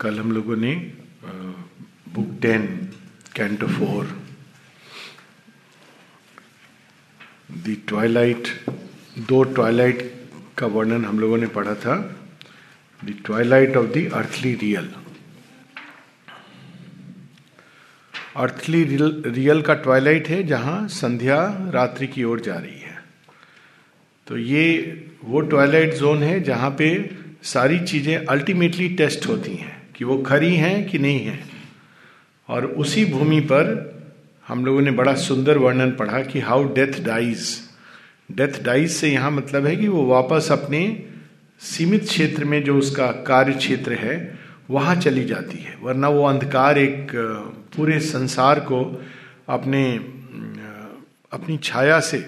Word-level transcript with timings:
कल 0.00 0.18
हम 0.18 0.32
लोगों 0.32 0.56
ने 0.56 0.72
book 2.14 2.28
ten 2.42 2.66
canto 3.36 3.66
four 3.68 4.04
the 7.64 7.74
twilight 7.88 8.48
दो 9.28 9.42
ट्वाइलाइट 9.54 10.02
का 10.58 10.66
वर्णन 10.66 11.04
हम 11.04 11.18
लोगों 11.18 11.38
ने 11.38 11.46
पढ़ा 11.56 11.74
था 11.74 11.96
the 13.02 13.14
twilight 13.26 13.76
of 13.76 13.86
the 13.86 14.10
earthly 14.14 14.54
real 14.54 14.90
earthly 18.36 18.82
real, 18.84 19.22
real 19.26 19.62
का 19.62 19.74
ट्वाइलाइट 19.74 20.28
है 20.28 20.42
जहाँ 20.42 20.86
संध्या 20.88 21.38
रात्रि 21.74 22.06
की 22.06 22.24
ओर 22.24 22.40
जा 22.40 22.54
रही 22.56 22.78
है। 22.80 22.96
तो 24.26 24.36
ये 24.36 24.64
वो 25.24 25.40
ट्वाइलाइट 25.40 25.94
जोन 25.94 26.22
है 26.22 26.40
जहाँ 26.44 26.70
पे 26.78 26.88
सारी 27.44 27.78
चीज़ें 27.80 28.16
अल्टीमेटली 28.16 28.88
टेस्ट 28.96 29.26
होती 29.28 29.54
हैं। 29.54 29.76
कि 29.98 30.04
वो 30.04 30.18
खरी 30.18 30.54
हैं 30.56 30.86
कि 30.88 30.98
नहीं 30.98 31.20
है। 31.20 31.38
और 32.48 32.66
उसी 32.66 33.04
भूमि 33.04 33.40
पर 33.40 33.70
हम 34.46 34.64
लोगों 34.64 34.80
ने 34.80 34.90
बड़ा 34.90 35.14
सुंदर 35.14 35.58
वर्णन 35.58 35.90
पढ़ा 35.92 36.22
कि 36.22 36.40
how 36.40 36.64
death 36.74 37.00
dies 37.04 37.48
death 38.32 38.62
dies 38.64 38.90
से 38.90 39.08
यहाँ 39.08 39.30
मतलब 39.30 39.66
है 39.66 39.74
कि 39.76 39.88
वो 39.88 40.04
वापस 40.06 40.48
अपने 40.52 40.80
सीमित 41.60 42.04
क्षेत्र 42.04 42.44
में 42.44 42.62
जो 42.64 42.76
उसका 42.78 43.06
कार्य 43.26 43.52
क्षेत्र 43.52 43.92
है, 43.92 44.38
वहाँ 44.70 44.94
चली 44.96 45.24
जाती 45.24 45.58
है। 45.58 45.76
वरना 45.82 46.08
वो 46.08 46.24
अंधकार 46.24 46.78
एक 46.78 47.12
पूरे 47.76 47.98
संसार 48.00 48.60
को 48.60 48.80
अपने 49.48 49.84
अपनी 51.32 51.56
छाया 51.58 52.00
से 52.00 52.24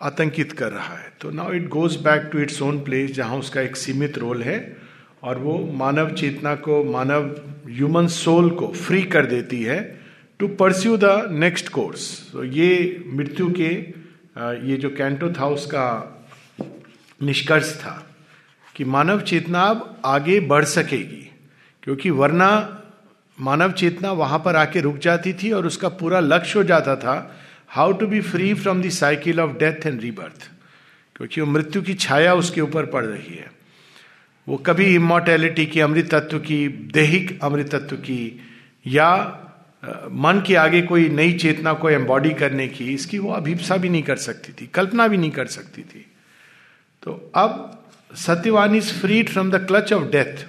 आतंकित 0.00 0.52
कर 0.52 0.72
रहा 0.72 0.96
है। 0.96 1.12
तो 1.20 1.30
now 1.30 1.52
it 1.52 1.68
goes 1.68 1.96
back 1.96 2.28
to 2.32 2.38
its 2.38 2.62
own 2.62 2.80
place 2.80 3.12
जहाँ 3.12 3.38
उसका 3.38 3.60
एक 3.60 3.76
सीमित 3.76 4.18
रोल 4.18 4.42
है। 4.42 4.58
और 5.22 5.38
वो 5.38 5.58
मानव 5.72 6.10
चेतना 6.10 6.54
को, 6.56 6.82
मानव 6.84 7.24
ह्यूमन 7.68 8.06
सोल 8.08 8.50
को 8.50 8.68
फ्री 8.68 9.02
कर 9.04 9.26
देती 9.26 9.62
है 9.62 9.80
to 10.40 10.48
pursue 10.60 10.96
the 10.96 11.28
next 11.30 11.68
course 11.68 12.06
तो 12.32 12.44
ये 12.44 13.04
मृत्यु 13.06 13.50
के 13.50 13.70
ये 14.68 14.76
जो 14.76 14.88
कैंटो 14.90 15.28
था, 15.32 15.46
उसका 15.46 15.84
निष्कर्ष 17.20 17.74
था 17.76 17.94
कि 18.76 18.84
मानव 18.84 19.20
चेतना 19.20 19.62
अब 19.62 20.00
आगे 20.04 20.38
बढ़ 20.40 20.64
सकेगी, 20.64 21.28
क्योंकि 21.82 22.10
वरना 22.10 22.78
मानव 23.38 23.72
चेतना 23.72 24.12
वहाँ 24.12 24.38
पर 24.38 24.56
आके 24.56 24.80
रुक 24.80 24.98
जाती 24.98 25.32
थी 25.32 25.52
और 25.52 25.66
उसका 25.66 25.88
पूरा 25.88 26.20
लक्ष्य 26.20 26.58
हो 26.58 26.64
जाता 26.64 26.96
था 26.96 27.14
how 27.68 27.92
to 27.92 28.06
be 28.06 28.20
free 28.20 28.52
from 28.54 28.82
the 28.82 28.88
cycle 28.90 29.40
of 29.40 29.56
death 29.58 29.86
and 29.86 30.00
rebirth 30.00 30.50
क्योंकि 31.16 31.40
वो 31.40 31.46
मृत्यु 31.46 31.82
की 31.82 31.94
छाया 31.94 32.34
उसके 32.34 32.60
ऊपर 32.60 32.86
पड़ 32.86 33.04
रही 33.04 33.34
है। 33.34 33.50
वो 34.46 34.56
कभी 34.56 34.94
इमोर्टेलिटी 34.94 35.66
की 35.66 35.80
अमृत 35.80 36.08
तत्व 36.14 36.38
की, 36.38 36.68
देहिक 36.68 37.38
अमृत 37.42 37.74
तत्व 37.74 37.96
की, 37.96 38.40
या 38.86 39.38
मन 39.82 40.42
के 40.46 40.54
आगे 40.54 40.80
कोई 40.82 41.08
नई 41.08 41.32
चेतना 41.38 41.72
को 41.72 41.90
एम्बॉडी 41.90 42.30
करने 42.32 42.66
की, 42.68 42.92
इसकी 42.94 43.18
वो 43.18 43.32
अभिप्सा 43.32 43.76
भी 43.76 43.88
नहीं 43.88 44.02
कर 44.02 44.16
सकती 44.18 44.52
थी, 44.52 44.66
कल्पना 44.66 45.06
भी 45.08 45.16
नहीं 45.16 45.30
कर 45.30 45.46
सकती 45.48 45.82
थी। 45.82 46.06
तो 47.02 47.32
अब 47.34 47.78
Satyavan 48.16 48.74
is 48.76 48.92
freed 48.92 49.28
from 49.28 49.50
the 49.50 49.66
clutch 49.66 49.92
of 49.92 50.04
death 50.10 50.44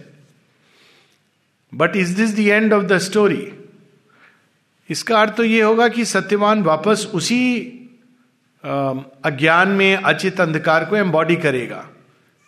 but 1.74 1.96
is 1.96 2.16
this 2.18 2.36
the 2.36 2.40
end 2.40 2.74
of 2.74 2.84
the 2.84 2.98
story 3.00 3.52
इसका 4.90 5.20
अर्थ 5.22 5.36
तो 5.36 5.44
ये 5.44 5.62
होगा 5.62 5.88
कि 5.88 6.06
सत्यवान 6.06 6.62
वापस 6.64 7.06
उसी 7.14 7.40
अज्ञान 8.64 9.70
में, 9.70 9.96
अचित 9.96 10.42
अंधकार 10.42 10.86
को 10.86 10.96
एम्बॉडी 10.98 11.36
करेगा। 11.36 11.88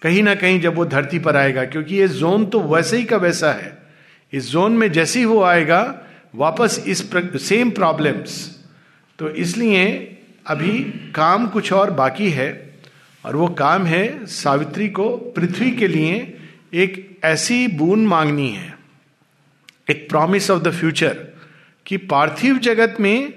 कहीं 0.01 0.23
ना 0.23 0.35
कहीं 0.35 0.59
जब 0.61 0.75
वो 0.75 0.85
धरती 0.85 1.19
पर 1.19 1.35
आएगा 1.35 1.65
क्योंकि 1.65 1.95
ये 1.95 2.07
जोन 2.07 2.45
तो 2.45 2.59
वैसे 2.61 2.97
ही 2.97 3.03
का 3.03 3.17
वैसा 3.17 3.51
है। 3.51 3.77
इस 4.33 4.49
जोन 4.49 4.71
में 4.71 4.91
जैसे 4.91 5.19
ही 5.19 5.25
वो 5.25 5.41
आएगा 5.43 6.01
वापस 6.35 6.83
इस 6.87 7.01
प्र, 7.01 7.37
सेम 7.37 7.69
प्रॉब्लम्स 7.71 8.59
तो 9.19 9.29
इसलिए 9.29 10.17
अभी 10.47 10.79
काम 11.15 11.47
कुछ 11.47 11.73
और 11.73 11.91
बाकी 11.91 12.29
है 12.29 12.75
और 13.25 13.35
वो 13.35 13.47
काम 13.47 13.85
है 13.85 14.25
सावित्री 14.25 14.89
को 14.89 15.09
पृथ्वी 15.35 15.71
के 15.71 15.87
लिए 15.87 16.37
एक 16.73 17.19
ऐसी 17.23 17.67
बून 17.67 18.05
मांगनी 18.05 18.49
है। 18.49 18.73
एक 19.89 20.09
प्रॉमिस 20.09 20.49
ऑफ़ 20.51 20.63
द 20.63 20.71
फ्यूचर 20.71 21.25
कि 21.85 21.97
पार्थिव 21.97 22.57
जगत 22.57 22.97
में 22.99 23.33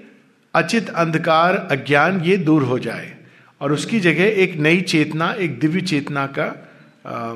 अचित 0.53 0.89
अंधकार 0.89 1.55
अज्ञान 1.71 2.21
ये 2.21 2.37
दूर 2.37 2.63
हो 2.63 2.79
जाए। 2.79 3.15
और 3.61 3.73
उसकी 3.73 3.99
जगह 3.99 4.23
एक 4.23 4.55
नई 4.55 4.81
चेतना 4.81 5.31
एक 5.31 5.59
दिव्य 5.59 5.81
चेतना 5.81 6.25
का 6.27 6.45
आ, 7.05 7.35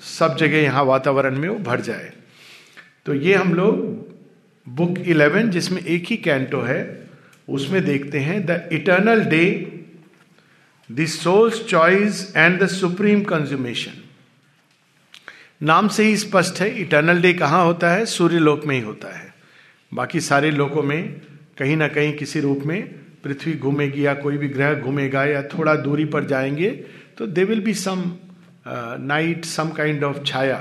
सब 0.00 0.36
जगह 0.36 0.56
यहाँ 0.56 0.84
वातावरण 0.84 1.38
में 1.38 1.48
वो 1.48 1.58
भर 1.58 1.80
जाए। 1.80 2.12
तो 3.06 3.14
ये 3.14 3.34
हम 3.34 3.54
लोग 3.54 3.76
बुक 4.68 4.98
इलेवन 4.98 5.50
जिसमें 5.50 5.82
एक 5.82 6.04
ही 6.06 6.16
कैंटो 6.16 6.60
है 6.60 7.08
उसमें 7.48 7.84
देखते 7.84 8.18
हैं 8.18 8.46
the 8.46 8.68
eternal 8.72 9.24
day 9.24 9.72
the 10.92 11.06
soul's 11.06 11.64
choice 11.64 12.32
and 12.36 12.62
the 12.62 12.66
supreme 12.66 13.22
consummation. 13.22 13.92
नाम 15.62 15.88
से 15.88 16.04
ही 16.04 16.16
स्पष्ट 16.16 16.60
है 16.60 16.80
इटर्नल 16.80 17.20
डे 17.22 17.32
कहाँ 17.32 17.64
होता 17.64 17.90
है? 17.90 18.06
सूर्य 18.06 18.38
लोक 18.38 18.64
में 18.66 18.74
ही 18.76 18.82
होता 18.82 19.18
है। 19.18 19.34
बाकी 19.94 20.20
सारे 20.20 20.50
लोकों 20.50 20.82
में 20.82 21.20
कहीं 21.58 21.76
ना 21.76 21.88
कहीं 21.88 22.12
किसी 22.12 22.40
रूप 22.40 22.62
में 22.66 22.99
पृथ्वी 23.24 23.52
घूमेगी 23.54 24.06
या 24.06 24.14
कोई 24.14 24.36
भी 24.36 24.48
ग्रह 24.48 24.74
घूमेगा 24.74 25.24
या 25.24 25.42
थोड़ा 25.48 25.74
दूरी 25.76 26.04
पर 26.04 26.24
जाएँगे 26.24 26.70
तो 27.18 27.26
they 27.26 27.44
will 27.44 27.60
be 27.60 27.74
some 27.74 28.04
night 28.66 29.44
some 29.44 29.68
kind 29.68 30.04
of 30.04 30.22
छाया। 30.24 30.56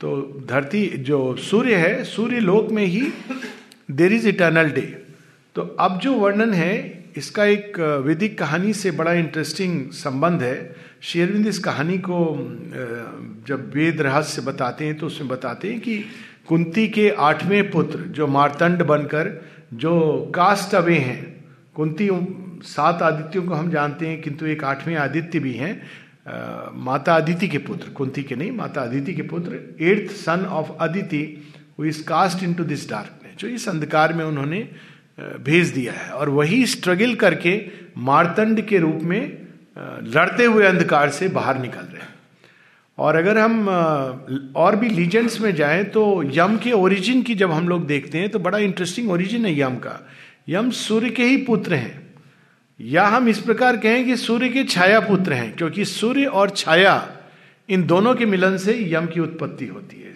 तो 0.00 0.16
धरती 0.48 0.86
जो 1.00 1.36
सूर्य 1.36 1.74
है 1.74 2.02
सूर्य 2.04 2.40
लोक 2.40 2.70
में 2.70 2.84
ही 2.84 3.06
देर 3.90 4.12
इज़ 4.12 4.28
इटर्नल 4.28 4.70
डे 4.70 4.80
तो 5.56 5.62
अब 5.80 5.98
जो 5.98 6.12
वर्णन 6.14 6.52
है, 6.54 7.04
इसका 7.16 7.44
एक 7.44 7.78
वैदिक 8.06 8.38
कहानी 8.38 8.72
से 8.72 8.90
बड़ा 8.90 9.12
इंटरेस्टिंग 9.12 9.90
संबंध 9.90 10.42
है। 10.42 10.74
शेरविंद 11.02 11.46
इस 11.46 11.58
कहानी 11.58 11.98
को 11.98 12.18
जब 13.48 13.70
वेद 13.74 14.00
रहस्य 14.00 14.42
बताते 14.42 14.84
हैं 14.84 14.96
तो 14.98 15.06
उसमें 15.06 15.28
बताते 15.28 15.70
हैं 15.70 15.80
कि 15.80 15.98
कुंती 16.48 16.86
के 16.88 17.08
आठवें 17.10 17.70
पुत्र, 17.70 17.98
जो 17.98 18.26
मारतंड 18.26 18.82
बनकर, 18.82 19.30
जो 19.74 20.32
कास्ट 20.34 20.74
अवे 20.74 20.98
हैं 20.98 21.35
कुंती 21.76 22.08
सात 22.64 23.02
आदित्यों 23.02 23.42
को 23.44 23.54
हम 23.54 23.70
जानते 23.70 24.06
हैं, 24.06 24.20
किंतु 24.22 24.46
एक 24.46 24.64
आठवें 24.64 24.94
आदित्य 24.96 25.38
भी 25.38 25.52
हैं 25.54 25.72
माता 26.76 27.14
अदिति 27.16 27.48
के 27.48 27.58
पुत्र, 27.60 27.90
कुंती 27.90 28.22
के 28.22 28.36
नहीं, 28.36 28.50
माता 28.52 28.82
अदिति 28.82 29.14
के 29.14 29.22
पुत्र 29.24 29.60
eighth 29.82 30.12
son 30.14 30.44
of 30.50 30.70
Aditi 30.80 31.22
who 31.78 31.84
is 31.84 32.02
cast 32.04 32.42
into 32.54 32.64
this 32.64 32.88
darkness 32.90 33.36
जो 33.38 33.48
इस 33.48 33.68
अंधकार 33.68 34.12
में 34.12 34.24
उन्होंने 34.24 34.68
भेज 35.18 35.68
दिया 35.70 35.92
है। 35.92 36.10
और 36.10 36.28
वही 36.30 36.64
स्ट्रगल 36.66 37.14
करके 37.14 37.60
मारतंड 38.00 38.60
के 38.66 38.78
रूप 38.78 39.02
में 39.02 39.22
लड़ते 40.06 40.44
हुए 40.44 40.66
अंधकार 40.66 41.10
से 41.10 41.28
बाहर 41.30 41.58
निकल 41.58 41.80
रहे 41.82 42.02
हैं। 42.02 42.14
और 42.98 43.16
अगर 43.16 43.38
हम 43.38 43.68
और 44.56 44.76
भी 44.76 44.88
लीजेंड्स 44.90 45.40
में 45.40 45.54
जाएँ 45.54 45.84
तो 45.86 46.02
यम 46.34 46.56
के 46.56 46.72
ओरिजिन 46.74 47.22
की 47.22 47.34
जब 47.34 47.50
हम 47.52 47.68
लोग 47.68 47.86
देखते 47.86 48.18
हैं 48.18 48.28
तो 48.28 48.38
बड़ा 48.40 48.58
इंटरेस्टिंग 48.60 49.10
ओरिजिन 49.10 49.46
है 49.46 49.58
यम 49.58 49.76
का। 49.78 50.00
यम 50.48 50.70
सूर्य 50.70 51.10
के 51.10 51.24
ही 51.24 51.36
पुत्र 51.36 51.74
हैं। 51.74 52.14
या 52.80 53.06
हम 53.06 53.28
इस 53.28 53.38
प्रकार 53.38 53.76
कहें 53.76 54.04
कि 54.06 54.16
सूर्य 54.16 54.48
के 54.48 54.64
छाया 54.64 55.00
पुत्र 55.00 55.32
हैं, 55.32 55.56
क्योंकि 55.56 55.84
सूर्य 55.84 56.24
और 56.24 56.50
छाया 56.50 57.12
इन 57.68 57.86
दोनों 57.86 58.14
के 58.14 58.26
मिलन 58.26 58.56
से 58.56 58.78
यम 58.92 59.06
की 59.06 59.20
उत्पत्ति 59.20 59.66
होती 59.66 59.96
है। 59.96 60.14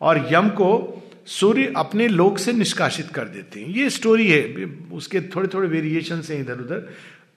और 0.00 0.28
यम 0.32 0.48
को 0.48 1.04
सूर्य 1.26 1.72
अपने 1.76 2.08
लोक 2.08 2.38
से 2.38 2.52
निष्कासित 2.52 3.08
कर 3.08 3.24
देते 3.24 3.60
हैं। 3.60 3.68
ये 3.68 3.90
स्टोरी 3.90 4.28
है 4.28 4.64
उसके 4.92 5.20
थोड़े 5.20 5.48
थोड़े 5.48 5.68
वेरिएशन 5.68 6.22
है 6.30 6.40
इधर 6.40 6.58
उधर 6.58 6.88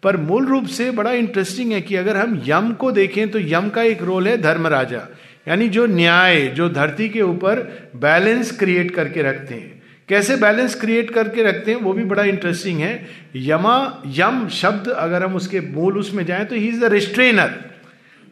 पर 0.03 0.17
मूल 0.17 0.45
रूप 0.45 0.65
से 0.65 0.89
बड़ा 0.91 1.11
इंटरेस्टिंग 1.11 1.71
है 1.71 1.81
कि 1.81 1.95
अगर 1.95 2.17
हम 2.17 2.41
यम 2.47 2.71
को 2.73 2.91
देखें 2.91 3.29
तो 3.31 3.39
यम 3.39 3.69
का 3.69 3.81
एक 3.81 4.01
रोल 4.01 4.27
है 4.27 4.37
धर्मराजा। 4.37 5.07
यानी 5.47 5.69
जो 5.69 5.85
न्याय, 5.85 6.47
जो 6.47 6.69
धरती 6.69 7.09
के 7.09 7.21
ऊपर 7.21 7.59
बैलेंस 7.95 8.57
क्रिएट 8.57 8.95
करके 8.95 9.21
रखते 9.21 9.55
हैं। 9.55 9.80
कैसे 10.11 10.35
बैलेंस 10.35 10.73
क्रिएट 10.75 11.11
करके 11.11 11.43
रखते 11.43 11.71
हैं, 11.71 11.79
वो 11.79 11.93
भी 11.93 12.03
बड़ा 12.05 12.23
इंटरेस्टिंग 12.25 12.79
है। 12.79 12.93
यमा, 13.35 13.75
यम 14.07 14.47
शब्द 14.51 14.87
अगर 14.89 15.23
हम 15.23 15.35
उसके 15.35 15.59
मूल 15.71 15.97
उसमें 15.97 16.25
जाएँ 16.25 16.45
तो 16.45 16.55
ही 16.55 16.67
इज़ 16.67 16.79
द 16.81 16.91
रिस्ट्रेनर 16.93 17.53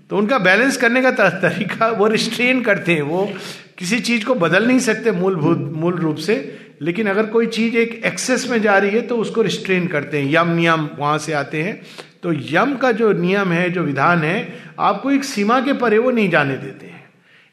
तो 0.10 0.18
उनका 0.18 0.38
बैलेंस 0.40 0.78
करने 0.78 1.02
का 1.02 1.12
तरीका, 1.12 1.88
वो 1.90 2.08
रिस्ट्रेन 2.08 2.62
करते 2.62 2.94
हैं, 2.94 3.02
वो 3.02 3.32
किसी 3.78 4.00
चीज़ 4.00 4.26
को 4.26 4.36
बदल 4.36 4.66
नहीं 4.68 4.80
सकते 4.80 5.12
मूलभूत, 5.12 5.58
मूल 5.74 5.94
रूप 5.96 6.16
से। 6.18 6.36
लेकिन 6.82 7.08
अगर 7.08 7.26
कोई 7.26 7.48
चीज़ 7.48 7.76
एक 7.78 8.02
एक्सेस 8.06 8.48
में 8.50 8.62
जा 8.62 8.78
रही 8.78 8.96
है 8.96 9.02
तो 9.02 9.18
उसको 9.18 9.42
रिस्ट्रेन 9.42 9.88
करते 9.88 10.22
हैं। 10.22 10.32
यम, 10.32 10.50
नियम 10.50 10.90
वहाँ 11.00 11.18
से 11.18 11.34
आते 11.34 11.62
हैं। 11.64 11.82
तो 12.24 12.34
यम 12.34 12.76
का 12.76 12.92
जो 12.92 13.12
नियम 13.14 13.52
है, 13.52 13.70
जो 13.70 13.84
विधान 13.84 14.24
है, 14.24 14.48
आपको 14.80 15.12
एक 15.12 15.24
सीमा 15.24 15.60
के 15.62 15.74
परे 15.74 15.98
वो 15.98 16.12
नहीं 16.12 16.30
जाने 16.30 16.58
देते 16.58 16.86
हैं। 16.86 17.04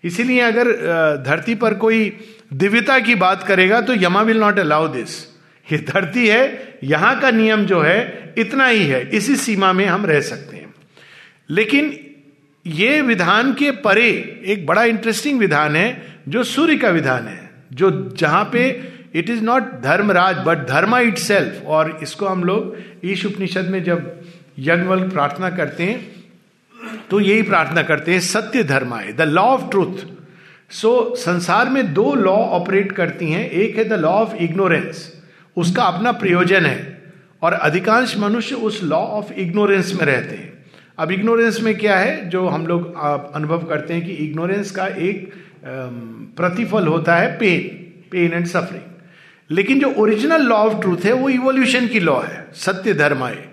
इसीलिए 0.04 0.40
अगर 0.40 0.72
धरती 1.26 1.54
पर 1.54 1.74
कोई 1.74 2.08
दिव्यता 2.50 2.98
की 2.98 3.14
बात 3.14 3.42
करेगा 3.42 3.80
तो 3.80 3.94
Yama 3.94 4.22
will 4.22 4.40
not 4.40 4.58
allow 4.58 4.88
this. 4.88 5.18
ये 5.66 5.78
धरती 5.78 6.26
है, 6.28 6.78
यहाँ 6.84 7.18
का 7.20 7.30
नियम 7.30 7.64
जो 7.66 7.80
है, 7.80 8.34
इतना 8.38 8.66
ही 8.66 8.84
है, 8.86 9.00
इसी 9.10 9.36
सीमा 9.36 9.72
में 9.72 9.84
हम 9.86 10.06
रह 10.06 10.20
सकते 10.20 10.56
हैं। 10.56 10.74
लेकिन 11.50 11.98
ये 12.64 13.00
विधान 13.02 13.52
के 13.54 13.70
परे 13.80 14.08
एक 14.46 14.66
बड़ा 14.66 14.84
इंटरेस्टिंग 14.84 15.38
विधान 15.38 15.76
है, 15.76 16.20
जो 16.28 16.42
सूर्य 16.44 16.76
का 16.76 16.88
विधान 16.90 17.26
है, 17.28 17.50
जो 17.72 17.90
जहाँ 18.18 18.44
पे 18.52 18.68
it 19.14 19.30
is 19.30 19.42
not 19.42 19.72
Dharmaraj 19.82 20.36
but 20.36 20.66
dharma 20.68 21.00
itself 21.18 21.66
और 21.66 21.98
इसको 22.02 22.26
हम 22.26 22.44
लोग 22.44 22.76
ईश 23.04 23.24
उपनिषद 23.26 23.68
में 23.70 23.82
जब 23.84 24.20
यज्ञवल 24.58 25.08
प्रार्थना 25.08 25.50
करते 25.50 25.82
हैं 25.82 26.14
तो 27.10 27.20
यही 27.20 27.42
प्रार्थना 27.42 27.82
करते 27.82 28.12
हैं, 28.12 28.20
सत्य 28.20 28.62
धर्माए 28.64 29.12
the 29.12 29.22
law 29.22 29.42
of 29.42 29.70
truth 29.70 30.04
so 30.70 31.14
संसार 31.16 31.68
में 31.68 31.92
दो 31.94 32.14
लॉ 32.14 32.32
ऑपरेट 32.32 32.92
करती 32.92 33.30
हैं। 33.30 33.48
एक 33.50 33.76
है 33.78 33.84
द 33.84 33.92
लॉ 33.92 34.10
ऑफ़ 34.12 34.34
इग्नोरेंस 34.36 35.12
उसका 35.56 35.82
अपना 35.84 36.12
प्रयोजन 36.14 36.66
है, 36.66 37.02
और 37.42 37.52
अधिकांश 37.52 38.16
मनुष्य 38.18 38.54
उस 38.54 38.82
लॉ 38.82 38.98
ऑफ़ 38.98 39.32
इग्नोरेंस 39.34 39.92
में 39.94 40.04
रहते 40.06 40.36
हैं। 40.36 40.52
अब 40.98 41.10
इग्नोरेंस 41.12 41.60
में 41.62 41.74
क्या 41.78 41.96
है? 41.96 42.28
जो 42.28 42.46
हम 42.46 42.66
लोग 42.66 42.94
अनुभव 43.34 43.64
करते 43.64 43.94
हैं 43.94 44.04
कि 44.06 44.12
इग्नोरेंस 44.24 44.70
का 44.70 44.86
एक 44.86 45.32
प्रतिफल 46.36 46.86
होता 46.86 47.16
है 47.16 47.36
पेन 47.38 47.62
पेन 48.10 48.32
एंड 48.32 48.46
सफरिंग 48.46 48.82
लेकिन 49.50 49.80
जो 49.80 49.92
ओरिजिनल 49.98 50.42
लॉ 50.42 50.56
ऑफ़ 50.56 50.80
ट्रूथ 50.80 51.04
है, 51.04 51.12
वो 51.12 51.28
इवोल्यूशन 51.28 51.86
की 51.88 52.00
लॉ 52.00 52.20
है, 52.20 52.46
सत्य 52.54 52.94
धर्म 52.94 53.24
है। 53.24 53.44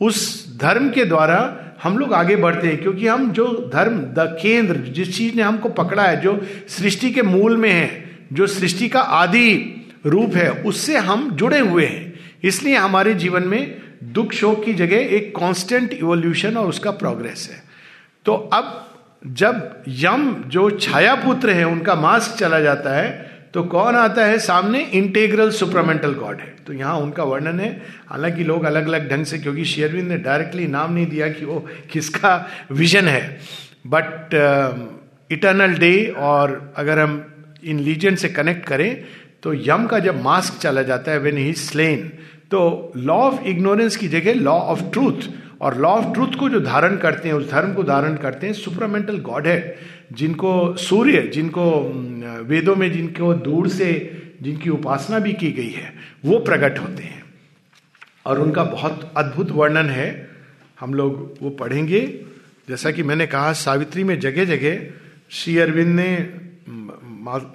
उस 0.00 0.58
धर्म 0.58 0.88
के 0.90 1.04
द्वारा 1.04 1.38
हम 1.82 1.98
लोग 1.98 2.12
आगे 2.12 2.36
बढ़ते 2.36 2.68
हैं, 2.68 2.82
क्योंकि 2.82 3.06
हम 3.06 3.30
जो 3.30 3.70
धर्म, 3.74 3.98
द 3.98 4.38
केंद्र, 4.42 4.76
जिस 4.76 5.18
चीज़ 5.18 5.34
ने 5.34 5.42
हमको 5.42 5.68
पकड़ा 5.68 6.02
है, 6.02 6.20
जो 6.20 6.46
सृष्टि 6.68 7.10
के 7.10 7.22
मूल 7.22 7.56
में 7.56 7.70
है, 7.70 8.18
जो 8.32 8.46
सृष्टि 8.46 8.88
का 8.88 9.00
आदि 9.00 9.72
रूप 10.06 10.34
है, 10.34 10.50
उससे 10.50 10.96
हम 10.96 11.30
जुड़े 11.30 11.58
हुए 11.58 11.86
हैं। 11.86 12.14
इसलिए 12.44 12.76
हमारे 12.76 13.14
जीवन 13.14 13.42
में 13.42 13.82
दुख 14.04 14.32
शोक 14.32 14.64
की 14.64 14.72
जगह 14.72 14.96
एक 14.96 15.38
कांस्टेंट 15.38 15.92
इवोल्यूशन 15.92 16.56
और 16.56 16.68
उसका 16.68 16.90
प्रोग्रेस 16.90 17.48
है। 17.52 17.62
तो 18.24 18.32
अब 18.32 18.92
जब 19.26 19.82
यम, 19.88 20.44
जो 20.46 20.70
छाया 20.70 21.14
पुत्र 21.14 21.50
है, 21.50 21.64
उनका 21.64 21.94
मास्क 21.94 22.38
चला 22.38 22.60
जाता 22.60 22.96
है 22.96 23.25
तो 23.56 23.62
कौन 23.64 23.96
आता 23.96 24.24
है 24.24 24.38
सामने? 24.38 24.80
इंटेग्रल 24.94 25.50
सुपरामेंटल 25.50 26.14
गॉड 26.14 26.40
है। 26.40 26.54
तो 26.66 26.72
यहाँ 26.72 26.96
उनका 27.00 27.24
वर्णन 27.24 27.60
है। 27.60 27.70
हालाँकि 28.08 28.44
लोग 28.44 28.64
अलग 28.64 28.86
अलग 28.86 29.08
ढंग 29.10 29.24
से, 29.24 29.38
क्योंकि 29.38 29.64
शेयरविंद 29.64 30.08
ने 30.08 30.16
डायरेक्टली 30.18 30.66
नाम 30.66 30.92
नहीं 30.92 31.06
दिया 31.06 31.28
कि 31.28 31.44
वो 31.44 31.58
किसका 31.92 32.34
विजन 32.72 33.08
है। 33.08 33.22
बट 33.86 34.34
इटर्नल 35.30 35.74
डे 35.74 35.94
और 36.18 36.74
अगर 36.76 36.98
हम 36.98 37.14
इन 37.64 37.80
लीजन 37.80 38.14
से 38.14 38.28
कनेक्ट 38.28 38.66
करें 38.66 39.04
तो 39.42 39.54
यम 39.54 39.86
का 39.86 39.98
जब 39.98 40.22
मास्क 40.22 40.60
चला 40.62 40.82
जाता 40.82 41.12
है 41.12 41.18
वेन 41.18 41.38
ही 41.38 41.52
स्लेन 41.54 42.06
तो 42.50 42.92
लॉ 42.96 43.16
ऑफ़ 43.22 43.42
इग्नोरेंस 43.46 43.96
की 43.96 44.08
जगह 44.08 44.34
लॉ 44.34 44.58
ऑफ़ 44.66 44.82
ट्रूथ 44.92 45.28
और 45.60 45.78
लॉ 45.78 45.88
ऑफ़ 45.88 46.14
ट्रूथ 46.14 46.38
को 46.40 46.48
जो 46.48 46.60
धारण 46.60 46.96
करते 46.96 47.28
हैं, 47.28 47.34
उस 47.34 47.50
धर्म 47.50 47.74
को 47.74 47.82
धारण 47.82 48.16
करते 48.16 48.46
हैं 48.46 48.54
सुपरामेंटल 48.54 49.18
गॉड 49.18 49.46
है 49.46 49.76
जिनको 50.12 50.76
सूर्य, 50.76 51.22
जिनको 51.22 51.80
वेदों 52.46 52.76
में 52.76 52.92
जिनको 52.92 53.34
दूर 53.34 53.68
से 53.68 54.12
जिनकी 54.42 54.70
उपासना 54.70 55.18
भी 55.18 55.32
की 55.32 55.52
गई 55.52 55.70
है, 55.70 55.92
वो 56.24 56.38
प्रकट 56.38 56.78
होते 56.78 57.02
हैं। 57.02 57.24
और 58.26 58.38
उनका 58.38 58.64
बहुत 58.64 59.12
अद्भुत 59.16 59.50
वर्णन 59.50 59.90
है। 59.90 60.28
हम 60.80 60.94
लोग 60.94 61.38
वो 61.42 61.50
पढ़ेंगे। 61.50 62.20
जैसा 62.68 62.90
कि 62.90 63.02
मैंने 63.02 63.26
कहा, 63.26 63.52
सावित्री 63.52 64.04
में 64.04 64.20
जगह 64.20 64.44
जगह 64.44 64.86
श्री 65.30 65.58
अरविंद 65.58 66.00
ने 66.00 66.34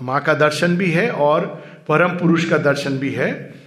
माँ 0.01 0.19
का 0.21 0.33
दर्शन 0.33 0.77
भी 0.77 0.91
है 0.91 1.11
और 1.11 1.63
परम 1.89 2.09
पुरुष 2.09 2.45
का 2.45 2.57
दर्शन 2.57 2.97
भी 2.97 3.11
है। 3.11 3.60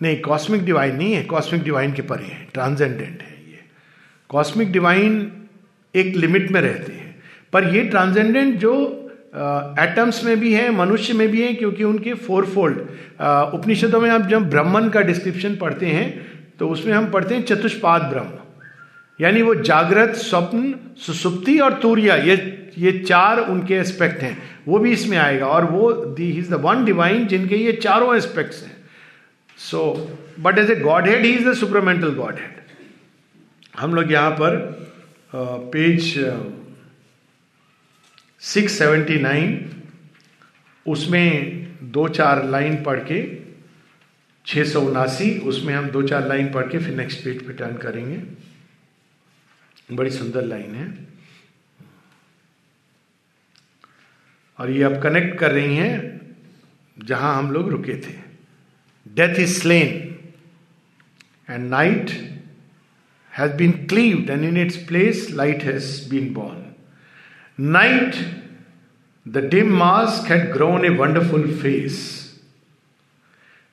नहीं 0.00 0.20
कॉस्मिक 0.20 0.64
डिवाइन 0.64 0.96
नहीं 0.96 1.12
है 1.12 1.22
कॉस्मिक 1.24 1.62
डिवाइन 1.62 1.92
के 1.92 2.02
परे 2.02 2.24
है 2.24 2.46
ट्रांसेंडेंट 2.54 3.22
है 3.22 3.34
ये। 3.48 3.58
कॉस्मिक 4.30 4.72
डिवाइन 4.72 5.32
एक 5.94 6.16
लिमिट 6.16 6.50
में 6.50 6.60
रहते 6.60 6.92
हैं। 6.92 7.14
पर 7.52 7.64
ये 7.74 7.84
ट्रांसेंडेंट 7.84 8.54
जो 8.56 8.74
एटम्स 9.80 10.22
में 10.24 10.38
भी 10.40 10.52
है, 10.54 10.70
मनुष्य 10.70 11.12
में 11.14 11.28
भी 11.28 11.42
है, 11.42 11.52
क्योंकि 11.54 11.84
उनके 11.84 12.14
फोर 12.16 12.46
फोल्ड 12.46 12.78
उपनिषदों 13.54 14.00
में 14.00 14.08
आप 14.10 14.26
जब 14.28 14.48
ब्राह्मण 14.50 14.88
का 14.88 15.00
डिस्क्रिप्शन 15.00 15.56
पढ़ते 15.56 15.86
हैं 15.86 16.08
तो 16.58 16.68
उसमें 16.68 16.92
हम 16.92 17.10
पढ़ते 17.10 17.34
हैं 17.34 17.42
चतुष्पाद 17.44 18.02
ब्रह्म। 18.02 18.38
यानी 19.20 19.42
वो 19.42 19.54
जागृत, 19.54 20.14
स्वप्न, 20.16 20.74
सुसुप्ति 20.96 21.58
और 21.58 21.74
तूर्या, 21.74 22.16
ये 22.16 22.36
ये 22.78 22.92
चार 22.98 23.38
उनके 23.40 23.74
एस्पेक्ट 23.74 24.22
हैं। 24.22 24.36
वो 24.68 24.78
भी 24.78 24.90
इसमें 24.92 25.16
आएगा 25.18 25.46
और 25.46 25.64
वो 25.64 25.90
the 25.92 26.28
is 26.30 26.50
the 26.50 26.60
one 26.62 26.84
divine 26.84 27.26
जिनके 27.26 27.56
ये 27.56 27.72
चारों 27.72 28.16
एस्पेक्ट्स 28.16 28.62
हैं। 28.64 28.76
So 29.60 29.80
but 30.40 30.58
as 30.58 30.70
a 30.70 30.76
godhead 31.08 31.24
he 31.24 31.32
is 31.32 31.48
the 31.48 31.54
supermental 31.56 32.14
godhead 32.38 32.58
हम 33.78 33.94
लोग 33.94 34.12
यहाँ 34.12 34.30
पर 34.40 34.56
पेज 35.72 36.14
सिक्स 38.42 38.78
सेवेंटी 38.78 39.18
नाइन 39.20 39.70
उसमें 40.86 41.58
दो 41.92 42.06
चार 42.08 42.44
लाइन 42.44 42.82
पढ़ 42.84 42.98
के, 43.00 43.20
छह 44.44 44.64
सौ 44.64 44.80
उनासी, 44.80 45.38
उसमें 45.40 45.74
हम 45.74 45.88
दो 45.90 46.02
चार 46.02 46.26
लाइन 46.28 46.50
पढ़ 46.52 46.68
के 46.68 46.78
फिर 46.78 46.94
नेक्स्ट 46.96 47.24
पेज 47.24 47.46
पे 47.46 47.52
टर्न 47.52 47.76
करेंगे। 47.76 48.16
बड़ी 49.96 50.10
सुंदर 50.10 50.44
लाइन 50.44 50.74
है। 50.74 50.86
और 54.58 54.70
ये 54.70 54.82
अब 54.82 55.00
कनेक्ट 55.02 55.38
कर 55.38 55.52
रही 55.52 55.76
हैं, 55.76 56.20
जहाँ 56.96 57.34
हम 57.36 57.50
लोग 57.52 57.70
रुके 57.70 57.96
थे। 57.98 58.14
death 59.14 59.38
is 59.38 59.62
slain, 59.62 60.34
and 61.48 61.70
night 61.70 62.30
has 63.32 63.52
been 63.52 63.86
cleaved, 63.86 64.28
and 64.28 64.44
in 64.44 64.56
its 64.56 64.76
place 64.76 65.30
light 65.30 65.62
has 65.62 66.00
been 66.00 66.32
born. 66.32 66.74
Night, 67.56 68.24
the 69.26 69.42
dim 69.42 69.76
mask 69.76 70.26
had 70.26 70.52
grown 70.52 70.84
a 70.84 70.96
wonderful 70.96 71.46
face. 71.46 72.38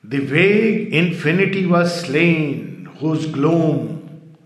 The 0.04 0.18
vague 0.18 0.92
infinity 0.92 1.66
was 1.66 2.02
slain, 2.02 2.88
whose 2.98 3.26
gloom 3.26 4.36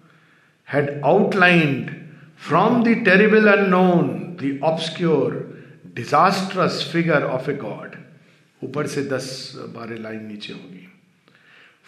had 0.64 1.00
outlined 1.04 1.98
from 2.36 2.82
the 2.82 3.04
terrible 3.04 3.46
unknown 3.46 4.36
the 4.38 4.58
obscure, 4.62 5.46
disastrous 5.94 6.82
figure 6.82 7.24
of 7.36 7.48
a 7.48 7.52
god. 7.52 8.01
ऊपर 8.62 8.86
से 8.86 9.02
दस 9.04 9.52
बारह 9.76 10.02
line 10.02 10.24
नीचे 10.26 10.52
होगी। 10.52 10.88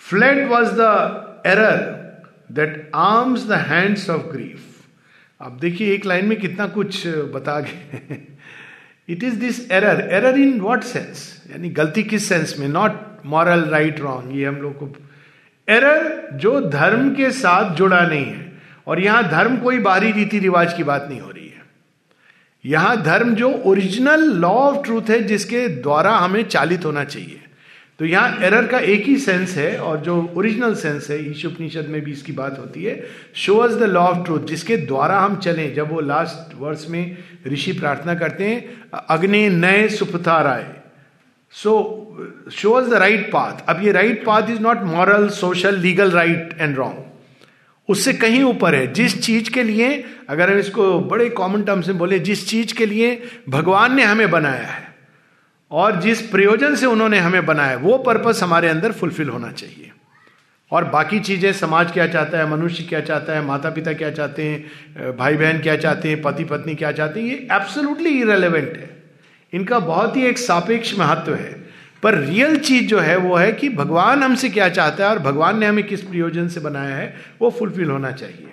Flat 0.00 0.48
was 0.48 0.72
the 0.72 1.42
error 1.46 1.78
that 2.52 2.90
arms 2.94 3.46
the 3.48 3.58
hands 3.68 4.08
of 4.10 4.22
grief 4.32 4.60
अब 5.40 5.58
देखिए 5.60 5.92
एक 5.94 6.06
line 6.06 6.26
में 6.26 6.38
कितना 6.40 6.66
कुछ 6.68 7.06
बता 7.34 7.58
गए 7.60 8.20
it 9.08 9.22
is 9.24 9.38
this 9.40 9.70
error 9.70 10.00
error 10.12 10.38
in 10.38 10.60
what 10.60 10.82
sense 10.84 11.42
यानी 11.50 11.68
गलती 11.70 12.02
किस 12.02 12.28
सेंस 12.28 12.54
में? 12.58 12.68
नॉट 12.68 12.92
मॉरल 13.26 13.64
राइट 13.70 14.00
रॉन्ग 14.00 14.36
ये 14.36 14.44
हम 14.44 14.56
लोग 14.56 14.78
को 14.78 14.94
एरर 15.68 16.28
जो 16.34 16.60
धर्म 16.70 17.14
के 17.14 17.30
साथ 17.32 17.74
जुड़ा 17.76 18.00
नहीं 18.00 18.24
है। 18.24 18.52
और 18.86 19.00
यहाँ 19.00 19.28
धर्म 19.28 19.56
कोई 19.56 19.78
बाहरी 19.78 20.10
रीति 20.12 20.38
रिवाज 20.38 20.72
की 20.72 20.84
बात 20.84 21.06
नहीं 21.10 21.20
हो 21.20 21.30
रही। 21.30 21.43
यहाँ 22.64 23.02
धर्म 23.02 23.34
जो 23.34 23.50
ओरिजिनल 23.66 24.22
लॉ 24.34 24.50
ऑफ़ 24.50 24.84
ट्रूथ 24.84 25.10
है, 25.10 25.22
जिसके 25.22 25.66
द्वारा 25.68 26.16
हमें 26.16 26.42
चालित 26.44 26.84
होना 26.84 27.04
चाहिए। 27.04 27.40
तो 28.00 28.04
यहाँ 28.04 28.42
एरर 28.42 28.66
का 28.66 28.78
एक 28.78 29.04
ही 29.06 29.16
सेंस 29.18 29.56
है, 29.56 29.76
और 29.78 29.98
जो 30.00 30.16
ओरिजिनल 30.36 30.74
सेंस 30.74 31.10
है, 31.10 31.18
ईश 31.30 31.44
उपनिषद 31.46 31.88
में 31.88 32.00
भी 32.00 32.12
इसकी 32.12 32.32
बात 32.32 32.58
होती 32.58 32.84
है 32.84 33.02
show 33.36 33.56
us 33.58 33.74
the 33.74 33.82
law 33.82 34.02
of 34.02 34.24
truth 34.24 34.46
जिसके 34.46 34.76
द्वारा 34.76 35.18
हम 35.18 35.36
चलें। 35.38 35.74
जब 35.74 35.92
वो 35.92 36.00
लास्ट 36.02 36.54
वर्ष 36.58 36.86
में 36.88 37.16
ऋषि 37.46 37.72
प्रार्थना 37.72 38.14
करते 38.14 38.44
हैं, 38.44 38.64
अग्नि 39.08 39.48
नए 39.50 39.88
सुपथार 39.90 40.46
आए 40.46 40.66
so 41.54 41.72
show 42.52 42.70
us 42.72 42.88
the 42.88 42.94
right 42.94 43.30
path 43.32 43.64
अब 43.68 43.82
ये 43.84 43.92
right 43.92 44.24
path 44.24 44.50
is 44.50 44.60
not 44.60 44.82
moral 44.86 45.28
social 45.32 45.78
legal 45.78 46.10
right 46.10 46.56
and 46.60 46.76
wrong 46.76 47.02
उससे 47.88 48.12
कहीं 48.12 48.42
ऊपर 48.42 48.74
है। 48.74 48.92
जिस 48.92 49.20
चीज़ 49.22 49.50
के 49.50 49.62
लिए, 49.62 50.04
अगर 50.28 50.52
हम 50.52 50.58
इसको 50.58 50.98
बड़े 51.00 51.28
कॉमन 51.30 51.62
टर्म्स 51.62 51.88
में 51.88 51.98
बोले, 51.98 52.18
जिस 52.18 52.48
चीज़ 52.48 52.74
के 52.74 52.86
लिए 52.86 53.22
भगवान 53.48 53.94
ने 53.96 54.02
हमें 54.02 54.30
बनाया 54.30 54.66
है 54.66 54.92
और 55.70 56.00
जिस 56.00 56.22
प्रयोजन 56.22 56.74
से 56.74 56.86
उन्होंने 56.86 57.18
हमें 57.18 57.44
बनाया 57.46 57.76
वो 57.78 57.98
पर्पस 57.98 58.42
हमारे 58.42 58.68
अंदर 58.68 58.92
फुलफिल 58.92 59.28
होना 59.28 59.50
चाहिए। 59.52 59.90
और 60.72 60.84
बाकी 60.84 61.18
चीज़ें, 61.20 61.52
समाज 61.52 61.90
क्या 61.92 62.06
चाहता 62.06 62.38
है, 62.38 62.50
मनुष्य 62.50 62.84
क्या 62.84 63.00
चाहता 63.00 63.32
है 63.32 63.44
माता 63.46 63.70
पिता 63.70 63.92
क्या 63.92 64.10
चाहते 64.10 64.42
हैं 64.42 65.16
भाई 65.16 65.36
बहन 65.36 65.58
क्या 65.58 65.76
चाहते 65.76 66.08
हैं 66.08 66.20
पति 66.22 66.44
पत्नी 66.44 66.74
क्या 66.74 66.92
चाहते 66.92 67.20
हैं, 67.20 67.26
ये 67.26 67.48
एब्सोल्युटली 67.52 68.10
इरेलीवेंट 68.20 68.76
है। 68.76 68.90
इनका 69.52 69.78
बहुत 69.80 70.16
ही 70.16 70.26
एक 70.26 70.38
सापेक्ष 70.38 70.98
महत्व 70.98 71.34
है। 71.34 71.63
पर 72.04 72.14
रियल 72.16 72.56
चीज़ 72.58 72.86
जो 72.86 72.98
है 72.98 73.16
वो 73.18 73.36
है 73.36 73.52
कि 73.52 73.68
भगवान 73.70 74.22
हमसे 74.22 74.48
क्या 74.50 74.68
चाहता 74.70 75.04
है 75.04 75.10
और 75.10 75.18
भगवान 75.20 75.58
ने 75.58 75.66
हमें 75.66 75.84
किस 75.84 76.02
प्रयोजन 76.02 76.48
से 76.48 76.60
बनाया 76.60 76.96
है, 76.96 77.14
वो 77.40 77.50
फुलफिल 77.50 77.90
होना 77.90 78.10
चाहिए। 78.12 78.52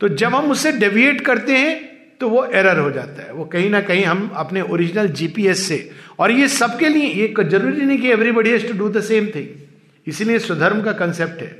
तो 0.00 0.08
जब 0.10 0.34
हम 0.34 0.50
उससे 0.50 0.72
डेविएट 0.74 1.20
करते 1.20 1.56
हैं 1.56 1.80
तो 2.20 2.28
वो 2.28 2.44
एरर 2.46 2.78
हो 2.78 2.90
जाता 2.90 3.22
है। 3.22 3.32
वो 3.32 3.44
कहीं 3.44 3.70
ना 3.70 3.80
कहीं 3.80 4.04
हम 4.04 4.30
अपने 4.36 4.60
ओरिजिनल 4.62 5.08
जीपीएस 5.10 5.66
से। 5.68 5.90
और 6.18 6.30
ये 6.30 6.48
सबके 6.50 6.88
लिए, 6.88 7.06
ये 7.06 7.34
ज़रूरी 7.40 7.82
नहीं 7.82 7.98
कि 7.98 8.10
everybody 8.10 8.50
has 8.50 8.66
to 8.66 8.78
do 8.78 8.88
the 8.90 9.00
same 9.02 9.26
thing 9.26 9.48
इसीलिए 10.06 10.38
स्वधर्म 10.38 10.82
का 10.82 10.92
कंसेप्ट 10.92 11.42
है 11.42 11.50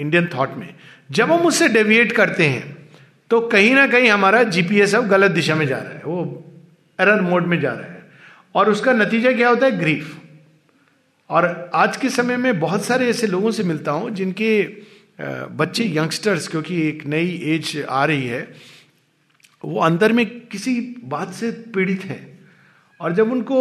इंडियन 0.00 0.28
थॉट 0.34 0.56
में। 0.56 0.68
जब 1.10 1.32
हम 1.32 1.46
उससे 1.46 1.68
डेविएट 1.68 2.12
करते 2.12 2.44
हैं 2.44 2.76
तो 3.30 3.40
कहीं 3.48 3.74
ना 3.74 3.86
कहीं 3.86 4.08
हमारा 4.08 4.42
जीपीएस 4.48 4.94
अब 4.94 5.08
गलत 5.08 5.30
दिशा 5.30 5.54
में 5.54 5.66
जा 5.66 5.76
रहा 5.76 5.92
है। 5.92 6.02
वो 6.04 6.44
एरर 6.98 7.20
मोड 7.20 7.46
में 7.46 7.60
जा 7.60 7.72
रहा 7.72 7.82
है। 7.82 7.99
और 8.54 8.70
उसका 8.70 8.92
नतीजा 8.92 9.32
क्या 9.32 9.48
होता 9.48 9.66
है? 9.66 9.78
ग्रीफ 9.78 10.16
और 11.30 11.70
आज 11.74 11.96
के 11.96 12.08
समय 12.08 12.36
में 12.36 12.58
बहुत 12.60 12.84
सारे 12.84 13.08
ऐसे 13.10 13.26
लोगों 13.26 13.50
से 13.50 13.62
मिलता 13.62 13.92
हूँ 13.92 14.10
जिनके 14.10 14.62
बच्चे 15.52 15.84
यंगस्टर्स 15.86 16.48
क्योंकि 16.48 16.80
एक 16.88 17.04
नई 17.06 17.28
एज 17.46 17.84
आ 17.90 18.04
रही 18.04 18.26
है, 18.26 18.40
वो 19.64 19.80
अंदर 19.80 20.12
में 20.12 20.24
किसी 20.46 20.74
बात 21.04 21.32
से 21.34 21.50
पीड़ित 21.74 22.04
हैं। 22.04 22.38
और 23.00 23.12
जब 23.14 23.32
उनको 23.32 23.58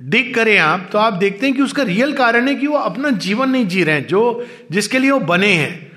डिग 0.00 0.34
करें 0.34 0.56
आप 0.58 0.88
तो 0.92 0.98
आप 0.98 1.12
देखते 1.12 1.46
हैं 1.46 1.54
कि 1.56 1.62
उसका 1.62 1.82
रियल 1.82 2.12
कारण 2.12 2.48
है 2.48 2.54
कि 2.54 2.66
वो 2.66 2.78
अपना 2.78 3.10
जीवन 3.10 3.50
नहीं 3.50 3.66
जी 3.66 3.82
रहे 3.84 3.94
हैं, 3.94 4.06
जो, 4.06 4.46
जिसके 4.70 4.98
लिए 4.98 5.10
वो 5.10 5.20
बने 5.20 5.52
हैं। 5.52 5.90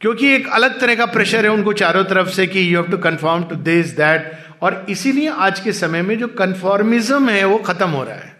क्योंकि 0.00 0.28
एक 0.28 0.48
अलग 0.48 0.80
तरह 0.80 0.94
का 0.94 1.06
प्रेशर 1.06 1.44
है 1.44 1.50
उनको 1.50 1.72
चारों 1.72 2.04
तरफ़ 2.04 2.28
से 2.28 2.46
कि 2.46 2.74
you 2.74 2.80
have 2.80 2.90
to 2.90 2.98
confirm 2.98 3.44
to 3.44 3.56
this 3.64 3.96
that 3.96 4.32
और 4.62 4.84
इसीलिए 4.88 5.28
आज 5.28 5.60
के 5.60 5.72
समय 5.72 6.02
में 6.02 6.18
जो 6.18 6.28
कन्फॉर्मिज्म 6.28 7.28
है, 7.28 7.44
वो 7.44 7.56
खत्म 7.58 7.88
हो 7.88 8.02
रहा 8.04 8.14
है। 8.14 8.30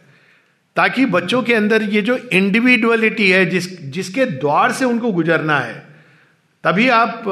ताकि 0.76 1.06
बच्चों 1.06 1.42
के 1.42 1.54
अंदर 1.54 1.82
ये 1.84 2.02
जो 2.02 2.16
इंडिविजुअलिटी 2.32 3.30
है, 3.30 3.44
जिस, 3.46 3.80
जिसके 3.82 4.24
द्वार 4.26 4.72
से 4.72 4.84
उनको 4.84 5.10
गुजरना 5.12 5.58
है, 5.58 5.74
तभी 6.64 6.88
आप 6.90 7.24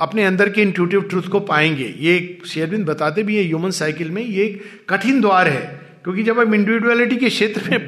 अपने 0.00 0.24
अंदर 0.24 0.48
के 0.48 0.62
इंट्यूटिव 0.62 1.00
ट्रूथ 1.00 1.22
को 1.22 1.40
पाएँगे। 1.42 1.94
ये 2.00 2.38
शेयरबिंद 2.46 2.86
बताते 2.86 3.22
भी 3.22 3.36
है 3.36 3.44
ह्यूमन 3.44 3.70
साइकिल 3.72 4.10
में 4.10 4.22
ये 4.22 4.44
एक 4.44 4.62
कठिन 4.90 5.20
द्वार 5.20 5.48
है। 5.48 5.62
क्योंकि 6.04 6.22
जब 6.22 6.38
हम 6.40 6.54
इंडिविजुअलिटी 6.54 7.16
के 7.16 7.28
क्षेत्र 7.28 7.70
में 7.70 7.78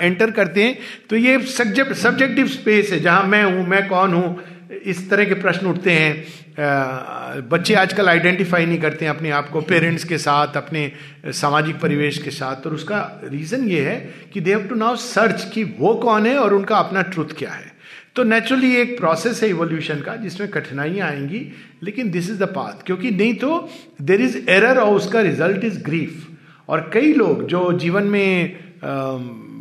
एंटर 0.00 0.30
करते 0.30 0.62
हैं 0.64 0.78
तो 1.10 1.16
ये 1.16 1.38
सब्जेक्टिव 1.40 2.46
स्पेस 2.48 2.90
है, 2.92 2.98
जहाँ 3.00 3.22
मैं 3.24 3.42
हूँ, 3.44 3.66
मैं 3.66 3.88
कौन 3.88 4.14
हूँ 4.14 4.55
इस 4.70 5.08
तरह 5.10 5.24
के 5.24 5.34
प्रश्न 5.34 5.66
उठते 5.66 5.92
हैं। 5.92 7.48
बच्चे 7.48 7.74
आजकल 7.74 8.08
आइडेंटिफाई 8.08 8.66
नहीं 8.66 8.78
करते 8.78 9.04
हैं 9.04 9.12
अपने 9.12 9.30
आप 9.30 9.48
को 9.48 9.60
पेरेंट्स 9.62 10.04
के 10.04 10.18
साथ, 10.18 10.56
अपने 10.56 10.90
सामाजिक 11.32 11.80
परिवेश 11.80 12.18
के 12.18 12.30
साथ। 12.30 12.66
और 12.66 12.74
उसका 12.74 12.98
रीजन 13.24 13.68
ये 13.68 13.80
है 13.80 13.96
कि 14.32 14.40
they 14.40 14.50
have 14.50 14.66
to 14.68 14.74
now 14.74 14.96
search 14.96 15.50
कि 15.54 15.64
वो 15.78 15.94
कौन 15.94 16.26
है 16.26 16.36
और 16.38 16.54
उनका 16.54 16.76
अपना 16.76 17.02
ट्रुथ 17.04 17.36
क्या 17.38 17.50
है। 17.50 17.74
तो 18.16 18.24
नेचुरली 18.24 18.74
एक 18.76 18.98
प्रोसेस 18.98 19.42
है 19.42 19.48
इवोल्यूशन 19.48 20.00
का, 20.00 20.14
जिसमें 20.16 20.48
कठिनाइयाँ 20.50 21.08
आएँगी, 21.08 21.40
लेकिन 21.82 22.10
दिस 22.10 22.30
इज़ 22.30 22.38
द 22.38 22.46
पाथ 22.52 22.84
क्योंकि 22.86 23.10
नहीं 23.10 23.34
तो 23.34 23.68
देर 24.02 24.20
इज़ 24.20 24.38
एरर 24.50 24.78
और 24.78 24.94
उसका 24.94 25.20
रिज़ल्ट 25.22 25.64
इज़ 25.64 25.82
ग्रीफ 25.84 26.26
और 26.68 26.90
कई 26.94 27.12
लोग 27.14 27.46
जो 27.46 27.72
जीवन 27.78 28.04
में 28.04 28.56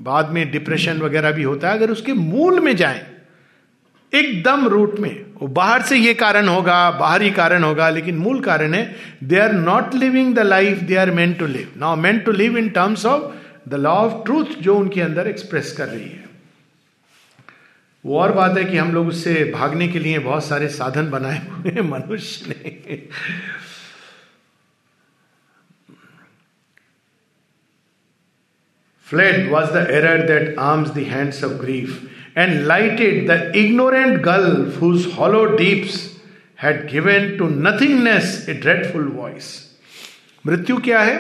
बाद 0.03 0.29
में 0.29 0.49
डिप्रेशन 0.51 1.01
वगैरह 1.01 1.31
भी 1.31 1.43
होता 1.43 1.69
है, 1.69 1.77
अगर 1.77 1.91
उसके 1.91 2.13
मूल 2.13 2.59
में 2.59 2.75
जाएँ 2.75 3.01
एकदम 4.15 4.67
रूट 4.67 4.99
में। 4.99 5.25
वो 5.35 5.47
बाहर 5.49 5.81
से 5.81 5.97
ये 5.97 6.13
कारण 6.13 6.47
होगा, 6.47 6.91
बाहरी 6.91 7.31
कारण 7.31 7.63
होगा, 7.63 7.89
लेकिन 7.89 8.17
मूल 8.17 8.39
कारण 8.41 8.73
है 8.73 8.83
they 9.23 9.39
are 9.39 9.53
not 9.53 9.95
living 9.95 10.35
the 10.35 10.39
life 10.39 10.79
they 10.81 10.95
are 10.95 11.11
meant 11.11 11.37
to 11.39 11.45
live 11.47 11.73
now 11.77 11.95
meant 11.97 12.23
to 12.25 12.31
live 12.33 12.57
in 12.57 12.69
terms 12.71 13.05
of 13.05 13.69
the 13.69 13.75
law 13.75 13.95
of 13.95 14.23
truth 14.25 14.55
जो 14.61 14.75
उनके 14.77 15.01
अंदर 15.01 15.27
एक्सप्रेस 15.27 15.71
कर 15.77 15.87
रही 15.87 16.09
है। 16.09 16.23
वो 18.05 18.19
और 18.19 18.31
बात 18.31 18.57
है 18.57 18.63
कि 18.65 18.77
हम 18.77 18.91
लोग 18.93 19.07
उससे 19.07 19.33
भागने 19.53 19.87
के 19.87 19.99
लिए 19.99 20.19
बहुत 20.19 20.45
सारे 20.45 20.67
साधन 20.69 21.09
बनाए 21.09 21.39
हुए 21.47 21.71
हैं, 21.71 21.81
मनुष्य 21.81 22.49
ने। 22.49 22.95
Flawed 29.07 29.49
was 29.51 29.71
the 29.71 29.87
error 29.91 30.21
that 30.27 30.55
arms 30.59 30.89
the 30.89 31.05
hands 31.07 31.43
of 31.43 31.53
grief 31.61 32.01
and 32.35 32.65
lighted 32.67 33.27
the 33.27 33.37
ignorant 33.57 34.21
gulf 34.23 34.75
whose 34.75 35.05
hollow 35.13 35.45
deeps 35.57 35.93
had 36.55 36.87
given 36.89 37.37
to 37.37 37.49
nothingness 37.67 38.47
a 38.47 38.55
dreadful 38.65 39.05
voice. 39.19 39.47
मृत्यु 40.45 40.77
क्या 40.87 40.99
है? 41.01 41.17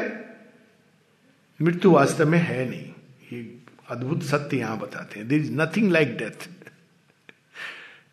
मृत्यु 1.59 1.91
वास्तव 1.91 2.29
में 2.29 2.39
है 2.39 2.69
नहीं। 2.69 2.89
ये 3.33 3.39
अद्भुत 3.89 4.23
सत्य 4.23 4.57
यहाँ 4.57 4.77
बताते 4.79 5.19
हैं। 5.19 5.27
There 5.27 5.39
is 5.41 5.51
nothing 5.61 5.91
like 5.91 6.15
death 6.17 6.47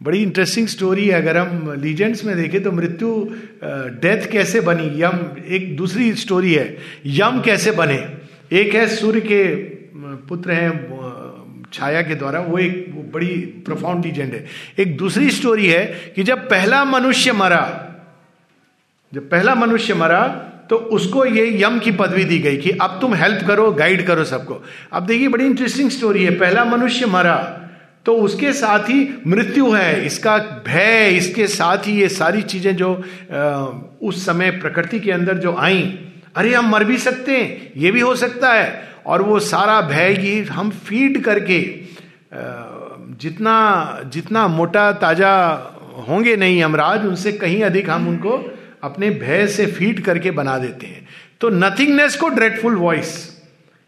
बड़ी 0.01 0.23
इंटरेस्टिंग 0.23 0.67
स्टोरी 0.69 1.07
है। 1.09 1.21
अगर 1.23 1.37
हम 1.37 1.73
लीजेंड्स 1.81 2.25
में 2.25 2.35
देखें 2.37 2.63
तो 2.63 2.73
मृत्यु 2.73 3.09
डेथ 4.03 4.31
कैसे 4.31 4.61
बनी? 4.61 4.87
यम 5.03 5.19
एक 5.47 5.77
दूसरी 5.77 6.13
स्टोरी 6.15 6.55
है। 6.55 6.77
यम 7.07 7.41
कैसे 7.41 7.71
बने? 7.73 7.99
एक 8.53 8.75
है 8.75 8.87
सूर्य 8.97 9.21
के 9.21 9.45
पुत्र 10.29 10.53
हैं 10.53 10.71
छाया 11.73 12.03
के 12.03 12.15
द्वारा 12.15 12.41
वो 12.41 12.59
एक, 12.59 12.87
वो 12.95 13.03
बड़ी 13.13 13.37
प्रोफाउंड 13.67 14.05
लीजेंड 14.05 14.33
है। 14.35 14.45
एक 14.79 14.97
दूसरी 14.97 15.31
स्टोरी 15.31 15.67
है 15.67 15.85
कि 16.17 16.23
जब 16.23 16.49
पहला 16.49 16.85
मनुष्य 16.85 17.33
मरा, 17.33 17.65
जब 19.13 19.29
पहला 19.31 19.55
मनुष्य 19.55 19.95
मरा 19.95 20.27
तो 20.71 20.77
उसको 20.77 21.25
ये 21.27 21.47
यम 21.63 21.79
की 21.79 21.91
पदवी 21.93 22.25
दी 22.25 22.39
गई 22.39 22.57
कि 22.57 22.71
अब 22.83 22.99
तुम 23.01 23.15
हेल्प 23.15 23.47
करो 23.47 23.71
गाइड 23.73 24.07
करो 24.07 24.25
सबको। 24.25 24.63
अब 24.93 25.07
देखिए, 25.07 25.29
बड़ी 25.29 25.45
इंटरेस्टिंग 25.47 25.91
स्टोरी 25.91 26.25
है। 26.25 26.31
पहला 26.39 26.65
मनुष्य 26.65 27.07
मरा 27.07 27.37
तो 28.07 28.15
उसके 28.19 28.53
साथ 28.53 28.89
ही 28.89 29.09
मृत्यु 29.27 29.71
है। 29.71 30.05
इसका 30.07 30.37
भय, 30.67 31.09
इसके 31.17 31.47
साथ 31.49 31.87
ही 31.87 31.93
ये 31.93 32.09
सारी 32.11 32.43
चीज़ें 32.45 32.75
जो 32.77 32.95
उस 34.03 34.25
समय 34.27 34.51
प्रकृति 34.53 35.01
के 35.01 35.11
अंदर 35.13 35.39
जो 35.39 35.55
आई, 35.57 35.83
अरे 36.37 36.55
हम 36.55 36.71
मर 36.71 36.85
भी 36.85 36.97
सकते 36.99 37.37
हैं, 37.37 37.73
ये 37.77 37.91
भी 37.91 38.01
हो 38.01 38.15
सकता 38.17 38.53
है। 38.53 38.92
और 39.07 39.23
वो 39.23 39.39
सारा 39.41 39.81
भय 39.83 40.15
की 40.15 40.41
हम 40.45 40.71
फ़ीड 40.81 41.23
करके 41.25 41.61
जितना 43.21 43.57
जितना 44.13 44.47
मोटा 44.49 44.91
ताज़ा 45.01 45.35
होंगे 46.09 46.37
नहीं 46.37 46.63
हमराज 46.63 47.05
उनसे 47.07 47.33
कहीं 47.35 47.63
अधिक 47.65 47.91
हम 47.91 48.09
उनको 48.09 48.39
अपने 48.83 49.11
भय 49.13 49.47
से 49.49 49.67
फ़ीड 49.69 50.01
करके 50.05 50.31
बना 50.33 50.57
देते 50.59 50.87
हैं। 50.87 51.07
तो 51.41 51.49
नथिंगनेस 51.51 52.17
को 52.17 52.29
ड्रेडफुल 52.29 52.77
वॉइस 52.77 53.11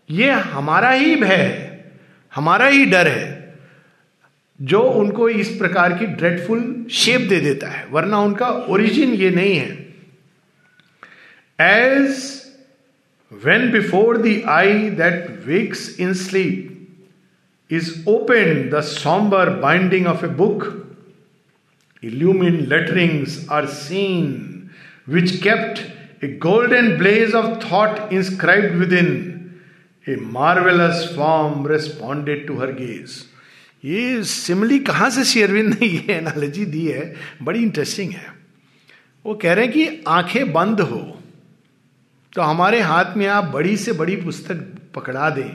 ये 0.09 0.31
हमारा 0.31 0.91
ही 0.91 1.15
भय 1.17 1.35
है, 1.35 1.95
हमारा 2.33 2.67
ही 2.67 2.85
डर 2.87 3.09
है, 3.09 3.57
जो 4.61 4.81
उनको 4.83 5.29
इस 5.29 5.49
प्रकार 5.59 5.93
की 5.99 6.07
ड्रेडफुल 6.09 6.87
शेप 6.93 7.21
दे 7.29 7.41
देता 7.41 7.69
है, 7.69 7.87
वरना 7.91 8.19
उनका 8.21 8.49
ओरिजिन 8.49 9.15
ये 9.15 9.31
नहीं 9.31 9.57
है। 9.57 9.73
As 11.59 12.44
When 13.43 13.73
before 13.73 14.19
the 14.19 14.45
eye 14.45 14.91
that 14.91 15.47
wakes 15.47 15.97
in 15.97 16.15
sleep 16.15 16.71
is 17.69 18.03
opened 18.07 18.73
the 18.73 18.83
somber 18.83 19.59
binding 19.61 20.07
of 20.07 20.23
a 20.23 20.29
book, 20.29 20.87
illumined 22.03 22.69
letterings 22.69 23.49
are 23.49 23.67
seen, 23.67 24.71
which 25.07 25.43
kept 25.43 25.85
a 26.23 26.29
golden 26.29 26.99
blaze 26.99 27.35
of 27.35 27.63
thought 27.63 28.13
inscribed 28.13 28.77
within. 28.77 29.61
A 30.07 30.17
marvelous 30.17 31.15
form 31.15 31.65
responded 31.67 32.47
to 32.47 32.59
her 32.59 32.73
gaze. 32.73 33.27
ये 33.85 34.23
simile 34.25 34.79
कहाँ 34.79 35.09
से 35.11 35.25
शेरविंद 35.25 35.79
ने 35.81 35.87
ये 35.87 36.15
analogy 36.15 36.65
दी 36.67 36.87
है 36.87 37.15
बड़ी 37.43 37.63
interesting 37.63 38.13
है 38.13 38.33
वो 39.27 39.35
कह 39.43 39.53
रहे 39.53 39.65
हैं 39.65 39.73
कि 39.73 40.05
आँखें 40.09 40.53
बंद 40.53 40.81
हो 40.81 41.01
तो 42.35 42.43
हमारे 42.43 42.81
हाथ 42.81 43.17
में 43.17 43.27
आप 43.29 43.45
बड़ी 43.45 43.77
से 43.77 43.93
बड़ी 43.93 44.17
पुस्तक 44.17 44.65
पकड़ा 44.95 45.29
दें, 45.31 45.51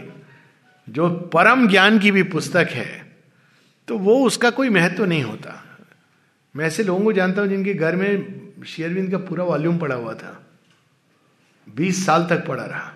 जो 0.87 1.09
परम 1.33 1.67
ज्ञान 1.67 1.99
की 1.99 2.11
भी 2.11 2.23
पुस्तक 2.25 2.67
है 2.71 2.87
तो 3.87 3.97
वो 3.97 4.15
उसका 4.25 4.49
कोई 4.51 4.69
महत्व 4.69 5.05
नहीं 5.05 5.23
होता। 5.23 5.63
मैं 6.55 6.65
ऐसे 6.65 6.83
लोगों 6.83 7.03
को 7.03 7.13
जानता 7.13 7.41
हूँ 7.41 7.49
जिनके 7.49 7.73
घर 7.73 7.95
में 7.95 8.63
शेयरविंद 8.67 9.11
का 9.11 9.17
पूरा 9.19 9.43
वॉल्यूम 9.43 9.77
पड़ा 9.77 9.95
हुआ 9.95 10.13
था। 10.13 10.35
बीस 11.67 12.05
साल 12.05 12.25
तक 12.29 12.45
पड़ा 12.47 12.63
रहा। 12.63 12.91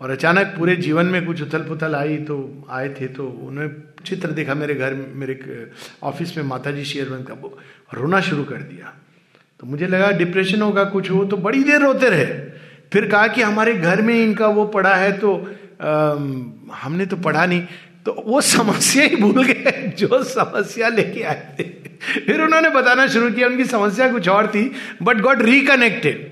और 0.00 0.10
अचानक 0.10 0.54
पूरे 0.58 0.76
जीवन 0.76 1.06
में 1.06 1.24
कुछ 1.26 1.42
उथल 1.42 1.62
पुथल 1.64 1.94
आई 1.94 2.16
तो 2.24 2.66
आए 2.70 2.88
थे 2.90 3.06
तो 3.08 3.26
उन्होंने 3.26 3.68
चित्र 4.04 4.30
देखा 4.30 4.54
मेरे 4.54 4.74
घर, 4.74 4.94
मेरे 4.94 5.70
ऑफ़िस 6.02 6.36
में 6.36 6.44
माता 6.44 6.70
जी 6.70 6.84
शेयरविंद 6.84 7.26
का 7.26 7.34
रोना 7.94 8.20
शुरू 8.20 8.44
कर 8.44 8.62
दिया। 8.62 8.94
तो 9.60 9.66
मुझे 9.66 9.86
लगा, 9.86 10.10
डिप्रेशन 10.12 10.62
होगा, 10.62 10.84
कुछ 10.86 11.10
हो 11.10 11.24
तो 11.24 11.36
बड़ी 11.38 11.62
देर 11.64 11.80
रोते 11.82 12.08
रहे। 12.08 12.26
फिर 12.92 13.06
कहा 13.08 13.26
कि 13.26 13.42
हमारे 13.42 13.74
घर 13.74 14.02
में 14.02 14.14
इनका 14.14 14.46
वो 14.48 14.64
पढ़ा 14.66 14.94
है 14.94 15.12
तो 15.18 15.36
आ, 15.82 16.14
हमने 16.76 17.06
तो 17.06 17.16
पढ़ा 17.16 17.46
नहीं। 17.46 17.60
तो 18.06 18.24
वो 18.26 18.40
समस्या 18.40 19.04
ही 19.04 19.16
भूल 19.16 19.44
गए 19.44 19.92
जो 19.98 20.22
समस्या 20.24 20.88
लेके 20.88 21.22
आए 21.22 21.54
थे। 21.58 21.64
फिर 22.20 22.40
उन्होंने 22.42 22.68
बताना 22.70 23.06
शुरू 23.06 23.30
किया 23.30 23.48
उनकी 23.48 23.64
समस्या 23.64 24.10
कुछ 24.12 24.28
और 24.28 24.46
थी 24.46 24.70
बट 25.02 25.20
गॉट 25.20 25.42
रिकनेक्टेड 25.42 26.24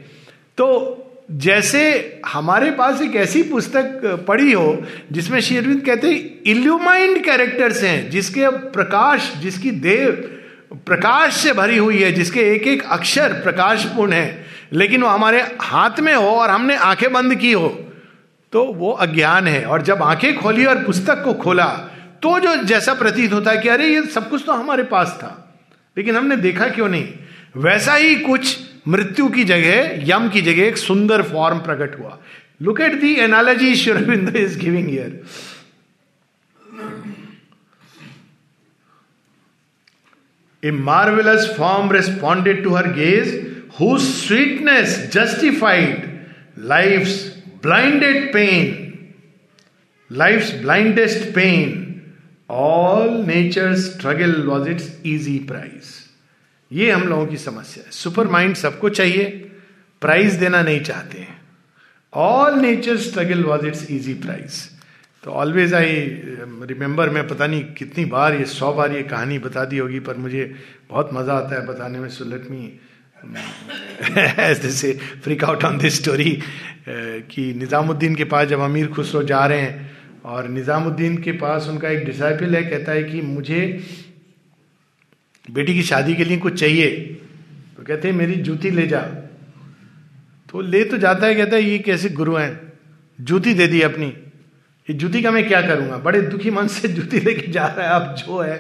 तो 0.59 1.05
जैसे 1.31 1.81
हमारे 2.27 2.71
पास 2.71 3.03
एक 3.03 3.17
ऐसी 3.17 3.43
पुस्तक 3.43 4.25
पढ़ी 4.29 4.53
हो 4.53 4.83
जिसमें 5.13 5.41
शेरविंद 5.41 5.85
कहते 5.87 6.09
हैं 6.09 6.43
इल्यूमाइंड 6.47 7.25
कैरेक्टर्स 7.25 7.83
हैं 7.83 8.11
जिसके 8.11 8.49
प्रकाश 8.71 9.33
जिसकी 9.41 9.71
देव 9.71 10.13
प्रकाश 10.87 11.37
से 11.37 11.53
भरी 11.53 11.77
हुई 11.77 12.03
है 12.03 12.13
जिसके 12.13 12.41
एक 12.55 12.67
एक 12.67 12.83
अक्षर 12.91 13.33
प्रकाशपूर्ण 13.43 14.13
है। 14.13 14.48
लेकिन 14.73 15.03
वो 15.03 15.09
हमारे 15.09 15.41
हाथ 15.61 16.01
में 16.01 16.15
हो 16.15 16.29
और 16.31 16.51
हमने 16.51 16.77
आँखें 16.77 17.13
बंद 17.13 17.35
की 17.35 17.53
हो 17.53 17.69
तो 18.53 18.65
वो 18.65 18.91
अज्ञान 18.91 19.47
है। 19.47 19.65
और 19.65 19.83
जब 19.83 20.03
आँखें 20.03 20.39
खोली 20.39 20.65
और 20.65 20.83
पुस्तक 20.85 21.23
को 21.25 21.35
खोला 21.35 21.67
तो 22.23 22.39
जो 22.41 22.55
जैसा 22.65 22.95
प्रतीत 22.95 23.33
होता 23.33 23.51
है 23.51 23.59
कि 23.59 23.69
अरे 23.69 23.87
ये 23.87 24.03
सब 24.03 24.29
कुछ 24.31 24.43
तो 24.47 24.53
हमारे 24.53 24.83
पास 24.83 25.19
था 25.23 25.61
लेकिन 25.97 26.17
हमने 26.17 26.37
देखा 26.37 26.69
क्यों 26.69 26.89
नहीं? 26.89 27.09
वैसा 27.57 27.95
ही 27.95 28.15
कुछ 28.15 28.59
मृत्यु 28.89 29.29
की 29.29 29.45
जगह 29.45 30.05
यम 30.09 30.29
की 30.29 30.43
जगह 30.43 30.63
एक 30.63 30.77
सुंदर 30.77 31.23
फॉर्म 31.23 31.59
प्रकट 31.59 31.99
हुआ। 32.01 32.19
Look 32.63 32.81
at 32.81 33.01
the 33.01 33.15
analogy 33.15 33.75
Aurobindo 33.75 34.37
is 34.37 34.59
giving 34.59 34.95
here 34.95 35.23
A 40.63 40.71
marvelous 40.71 41.45
form 41.57 41.91
responded 41.95 42.63
to 42.65 42.71
her 42.77 42.87
gaze, 42.95 43.29
whose 43.79 44.27
sweetness 44.27 45.09
justified 45.11 46.27
life's 46.57 47.31
blinded 47.63 48.33
pain. 48.33 49.15
Life's 50.11 50.53
blindest 50.53 51.35
pain. 51.35 52.17
All 52.49 53.23
nature's 53.23 53.95
struggle 53.95 54.47
was 54.47 54.67
its 54.67 54.91
easy 55.05 55.41
prize. 55.41 56.09
ये 56.73 56.91
हम 56.91 57.03
लोगों 57.09 57.27
की 57.27 57.37
समस्या 57.37 57.85
है 57.85 57.91
super 57.91 58.29
mind 58.29 58.55
सबको 58.57 58.89
चाहिए 58.89 59.25
price 60.01 60.35
देना 60.35 60.63
नहीं 60.63 60.81
चाहते 60.81 61.19
हैं 61.19 61.41
all 62.13 62.59
nature 62.61 62.97
struggle 62.97 63.45
was 63.45 63.67
its 63.67 63.91
easy 63.91 64.15
prize 64.15 64.59
तो 65.25 65.31
ऑलवेज 65.31 65.75
आई 65.75 65.95
रिमेंबर 66.71 67.11
मैं 67.11 67.27
पता 67.29 67.47
नहीं 67.47 67.65
कितनी 67.65 68.05
बार 68.05 68.35
ये, 68.35 68.45
सौ 68.45 68.73
बार 68.73 68.93
ये 68.93 69.03
कहानी 69.03 69.39
बता 69.39 69.65
दी 69.65 69.79
होगी, 69.79 70.01
पर 70.01 70.17
मुझे 70.17 70.55
बहुत 70.91 71.11
मज़ा 71.13 71.35
आता 71.35 71.55
है 71.57 71.67
बताने 71.67 71.99
में 71.99 72.09
so 72.09 72.25
let 72.25 72.51
me 72.51 72.81
say 74.73 74.93
freak 75.23 75.45
out 75.45 75.65
on 75.65 75.79
this 75.79 75.97
story 75.97 76.39
कि 76.89 77.53
निज़ामुद्दीन 77.55 78.15
के 78.15 78.25
पास 78.25 78.49
जब 78.49 78.61
अमीर 78.61 78.87
खुसरो 78.89 79.23
जा 79.23 79.45
रहे 79.47 79.61
हैं, 79.61 79.91
और 80.25 80.49
निज़ामुद्दीन 80.49 81.17
के 81.19 81.33
पास 81.33 81.69
उनका 81.69 81.89
एक 81.89 82.05
डिसाइपल 82.05 82.57
है, 82.57 82.63
कहता 82.63 82.93
है 82.93 83.03
कि 83.03 83.21
मुझे 83.23 83.85
बेटी 85.51 85.75
की 85.75 85.83
शादी 85.83 86.15
के 86.15 86.25
लिए 86.25 86.37
कुछ 86.37 86.61
चाहिए। 86.61 86.91
तो 87.77 87.83
कहते 87.83 88.09
हैं, 88.09 88.15
मेरी 88.15 88.35
जूती 88.35 88.71
ले 88.71 88.87
जा। 88.87 89.01
तो 90.51 90.61
ले 90.61 90.85
तो 90.85 90.99
जाता 90.99 91.27
है, 91.27 91.35
कहता 91.35 91.57
है, 91.57 91.63
ये 91.63 91.79
कैसे 91.79 92.09
गुरु 92.09 92.37
हैं? 92.37 92.61
जूती 93.21 93.55
दे 93.55 93.67
दी 93.67 93.81
अपनी। 93.81 94.07
ये 94.07 94.95
जूती 94.95 95.23
का 95.23 95.31
मैं 95.31 95.49
क्या 95.49 95.63
करूँगा? 95.63 95.97
बड़े 95.97 96.21
दुखी 96.21 96.51
मन 96.51 96.67
से 96.67 96.89
जूती 96.89 97.21
लेके 97.21 97.51
जा 97.53 97.67
रहा 97.67 97.89
है, 97.89 98.01
अब 98.01 98.15
जो 98.15 98.41
है, 98.41 98.57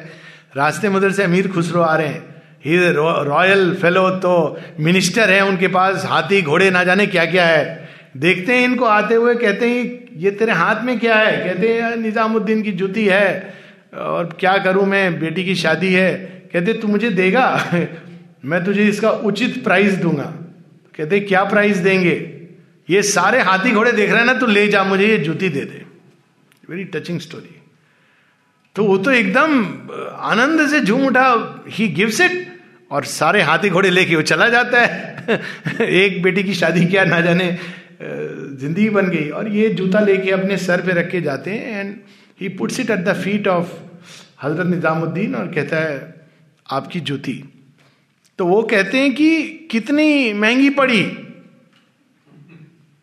रास्ते 0.56 0.88
मदर 0.88 1.12
से 1.12 1.22
अमीर 1.22 1.48
खुसरो 1.48 1.80
आ 1.80 1.96
रहे 1.96 2.08
हैं। 2.08 2.37
ही 2.66 2.92
रॉयल 2.92 3.74
फेलो 3.74 4.10
तो 4.10 4.60
मिनिस्टर 4.80 5.30
है, 5.30 5.44
उनके 5.48 5.68
पास 5.68 6.04
हाथी 6.04 6.42
घोड़े 6.42 6.70
ना 6.70 6.84
जाने 6.84 7.06
क्या 7.06 7.24
क्या 7.24 7.46
है। 7.46 7.88
देखते 8.16 8.54
हैं 8.54 8.64
इनको 8.64 8.84
आते 8.84 9.14
हुए, 9.14 9.34
कहते 9.34 9.68
हैं, 9.68 10.08
ये 10.16 10.30
तेरे 10.30 10.52
हाथ 10.52 10.84
में 10.84 10.98
क्या 10.98 11.14
है? 11.14 11.48
कहते 11.48 11.74
हैं 11.74 11.96
निजामुद्दीन 11.96 12.62
की 12.62 12.72
जूती 12.72 13.06
है, 13.06 13.54
और 13.94 14.36
क्या 14.40 14.58
करूँ 14.58 14.86
मैं? 14.86 15.20
बेटी 15.20 15.44
की 15.44 15.54
शादी 15.54 15.92
है। 15.92 16.14
कहते, 16.52 16.72
तू 16.72 16.88
मुझे 16.88 17.10
देगा? 17.10 17.70
मैं 18.44 18.64
तुझे 18.64 18.84
इसका 18.84 19.10
उचित 19.10 19.64
प्राइस 19.64 19.94
दूँगा। 19.94 20.34
कहते, 20.96 21.20
क्या 21.20 21.44
प्राइस 21.44 21.76
देंगे? 21.76 22.34
ये 22.90 23.02
सारे 23.02 23.40
हाथी 23.40 23.70
घोड़े 23.70 23.92
देख 23.92 24.10
रहे 24.10 24.18
हैं 24.18 24.26
ना, 24.26 24.34
तू 24.34 24.46
ले 24.46 24.68
जा, 24.68 24.84
मुझे 24.84 25.06
ये 25.06 25.18
जूती 25.18 25.48
दे 25.48 25.60
दे। 25.60 25.84
वेरी 26.70 26.84
टचिंग 26.84 27.20
स्टोरी 27.20 27.57
तो 28.78 28.84
वो 28.84 28.96
तो 28.98 29.10
एकदम 29.10 29.64
आनंद 30.22 30.68
से 30.70 30.80
झूम 30.80 31.06
उठा। 31.06 31.64
ही 31.68 31.88
गिव्स 31.88 32.20
इट 32.20 32.58
और 32.90 33.04
सारे 33.04 33.42
हाथी 33.42 33.70
घोड़े 33.70 33.90
लेके 33.90 34.16
वो 34.16 34.22
चला 34.22 34.48
जाता 34.48 34.80
है। 34.80 35.80
एक 35.80 36.22
बेटी 36.22 36.42
की 36.42 36.54
शादी 36.54 36.84
क्या, 36.86 37.04
ना 37.04 37.20
जाने 37.20 37.58
ज़िंदगी 38.60 38.90
बन 38.90 39.08
गई। 39.08 39.28
और 39.28 39.48
ये 39.48 39.68
जूता 39.70 40.00
लेके 40.00 40.30
अपने 40.30 40.56
सर 40.56 40.80
पे 40.80 40.92
रख 40.92 41.10
के 41.10 41.20
जाते 41.20 41.50
हैं 41.50 41.80
and 41.80 41.94
he 42.40 42.48
puts 42.48 42.80
it 42.80 42.90
at 42.90 42.98
the 42.98 43.12
feet 43.14 43.48
of 43.48 43.72
Hazrat 44.42 44.66
Nizamuddin 44.66 45.34
और 45.34 45.46
कहता 45.46 45.76
है, 45.76 46.14
आपकी 46.70 47.00
जूती। 47.00 47.44
तो 48.38 48.46
वो 48.46 48.62
कहते 48.62 48.98
हैं 48.98 49.14
कि 49.14 49.42
कितनी 49.70 50.32
महँगी 50.32 50.70
पड़ी। 50.70 51.02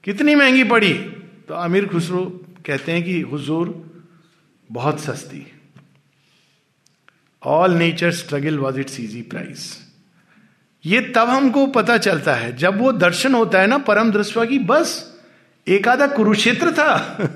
कितनी 0.03 0.35
महँगी 0.35 0.63
पड़ी। 0.63 0.93
तो 1.47 1.53
अमीर 1.53 1.85
खुसरो 1.85 2.23
कहते 2.65 2.91
हैं 2.91 3.03
कि, 3.03 3.19
हुजूर, 3.21 3.75
बहुत 4.71 4.99
सस्ती। 4.99 5.51
All 7.45 7.71
nature 7.71 8.11
struggle 8.11 8.57
was 8.57 8.79
its 8.79 8.99
easy 8.99 9.21
price 9.21 9.81
ये 10.83 10.99
तब 11.15 11.29
हमको 11.29 11.65
पता 11.67 11.97
चलता 11.97 12.33
है, 12.33 12.55
जब 12.57 12.79
वो 12.79 12.91
दर्शन 12.91 13.35
होता 13.35 13.59
है 13.59 13.67
ना, 13.67 13.77
परम 13.77 14.11
दृष्टवा 14.11 14.45
की, 14.45 14.59
बस 14.59 15.19
एक 15.67 15.87
आधा 15.87 16.07
कुरुक्षेत्र 16.07 16.71
था। 16.71 17.29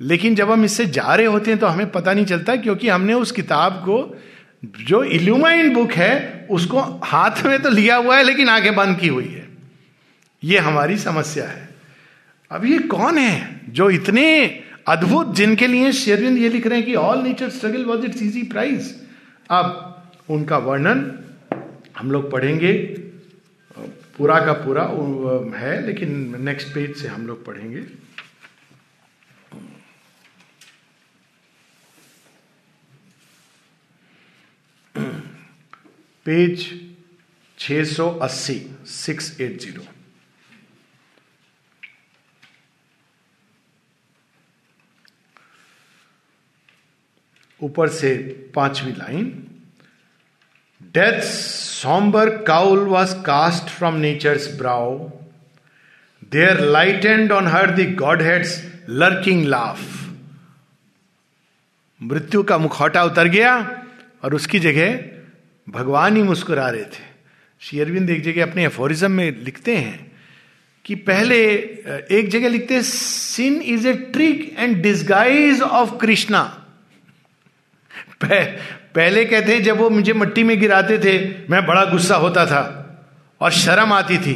लेकिन 0.00 0.34
जब 0.34 0.50
हम 0.50 0.64
इससे 0.64 0.86
जा 0.86 1.14
रहे 1.14 1.26
होते 1.26 1.50
हैं 1.50 1.60
तो 1.60 1.66
हमें 1.66 1.90
पता 1.90 2.12
नहीं 2.12 2.24
चलता, 2.24 2.56
क्योंकि 2.56 2.88
हमने 2.88 3.14
उस 3.14 3.32
किताब 3.32 3.72
को, 3.72 4.20
जो 4.80 5.02
इल्यूमाइन 5.04 5.72
बुक 5.74 5.92
है, 5.92 6.46
उसको 6.50 6.80
हाथ 7.04 7.44
में 7.46 7.62
तो 7.62 7.70
लिया 7.70 7.96
हुआ 7.96 8.16
है, 8.16 8.22
लेकिन 8.22 8.48
आगे 8.48 8.70
बंद 8.70 8.98
की 8.98 9.08
हुई 9.08 9.28
है। 9.28 9.48
ये 10.44 10.58
हमारी 10.58 10.96
समस्या 10.98 11.44
है। 11.44 11.68
अब 12.50 12.64
ये 12.64 12.78
कौन 12.78 13.18
है, 13.18 13.60
जो 13.68 13.90
इतने 13.90 14.64
अद्भुत, 14.86 15.34
जिनके 15.36 15.66
लिए 15.66 15.92
शेरविंद 15.92 16.38
ये 16.38 16.48
लिख 16.48 16.66
रहे 16.66 16.78
हैं 16.78 16.86
कि 16.86 16.94
all 16.94 17.22
nature 17.22 17.50
struggle 17.50 17.84
was 17.84 18.04
its 18.04 18.22
easy 18.22 18.42
prize 18.42 18.94
अब 19.50 20.02
उनका 20.30 20.58
वर्णन 20.58 21.00
हम 21.96 22.10
लोग 22.10 22.30
पढ़ेंगे। 22.30 22.72
पूरा 24.18 24.38
का 24.46 24.52
पूरा 24.52 24.82
है, 25.58 25.86
लेकिन 25.86 26.36
नेक्स्ट 26.44 26.68
पेज 26.74 26.96
से 26.96 27.08
हम 27.08 27.26
लोग 27.26 27.44
पढ़ेंगे। 27.44 27.80
पेज 36.26 36.68
680 37.58 38.58
680 38.86 39.99
ऊपर 47.62 47.88
से 47.88 48.16
पांचवी 48.54 48.92
line 48.92 49.46
death 50.82 51.20
sombre 51.22 52.42
cowl 52.42 52.78
was 52.78 53.14
cast 53.14 53.64
from 53.64 53.94
nature's 53.94 54.58
brow 54.58 54.98
there 56.30 56.60
light 56.60 57.04
and 57.04 57.32
on 57.32 57.46
her 57.46 57.70
the 57.70 57.86
godhead's 58.22 58.70
lurking 58.88 59.44
laugh 59.46 59.80
मृत्यु 62.02 62.42
का 62.42 62.58
मुखौटा 62.58 63.04
उतर 63.04 63.28
गया 63.28 63.82
और 64.24 64.34
उसकी 64.34 64.58
जगह 64.58 65.04
भगवान 65.68 66.16
ही 66.16 66.22
मुस्कुरा 66.22 66.70
रहे 66.70 66.84
थे। 66.84 67.10
श्री 67.60 67.80
अरविंद 67.80 68.10
एक 68.10 68.22
जगह 68.22 68.42
अपने 68.42 68.64
एफोरिज्म 68.66 69.10
में 69.10 69.44
लिखते 69.44 69.76
हैं 69.76 70.12
कि 70.84 70.94
पहले 70.94 71.52
एक 72.10 72.28
जगह 72.28 72.48
लिखते 72.48 72.74
हैं 72.74 72.82
sin 72.82 73.62
is 73.62 73.88
a 73.88 73.92
trick 73.92 74.56
and 74.58 74.82
disguise 74.82 75.60
of 75.60 75.96
Krishna 75.96 76.59
पहले 78.20 79.24
कहते 79.24 79.54
हैं 79.54 79.62
जब 79.62 79.78
वो 79.78 79.88
मुझे 79.90 80.12
मट्टी 80.12 80.42
में 80.44 80.58
गिराते 80.60 80.98
थे, 80.98 81.18
मैं 81.50 81.64
बड़ा 81.66 81.84
गुस्सा 81.84 82.16
होता 82.16 82.46
था 82.46 82.62
और 83.40 83.50
शर्म 83.52 83.92
आती 83.92 84.18
थी। 84.18 84.34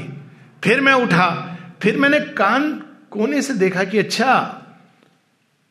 फिर 0.62 0.80
मैं 0.80 0.92
उठा, 0.94 1.28
फिर 1.82 1.96
मैंने 1.96 2.20
कान 2.34 2.72
कोने 3.10 3.42
से 3.42 3.54
देखा 3.54 3.84
कि 3.84 3.98
अच्छा 3.98 4.36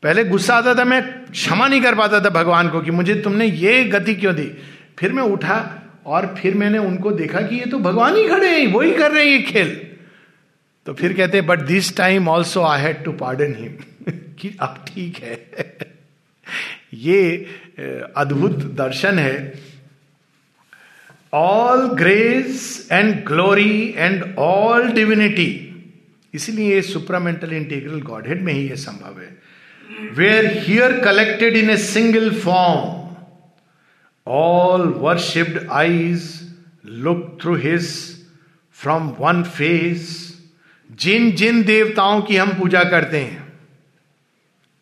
पहले 0.03 0.23
गुस्सा 0.23 0.55
आता 0.55 0.73
था, 0.75 0.83
मैं 0.83 1.01
क्षमा 1.25 1.67
नहीं 1.67 1.81
कर 1.81 1.95
पाता 1.95 2.19
था 2.19 2.29
भगवान 2.31 2.69
को 2.69 2.81
कि 2.81 2.91
मुझे 2.91 3.15
तुमने 3.15 3.45
ये 3.45 3.83
गति 3.85 4.15
क्यों 4.15 4.35
दी? 4.35 4.49
फिर 4.99 5.13
मैं 5.13 5.23
उठा 5.23 5.57
और 6.05 6.25
फिर 6.37 6.55
मैंने 6.55 6.77
उनको 6.77 7.11
देखा 7.11 7.41
कि 7.41 7.55
ये 7.55 7.65
तो 7.65 7.79
भगवान 7.79 8.15
ही 8.15 8.27
खड़े 8.27 8.47
हैं, 8.49 8.67
वही 8.73 8.91
कर 8.91 9.11
रहे 9.11 9.23
हैं 9.25 9.31
ये 9.31 9.41
खेल। 9.41 9.69
तो 10.85 10.93
फिर 10.93 11.13
कहते 11.13 11.41
but 11.41 11.59
this 11.59 11.95
time 11.97 12.27
also 12.29 12.63
I 12.63 12.81
had 12.81 13.03
to 13.03 13.11
pardon 13.13 13.55
him 13.59 14.13
कि 14.39 14.55
अब 14.61 14.83
ठीक 14.87 15.17
है। 15.17 15.35
ये 16.93 17.45
अद्भुत 18.17 18.57
दर्शन 18.75 19.19
है। 19.19 19.61
All 21.33 21.87
grace 21.97 22.87
and 22.91 23.13
glory 23.25 23.93
and 23.97 24.23
all 24.39 24.87
divinity 24.93 25.51
इसलिए 26.33 26.81
सुपरामेंटल 26.81 27.53
इंटीग्रल 27.53 28.01
गॉडहेड 28.01 28.41
में 28.41 28.53
ही 28.53 28.67
यह 28.67 28.75
संभव 28.75 29.19
है। 29.21 30.11
Where 30.15 30.45
here 30.57 30.99
collected 30.99 31.57
in 31.57 31.69
a 31.69 31.77
single 31.77 32.29
form 32.39 33.01
all 34.27 34.81
worshipped 34.97 35.67
eyes 35.71 36.29
look 36.85 37.37
through 37.41 37.55
his 37.55 37.87
from 38.77 39.07
one 39.19 39.43
face 39.57 40.11
जिन 40.89 41.31
जिन 41.35 41.63
देवताओं 41.63 42.21
की 42.21 42.37
हम 42.37 42.53
पूजा 42.59 42.83
करते 42.83 43.19
हैं 43.19 43.42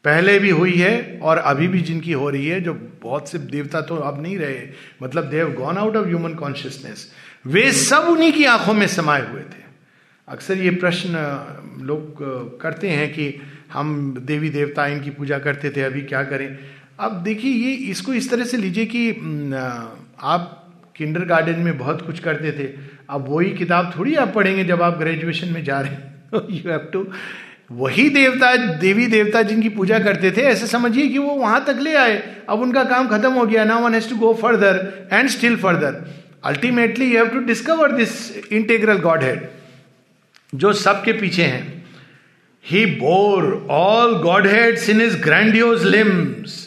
पहले 0.06 0.38
भी 0.40 0.50
हुई 0.50 0.74
है 0.74 1.20
और 1.22 1.38
अभी 1.38 1.68
भी 1.68 1.82
जिनकी 1.82 2.12
हो 2.14 2.30
रही 2.30 2.48
है, 2.48 2.60
जो 2.62 2.74
बहुत 3.04 3.30
से 3.30 3.38
देवता 3.40 3.82
तो 3.82 3.96
अब 3.96 4.22
नहीं 4.22 4.38
रहे 4.38 4.62
मतलब 5.04 5.30
they've 5.30 5.52
gone 5.54 5.78
out 5.78 5.96
of 5.96 6.08
human 6.08 6.34
consciousness 6.36 7.12
वे 7.46 7.72
सब 7.74 8.08
उन्हीं 8.10 8.32
की 8.34 8.46
आँखों 8.46 8.74
में 8.74 8.88
समाये 8.88 9.26
हुए 9.28 9.42
थे। 9.42 9.62
अक्सर 10.28 10.58
ये 10.58 10.70
प्रश्न 10.72 11.84
लोग 11.84 12.18
करते 12.62 12.90
हैं 12.90 13.12
कि 13.14 13.34
हम 13.72 14.14
देवी 14.20 14.50
देवता 14.50 14.86
इनकी 14.88 15.10
पूजा 15.10 15.40
करते 15.40 15.70
थे, 15.70 15.82
अभी 15.82 16.02
क्या 16.02 16.24
करें? 16.24 16.58
अब 17.00 17.22
देखिए, 17.24 17.52
ये 17.52 17.74
इसको 17.92 18.14
इस 18.14 18.30
तरह 18.32 18.46
से 18.46 18.58
लीजिए 18.58 18.86
कि 18.86 19.10
आप 20.22 20.58
किंडर 20.96 21.26
गार्डन 21.26 21.60
में 21.60 21.78
बहुत 21.78 22.02
कुछ 22.02 22.20
करते 22.20 22.52
थे, 22.52 22.68
अब 23.10 23.26
वही 23.30 23.50
किताब 23.52 23.94
थोड़ी 23.98 24.16
आप 24.16 24.34
पढ़ेंगे 24.36 24.64
जब 24.64 24.82
आप 24.82 24.98
ग्रेजुएशन 24.98 25.54
में 25.54 25.64
जा 25.64 25.80
रहे 25.82 25.92
हैं। 25.92 26.10
यू 26.50 26.70
हैव 26.72 26.90
टू 26.94 27.06
वही 27.72 28.08
देवता, 28.10 28.56
देवी 28.80 29.06
देवता 29.08 29.42
जिनकी 29.42 29.70
पूजा 29.70 30.00
करते 30.00 30.32
थे, 30.32 30.42
ऐसे 30.44 30.68
समझिए 30.68 31.08
कि 31.08 31.18
वो 31.18 31.36
वहाँ 31.36 31.64
तक 31.66 31.78
ले 31.82 31.94
आए। 31.96 32.22
अब 32.50 32.62
उनका 32.62 32.84
काम 32.84 33.08
खत्म 33.08 33.32
हो 33.34 33.46
गया। 33.46 33.64
No 33.64 33.78
one 33.80 33.94
has 33.94 34.10
to 34.10 34.16
go 34.16 34.34
further 34.42 35.10
and 35.14 35.30
still 35.30 35.56
further 35.58 36.02
ultimately 36.46 37.06
you 37.06 37.18
have 37.18 37.28
to 37.28 37.40
discover 37.46 37.92
this 37.92 38.12
integral 38.52 38.98
godhead 39.24 39.48
जो 40.54 40.74
सबके 40.74 41.14
पीछे 41.14 41.44
हैं। 41.44 41.84
He 42.66 42.86
bore 42.86 43.68
all 43.72 44.16
godheads 44.48 44.90
in 44.90 45.02
his 45.02 45.18
grandiose 45.24 45.86
limbs 45.86 46.60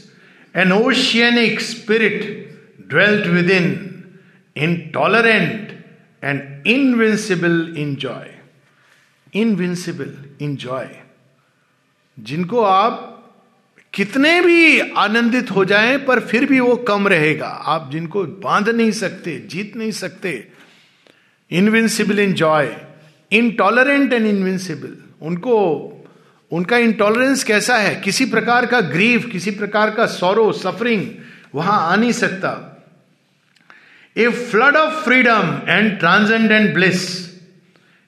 an 0.55 0.73
oceanic 0.73 1.61
spirit 1.61 2.23
dwelt 2.91 3.27
within 3.51 3.69
intolerant 4.57 5.69
and 6.25 6.67
invincible 6.67 7.75
in 7.79 7.95
joy 7.97 8.34
invincible 9.35 10.13
in 10.41 10.57
joy 10.57 10.89
जिनको 12.19 12.63
आप 12.63 13.11
कितने 13.95 14.41
भी 14.41 14.81
आनंदित 14.81 15.51
हो 15.51 15.65
जाएँ, 15.65 15.99
पर 15.99 16.21
फिर 16.21 16.45
भी 16.47 16.61
वो 16.61 16.77
कम 16.77 17.09
रहेगा। 17.09 17.47
आप 17.47 17.91
जिनको 17.93 18.25
बाँध 18.25 18.69
नहीं 18.69 18.91
सकते, 18.91 19.39
जीत 19.47 19.77
नहीं 19.77 19.91
सकते 19.91 20.49
invincible 21.51 22.19
in 22.19 22.33
joy 22.33 22.77
intolerant 23.33 24.13
and 24.13 24.27
invincible 24.27 24.97
उनको, 25.23 25.91
उनका 26.51 26.77
इंटॉलरेंस 26.77 27.45
कैसा 27.45 27.77
है? 27.77 27.95
किसी 27.95 28.27
प्रकार 28.27 28.67
का 28.67 28.81
ग्रीफ 28.81 29.29
किसी 29.33 29.51
प्रकार 29.51 29.91
का 29.91 30.07
सौरो 30.07 30.53
सफरिंग 30.53 31.07
वहाँ 31.55 31.93
आ 31.93 31.97
नहीं 31.97 32.13
सकता। 32.13 32.71
A 34.17 34.29
flood 34.29 34.77
of 34.77 35.05
freedom 35.05 35.61
and 35.69 35.99
transcendent 35.99 36.75
bliss 36.75 37.34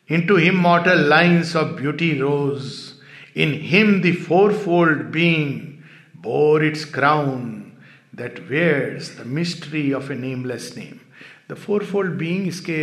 Into 0.08 0.38
immortal 0.38 1.00
lines 1.08 1.56
of 1.56 1.78
beauty 1.78 2.22
rose. 2.22 2.96
In 3.34 3.54
him 3.54 4.02
the 4.02 4.12
fourfold 4.12 5.12
being 5.12 5.84
bore 6.14 6.62
its 6.62 6.84
crown 6.84 7.78
that 8.14 8.50
wears 8.50 9.16
the 9.16 9.26
mystery 9.26 9.94
of 9.94 10.10
a 10.10 10.16
nameless 10.16 10.76
name. 10.76 11.00
The 11.48 11.56
fourfold 11.56 12.18
being 12.18 12.48
इसके 12.48 12.82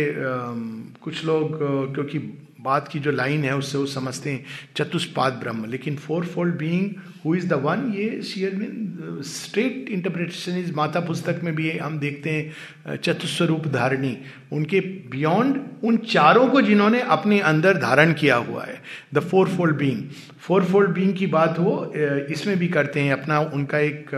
कुछ 1.03 1.23
लोग 1.25 1.57
क्योंकि 1.95 2.19
बात 2.64 2.88
की 2.88 2.98
जो 2.98 3.10
line 3.12 3.44
है, 3.44 3.56
उससे 3.56 3.78
वो 3.78 3.86
समझते 3.86 4.30
हैं, 4.30 4.44
चतुष्पाद 4.76 5.32
ब्रह्म। 5.32 5.64
लेकिन 5.70 5.96
fourfold 6.26 6.56
being 6.58 6.90
who 7.24 7.34
is 7.34 7.46
the 7.48 7.52
one 7.62 7.92
ये 7.96 8.20
शेयरविन 8.22 9.20
स्ट्रेट 9.26 9.88
इंटरप्रिटेशन 9.90 10.58
इज़ 10.58 10.72
माता 10.74 11.00
पुस्तक 11.00 11.40
में 11.44 11.54
भी 11.54 11.70
हम 11.78 11.98
देखते 11.98 12.30
हैं, 12.30 12.96
चतुस्वरूप 12.96 13.66
धारणी। 13.68 14.16
उनके 14.52 14.80
बियॉन्ड 15.10 15.60
उन 15.84 15.96
चारों 16.08 16.46
को 16.48 16.60
जिन्होंने 16.62 17.00
अपने 17.10 17.40
अंदर 17.42 17.78
धारण 17.78 18.12
किया 18.12 18.36
हुआ 18.36 18.64
है 18.64 18.80
the 19.14 19.20
fourfold 19.48 19.76
being 19.76 20.02
fourfold 20.64 20.90
being 20.90 21.14
की 21.14 21.26
बात 21.28 21.58
हो 21.58 21.92
इसमें 22.30 22.56
भी 22.58 22.68
करते 22.68 23.00
हैं, 23.00 23.12
अपना 23.12 23.40
उनका 23.40 23.78
एक 23.80 24.10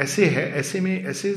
ऐसे 0.00 0.24
है। 0.26 0.50
ऐसे 0.52 0.80
में 0.80 1.04
ऐसे 1.04 1.34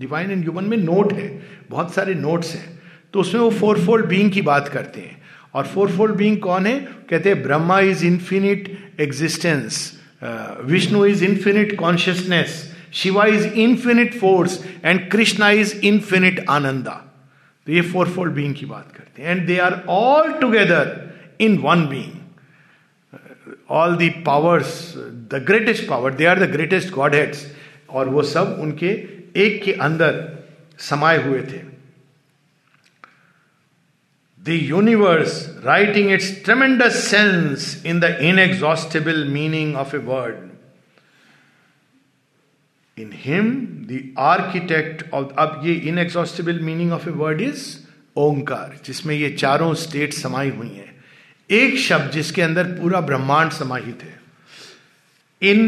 डिवाइन 0.00 0.30
एंड 0.30 0.42
ह्यूमन 0.42 0.64
में 0.64 0.76
नोट 0.76 1.12
है। 1.12 1.28
बहुत 1.70 1.94
सारे 1.94 2.14
नोट्स 2.14 2.54
हैं। 2.54 2.77
तो 3.14 3.20
उसमें 3.20 3.40
वो 3.40 3.50
फोर 3.50 3.78
फोल्ड 3.86 4.06
बींग 4.06 4.30
की 4.32 4.42
बात 4.42 4.68
करते 4.68 5.00
हैं। 5.00 5.16
और 5.54 5.66
फोर 5.66 5.90
फोल्ड 5.90 6.14
बींग 6.14 6.38
कौन 6.38 6.66
है? 6.66 6.78
कहते 7.10 7.28
हैं, 7.28 7.42
Brahma 7.42 7.80
is 7.80 8.04
infinite 8.06 8.76
existence 9.00 9.98
Vishnu 10.64 11.04
is 11.06 11.24
infinite 11.24 11.76
consciousness 11.78 12.64
Shiva 12.92 13.24
is 13.26 13.46
infinite 13.46 14.14
force 14.14 14.64
and 14.84 15.08
Krishna 15.10 15.50
is 15.50 15.74
infinite 15.86 16.44
ananda. 16.50 17.04
तो 17.66 17.72
ये 17.72 17.80
फोर 17.82 18.08
फोल्ड 18.08 18.32
बींग 18.32 18.54
की 18.54 18.66
बात 18.66 18.92
करते 18.96 19.22
हैं। 19.22 19.30
And 19.30 19.46
they 19.46 19.58
are 19.58 19.82
all 19.88 20.32
together 20.32 20.96
in 21.40 21.56
one 21.58 21.86
being 21.86 22.12
all 23.70 23.96
the 23.96 24.08
powers 24.26 24.92
the 25.32 25.42
greatest 25.46 25.88
power 25.88 26.14
they 26.14 26.24
are 26.24 26.38
the 26.38 26.50
greatest 26.52 26.92
godheads 27.14 27.46
और 27.90 28.08
वो 28.08 28.22
सब 28.22 28.56
उनके 28.60 28.90
एक 29.36 29.62
के 29.64 29.72
अंदर 29.72 30.12
समाये 30.80 31.22
हुए 31.22 31.40
थे। 31.42 31.67
The 34.48 34.56
universe 34.56 35.34
writing 35.62 36.10
its 36.10 36.28
tremendous 36.42 36.98
sense 37.06 37.82
in 37.84 38.00
the 38.00 38.10
inexhaustible 38.28 39.24
meaning 39.26 39.74
of 39.76 39.92
a 39.94 40.00
word. 40.00 40.38
In 42.96 43.10
him, 43.12 43.84
the 43.86 44.00
architect 44.16 45.04
of 45.12 45.34
अब 45.36 45.60
ये 45.64 45.74
inexhaustible 45.84 46.62
meaning 46.70 46.92
of 46.92 47.06
a 47.06 47.14
word 47.24 47.42
is 47.42 47.66
ओंकार 48.16 48.78
जिसमें 48.84 49.14
ये 49.14 49.30
चारों 49.36 49.72
स्टेट 49.82 50.14
समाई 50.14 50.50
हुई 50.50 50.68
हैं 50.68 50.94
एक 51.50 51.78
शब्द 51.78 52.10
जिसके 52.12 52.42
अंदर 52.42 52.72
पूरा 52.80 53.00
ब्रह्मांड 53.10 53.50
समाहित 53.52 54.02
है 54.02 55.50
in 55.50 55.60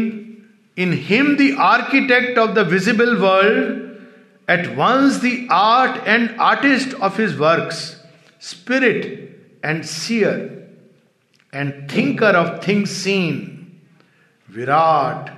in 0.77 0.93
him 1.07 1.35
the 1.35 1.55
architect 1.67 2.37
of 2.39 2.51
the 2.55 2.67
visible 2.71 3.15
world 3.23 4.51
at 4.51 4.67
once 4.77 5.21
the 5.23 5.37
art 5.51 6.07
and 6.07 6.29
artist 6.49 6.93
of 7.09 7.21
his 7.21 7.35
works 7.37 7.79
spirit 8.41 9.01
and 9.63 9.85
seer 9.85 10.67
and 11.53 11.89
thinker 11.89 12.33
of 12.41 12.63
things 12.63 12.89
seen, 12.89 13.81
Virat, 14.49 15.29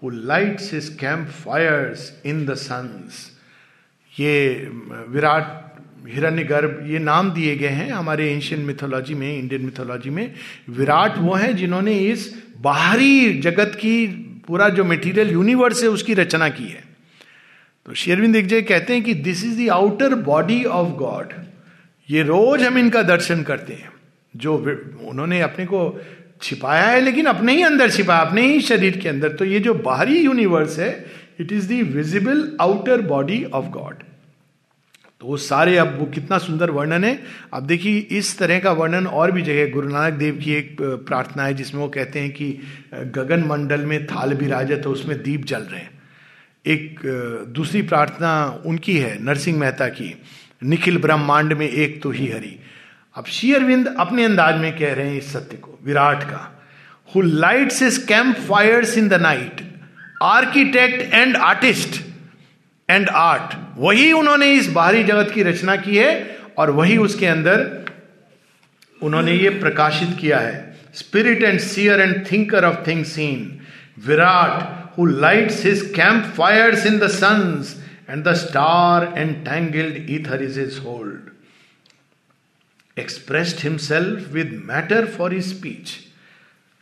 who 0.00 0.10
lights 0.10 0.68
his 0.68 0.90
campfires 0.90 2.12
in 2.22 2.46
the 2.46 2.56
suns. 2.56 3.30
ये 4.12 4.34
विराट 5.08 5.58
हिरण्य 6.08 6.44
गर्भ 6.44 6.86
ये 6.90 6.98
नाम 6.98 7.30
दिए 7.32 7.56
गए 7.56 7.68
हैं 7.68 7.90
हमारे 7.92 8.30
ancient 8.32 8.60
mythology 8.60 9.14
में 9.14 9.38
इंडियन 9.38 9.62
मिथोलॉजी 9.64 10.10
में। 10.10 10.34
विराट 10.68 11.18
वो 11.18 11.34
हैं 11.34 11.54
जिन्होंने 11.56 11.98
इस 11.98 12.32
बाहरी 12.60 13.38
जगत 13.40 13.74
की 13.80 14.06
पूरा 14.46 14.68
जो 14.68 14.84
मटेरियल 14.84 15.30
यूनिवर्स 15.30 15.82
है 15.82 15.88
उसकी 15.88 16.14
रचना 16.14 16.48
की 16.48 16.68
है। 16.68 16.84
तो 17.86 17.94
शेरविंद 17.94 18.34
दिग्जय 18.34 18.62
कहते 18.62 18.92
हैं 18.94 19.02
कि 19.04 19.14
this 19.14 19.44
is 19.44 19.60
the 19.60 19.68
outer 19.72 20.14
body 20.14 20.64
of 20.64 20.88
god 20.98 21.32
ये 22.10 22.22
रोज 22.22 22.62
हम 22.62 22.78
इनका 22.78 23.02
दर्शन 23.02 23.42
करते 23.42 23.72
हैं। 23.72 23.92
जो 24.34 24.56
उन्होंने 25.02 25.40
अपने 25.40 25.66
को 25.66 26.00
छिपाया 26.42 26.84
है, 26.84 27.00
लेकिन 27.00 27.26
अपने 27.26 27.54
ही 27.54 27.62
अंदर 27.62 27.90
छिपाया 27.90 28.20
अपने 28.20 28.42
ही 28.42 28.60
शरीर 28.60 28.96
के 28.98 29.08
अंदर। 29.08 29.32
तो 29.32 29.44
ये 29.44 29.60
जो 29.60 29.74
बाहरी 29.74 30.18
यूनिवर्स 30.18 30.78
है 30.78 30.92
it 31.40 31.52
is 31.52 31.68
the 31.68 31.82
visible 31.94 32.50
outer 32.60 33.00
body 33.02 33.44
of 33.44 33.66
god 33.70 34.02
तो 35.20 35.26
वो 35.26 35.36
सारे, 35.36 35.76
अब 35.76 35.98
वो 35.98 36.04
कितना 36.06 36.36
सुंदर 36.38 36.70
वर्णन 36.70 37.04
है। 37.04 37.22
अब 37.52 37.66
देखिए, 37.66 37.98
इस 38.10 38.38
तरह 38.38 38.58
का 38.58 38.70
वर्णन 38.72 39.06
और 39.06 39.32
भी 39.32 39.42
जगह, 39.42 39.70
गुरु 39.70 39.88
नानक 39.88 40.14
देव 40.14 40.38
की 40.44 40.52
एक 40.52 40.76
प्रार्थना 40.80 41.44
है, 41.44 41.54
जिसमें 41.54 41.80
वो 41.80 41.88
कहते 41.88 42.20
हैं 42.20 42.30
कि 42.30 42.46
गगन 43.16 43.44
मंडल 43.44 43.80
में 43.80 44.06
थाल 44.06 44.34
भी 44.34 44.44
विराजत 44.44 44.86
हो, 44.86 44.92
उसमें 44.92 45.22
दीप 45.22 45.44
जल 45.44 45.62
रहे 45.62 45.80
हैं। 45.80 45.90
एक 46.66 47.00
दूसरी 47.48 47.82
प्रार्थना 47.82 48.62
उनकी 48.66 48.96
है, 48.98 49.22
नरसिंह 49.24 49.58
मेहता 49.58 49.88
की। 49.88 50.14
निखिल 50.62 50.98
ब्रह्मांड 50.98 51.52
में 51.52 51.68
एक 51.68 52.02
तो 52.02 52.10
ही 52.10 52.26
हरि। 52.28 52.58
अब 53.16 53.26
शेयरविंद 53.26 53.94
अपने 53.98 54.24
अंदाज 54.24 54.60
में 54.60 54.72
कह 54.78 54.92
रहे 54.94 55.08
हैं 55.08 55.18
इस 55.18 55.32
सत्य 55.32 55.56
को, 55.56 55.78
विराट 55.84 56.22
का। 56.22 56.46
Who 57.14 57.20
lights 57.22 57.82
his 57.82 58.04
campfires 58.48 58.96
in 58.98 59.08
the 59.08 59.14
night 59.22 59.60
architect 60.22 61.14
and 61.14 61.36
artist 61.36 62.00
and 62.88 63.08
art 63.08 63.54
वही 63.76 64.12
उन्होंने 64.12 64.52
इस 64.52 64.68
बाहरी 64.70 65.02
जगत 65.04 65.30
की 65.34 65.42
रचना 65.42 65.76
की 65.76 65.96
है 65.96 66.38
और 66.58 66.70
वही 66.70 66.96
उसके 66.98 67.26
अंदर 67.26 67.68
उन्होंने 69.02 69.32
ये 69.32 69.50
प्रकाशित 69.50 70.16
किया 70.20 70.38
है। 70.38 70.78
Spirit 70.94 71.42
and 71.42 71.60
seer 71.60 72.00
and 72.00 72.24
thinker 72.32 72.64
of 72.64 72.86
thing 72.86 73.04
seen 73.04 73.60
Virat 74.06 74.98
who 74.98 75.06
lights 75.06 75.64
his 75.66 75.82
campfires 76.36 76.86
in 76.86 76.98
the 76.98 77.06
suns 77.08 77.76
and 78.10 78.24
the 78.24 78.34
star 78.34 79.16
entangled 79.22 79.98
ether 80.14 80.36
is 80.46 80.56
his 80.56 80.78
hold. 80.78 81.30
Expressed 82.96 83.60
himself 83.60 84.32
with 84.32 84.54
matter 84.70 85.02
for 85.16 85.28
his 85.30 85.50
speech. 85.50 85.92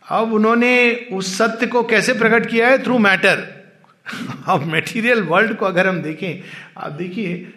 अब 0.03 0.33
उन्होंने 0.33 0.73
उस 1.13 1.37
सत्य 1.37 1.67
को 1.67 1.83
कैसे 1.83 2.13
प्रकट 2.19 2.49
किया 2.49 2.67
है? 2.69 2.83
थ्रू 2.83 2.97
मैटर 2.97 3.47
अब 4.49 4.63
मेटीरियल 4.65 5.21
वर्ल्ड 5.23 5.55
को 5.57 5.65
अगर 5.65 5.87
हम 5.87 6.01
देखें, 6.01 6.41
आप 6.77 6.91
देखिए 6.91 7.53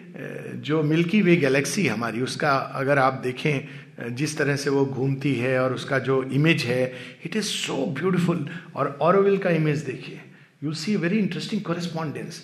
जो 0.67 0.81
मिल्की 0.83 1.21
वे 1.21 1.35
गैलेक्सी 1.35 1.87
हमारी, 1.87 2.21
उसका 2.21 2.51
अगर 2.81 2.99
आप 2.99 3.13
देखें 3.23 4.15
जिस 4.15 4.37
तरह 4.37 4.55
से 4.55 4.69
वो 4.69 4.85
घूमती 4.85 5.33
है 5.35 5.59
और 5.61 5.73
उसका 5.73 5.99
जो 5.99 6.21
इमेज 6.23 6.63
है 6.63 6.83
इट 7.25 7.35
इज़ 7.35 7.45
सो 7.45 7.85
ब्यूटिफुल 7.99 8.47
और 8.75 8.97
ऑरोविल 9.01 9.37
का 9.37 9.49
इमेज 9.49 9.79
देखिए. 9.85 10.21
You 10.63 10.73
see 10.73 10.95
very 10.95 11.19
interesting 11.19 11.61
correspondence 11.61 12.41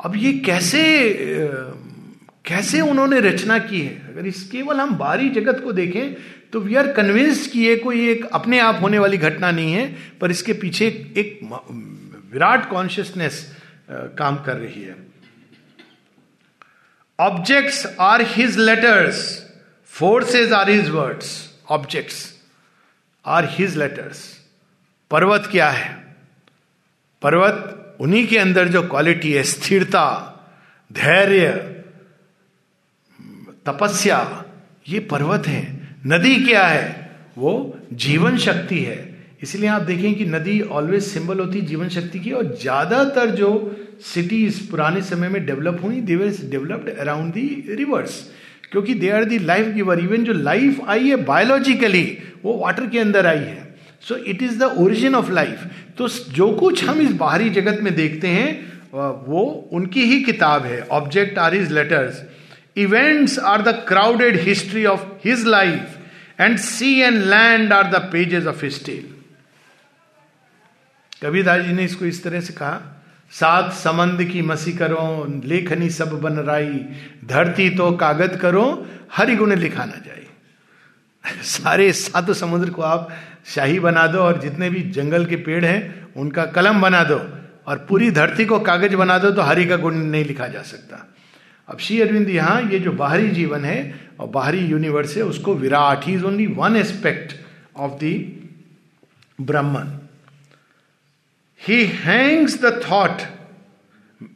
अब 0.00 0.16
ये 0.16 0.32
कैसे 0.38 0.82
कैसे 2.46 2.80
उन्होंने 2.80 3.20
रचना 3.20 3.58
की 3.58 3.80
है? 3.80 3.94
अगर 4.08 4.26
इस 4.26 4.42
केवल 4.50 4.80
हम 4.80 4.94
बाहरी 4.98 5.28
जगत 5.30 5.60
को 5.64 5.72
देखें 5.72 6.14
तो 6.52 6.60
वी 6.60 6.74
आर 6.74 6.92
कन्विंस्ड 6.92 7.50
कि 7.52 7.60
ये 7.60 7.76
कोई 7.76 8.08
एक 8.10 8.24
अपने 8.32 8.58
आप 8.60 8.80
होने 8.82 8.98
वाली 8.98 9.16
घटना 9.18 9.50
नहीं 9.50 9.72
है, 9.72 9.86
पर 10.20 10.30
इसके 10.30 10.52
पीछे 10.52 10.86
एक 10.86 11.38
विराट 12.32 12.68
कॉन्शियसनेस 12.70 13.44
काम 13.90 14.36
कर 14.36 14.56
रही 14.56 14.82
है। 14.82 14.96
Objects 17.18 17.86
are 18.00 18.22
his 18.26 18.58
letters 18.58 19.22
forces 19.92 20.52
are 20.52 20.70
his 20.70 20.88
words 20.90 21.32
objects 21.70 22.24
are 23.24 23.48
his 23.50 23.76
letters 23.76 24.24
पर्वत 25.10 25.48
क्या 25.50 25.68
है? 25.70 25.92
पर्वत 27.22 27.76
उन्हीं 28.00 28.26
के 28.26 28.38
अंदर 28.38 28.68
जो 28.68 28.82
क्वालिटी 28.82 29.32
है, 29.32 29.42
स्थिरता, 29.44 30.06
धैर्य, 30.90 31.48
तपस्या, 33.66 34.44
ये 34.88 35.00
पर्वत 35.00 35.46
है। 35.46 35.62
नदी 36.06 36.34
क्या 36.44 36.66
है? 36.66 37.10
वो 37.38 37.78
जीवन 37.94 38.36
शक्ति 38.38 38.78
है। 38.78 38.98
इसलिए 39.42 39.68
आप 39.70 39.82
देखें 39.82 40.14
कि 40.14 40.24
नदी 40.26 40.60
ऑलवेज 40.60 41.02
सिंबल 41.02 41.38
होती 41.40 41.58
है 41.58 41.66
जीवन 41.66 41.88
शक्ति 41.88 42.20
की, 42.20 42.30
और 42.32 42.56
ज़्यादातर 42.56 43.30
जो 43.30 43.50
सिटीज़ 44.04 44.60
पुराने 44.70 45.02
समय 45.02 45.28
में 45.28 45.44
डेवलप 45.46 45.80
हुई 45.84 46.00
they 46.00 46.16
developed 46.50 46.88
around 46.90 47.32
the 47.32 47.46
rivers 47.70 48.20
क्योंकि 48.72 48.94
they 48.94 49.08
are 49.10 49.24
the 49.24 49.38
life 49.38 49.66
giver 49.74 49.98
even 49.98 50.24
जो 50.24 50.32
लाइफ 50.32 50.80
आई 50.88 51.08
है 51.08 51.16
बायोलॉजिकली 51.24 52.02
वो 52.44 52.56
वाटर 52.58 52.86
के 52.86 52.98
अंदर 52.98 53.26
आई 53.26 53.38
है। 53.38 53.69
So 54.02 54.16
it 54.16 54.42
is 54.42 54.58
the 54.58 54.62
origin 54.78 55.14
of 55.14 55.30
life 55.32 55.64
तो 55.98 56.08
जो 56.08 56.50
कुछ 56.56 56.84
हम 56.84 57.00
इस 57.00 57.12
बाहरी 57.22 57.50
जगत 57.50 57.80
में 57.82 57.94
देखते 57.94 58.28
हैं 58.28 58.48
वो 59.26 59.42
उनकी 59.72 60.04
ही 60.04 60.22
किताब 60.24 60.64
है 60.66 60.80
object 60.92 61.38
are 61.38 61.54
his 61.54 61.72
letters 61.72 62.22
events 62.78 63.38
are 63.38 63.62
the 63.62 63.74
crowded 63.88 64.40
history 64.40 64.84
of 64.86 65.06
his 65.24 65.46
life 65.46 66.40
and 66.40 66.58
sea 66.58 66.98
and 67.00 67.22
land 67.24 67.72
are 67.72 67.90
the 67.90 68.08
pages 68.12 68.46
of 68.46 68.64
his tale 68.64 68.96
tale 68.96 69.18
Kabirdas 71.22 71.64
ji 71.64 71.72
ने 71.72 71.84
इसको 71.84 72.04
इस 72.04 72.22
तरह 72.24 72.40
से 72.40 72.52
कहा, 72.52 72.80
सात 73.32 73.72
समंद 73.72 74.22
की 74.24 74.42
मसी 74.42 74.72
करो, 74.72 75.26
लेखनी 75.44 75.88
सब 75.90 76.20
बन 76.20 76.38
राई, 76.46 76.78
धरती 77.24 77.68
तो 77.70 77.90
कागज़ 77.96 78.36
करो 78.36 78.64
हरि 79.12 79.34
गुण 79.36 79.54
लिखा 79.56 79.84
ना 79.84 79.98
जाए। 80.06 80.24
सारे 81.44 81.92
सातों 81.92 82.34
समुद्र 82.34 82.70
को 82.70 82.82
आप 82.82 83.10
शाही 83.46 83.78
बना 83.80 84.06
दो 84.06 84.18
और 84.18 84.40
जितने 84.40 84.70
भी 84.70 84.80
जंगल 84.90 85.26
के 85.26 85.36
पेड़ 85.36 85.64
हैं, 85.64 86.12
उनका 86.16 86.44
कलम 86.46 86.80
बना 86.80 87.02
दो 87.04 87.18
और 87.66 87.78
पूरी 87.88 88.10
धरती 88.10 88.44
को 88.44 88.58
कागज़ 88.60 88.96
बना 88.96 89.18
दो 89.18 89.30
तो 89.30 89.42
हरि 89.42 89.64
का 89.66 89.76
गुण 89.76 89.94
नहीं 89.94 90.24
लिखा 90.24 90.46
जा 90.46 90.62
सकता। 90.62 91.06
अब 91.68 91.78
श्री 91.78 92.00
अरविंद 92.00 92.28
यहाँ 92.30 92.60
ये 92.62 92.78
जो 92.78 92.92
बाहरी 92.92 93.28
जीवन 93.30 93.64
है 93.64 93.78
और 94.20 94.28
बाहरी 94.28 94.58
यूनिवर्स 94.60 95.16
है, 95.16 95.22
उसको 95.22 95.54
विराट 95.54 96.06
ही 96.06 96.14
is 96.14 96.24
only 96.24 96.46
one 96.46 96.76
aspect 96.76 97.34
of 97.76 97.92
the 98.04 98.14
Brahman 99.38 99.88
he 101.60 101.84
hangs 102.04 102.60
the 102.62 102.80
thought 102.84 103.22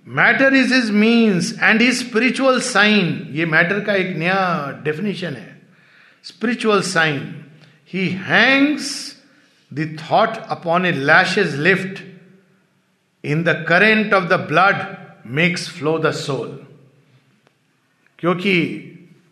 matter 0.08 0.54
is 0.54 0.74
his 0.74 0.92
means 0.92 1.52
and 1.62 1.82
he 1.82 1.92
spiritual 1.92 2.60
sign 2.60 3.28
ये 3.32 3.46
मैटर 3.46 3.80
का 3.80 3.94
एक 3.94 4.16
नया 4.16 4.80
डेफिनेशन 4.84 5.34
है। 5.34 5.53
Spiritual 6.24 6.80
sign 6.80 7.44
he 7.92 8.08
hangs 8.08 9.16
the 9.74 9.98
thought 10.00 10.28
upon 10.48 10.86
a 10.86 10.92
lash's 10.92 11.54
lift 11.60 12.02
in 13.24 13.42
the 13.42 13.64
current 13.68 14.14
of 14.14 14.24
the 14.24 14.32
blood 14.32 14.84
makes 15.26 15.68
flow 15.70 15.98
the 15.98 16.10
soul 16.10 16.58
क्योंकि 18.18 18.54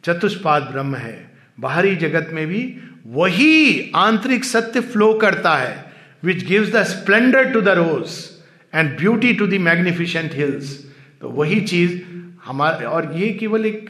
चतुष्पाद 0.04 0.62
ब्रह्म 0.62 0.94
है। 0.94 1.32
बाहरी 1.60 1.96
जगत 1.96 2.30
में 2.32 2.46
भी 2.46 2.76
वही 3.06 3.92
आंतरिक 3.96 4.44
सत्य 4.44 4.80
फ्लो 4.80 5.14
करता 5.14 5.56
है 5.56 5.92
which 6.24 6.44
gives 6.44 6.72
the 6.72 6.82
splendour 6.82 7.52
to 7.52 7.60
the 7.60 7.68
rose 7.68 8.08
and 8.74 8.96
beauty 8.98 9.32
to 9.34 9.46
the 9.46 9.54
magnificent 9.54 10.34
hills 10.34 10.84
तो 11.20 11.28
वही 11.28 11.60
चीज़ 11.60 12.00
हमारे 12.44 12.86
और 12.86 13.12
ये 13.14 13.28
केवल 13.32 13.66
एक 13.66 13.88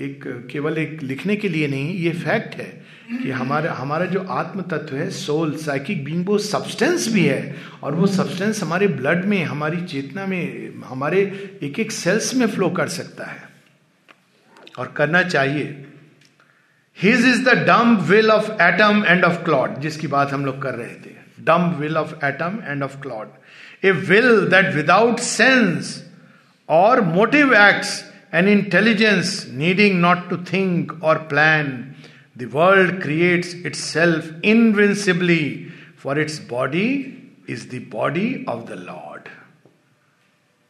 एक 0.00 0.48
केवल 0.50 0.78
एक 0.78 1.02
लिखने 1.02 1.36
के 1.36 1.48
लिए 1.48 1.68
नहीं 1.68 1.94
ये 1.94 2.10
फैक्ट 2.10 2.54
है 2.54 2.84
कि 3.22 3.30
हमारा 3.30 3.72
हमारा 3.72 4.04
जो 4.04 4.20
आत्म 4.30 4.62
तत्व 4.62 4.96
है 4.96 5.10
सोल 5.10 5.56
साइकिक 5.56 6.04
बींग 6.04 6.26
वो 6.26 6.38
सब्सटेंस 6.38 7.08
भी 7.08 7.24
है। 7.26 7.56
और 7.82 7.94
वो 7.94 8.06
सब्सटेंस 8.06 8.62
हमारे 8.62 8.88
ब्लड 8.88 9.24
में 9.24 9.44
हमारी 9.44 9.80
चेतना 9.80 10.26
में 10.26 10.72
हमारे 10.86 11.20
एक 11.62 11.78
एक 11.78 11.92
सेल्स 11.92 12.34
में 12.34 12.46
फ्लो 12.46 12.70
कर 12.70 12.88
सकता 12.88 13.24
है। 13.24 13.48
और 14.78 14.94
करना 14.96 15.22
चाहिए। 15.22 15.86
His 17.02 17.26
is 17.26 17.44
the 17.44 17.66
dumb 17.66 17.96
will 17.96 18.30
of 18.30 18.50
atom 18.62 19.04
and 19.06 19.24
of 19.24 19.42
clod 19.44 19.78
जिसकी 19.80 20.06
बात 20.06 20.32
हम 20.32 20.44
लोग 20.44 20.62
कर 20.62 20.74
रहे 20.74 20.94
थे। 20.94 21.14
Dumb 21.40 21.70
will 21.78 21.96
of 21.96 22.24
atom 22.24 22.58
and 22.64 22.82
of 22.82 23.00
clod 23.00 23.28
a 23.84 23.90
will 23.90 24.40
that 24.40 24.74
without 24.74 25.18
sense 25.18 26.10
और 26.68 27.00
motive 27.00 27.54
acts, 27.54 27.90
an 28.32 28.48
intelligence 28.48 29.46
needing 29.46 30.00
not 30.00 30.28
to 30.30 30.38
think 30.38 30.92
or 31.02 31.18
plan. 31.18 31.96
The 32.36 32.46
world 32.46 33.02
creates 33.02 33.52
itself 33.54 34.30
invincibly, 34.42 35.70
for 35.96 36.18
its 36.18 36.38
body 36.38 37.32
is 37.46 37.68
the 37.68 37.80
body 37.80 38.44
of 38.46 38.66
the 38.66 38.76
Lord. 38.76 39.28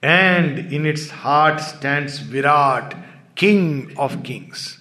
And 0.02 0.72
in 0.72 0.86
its 0.86 1.10
heart 1.10 1.60
stands 1.60 2.18
Virat, 2.18 2.96
King 3.36 3.92
of 3.96 4.22
Kings. 4.22 4.76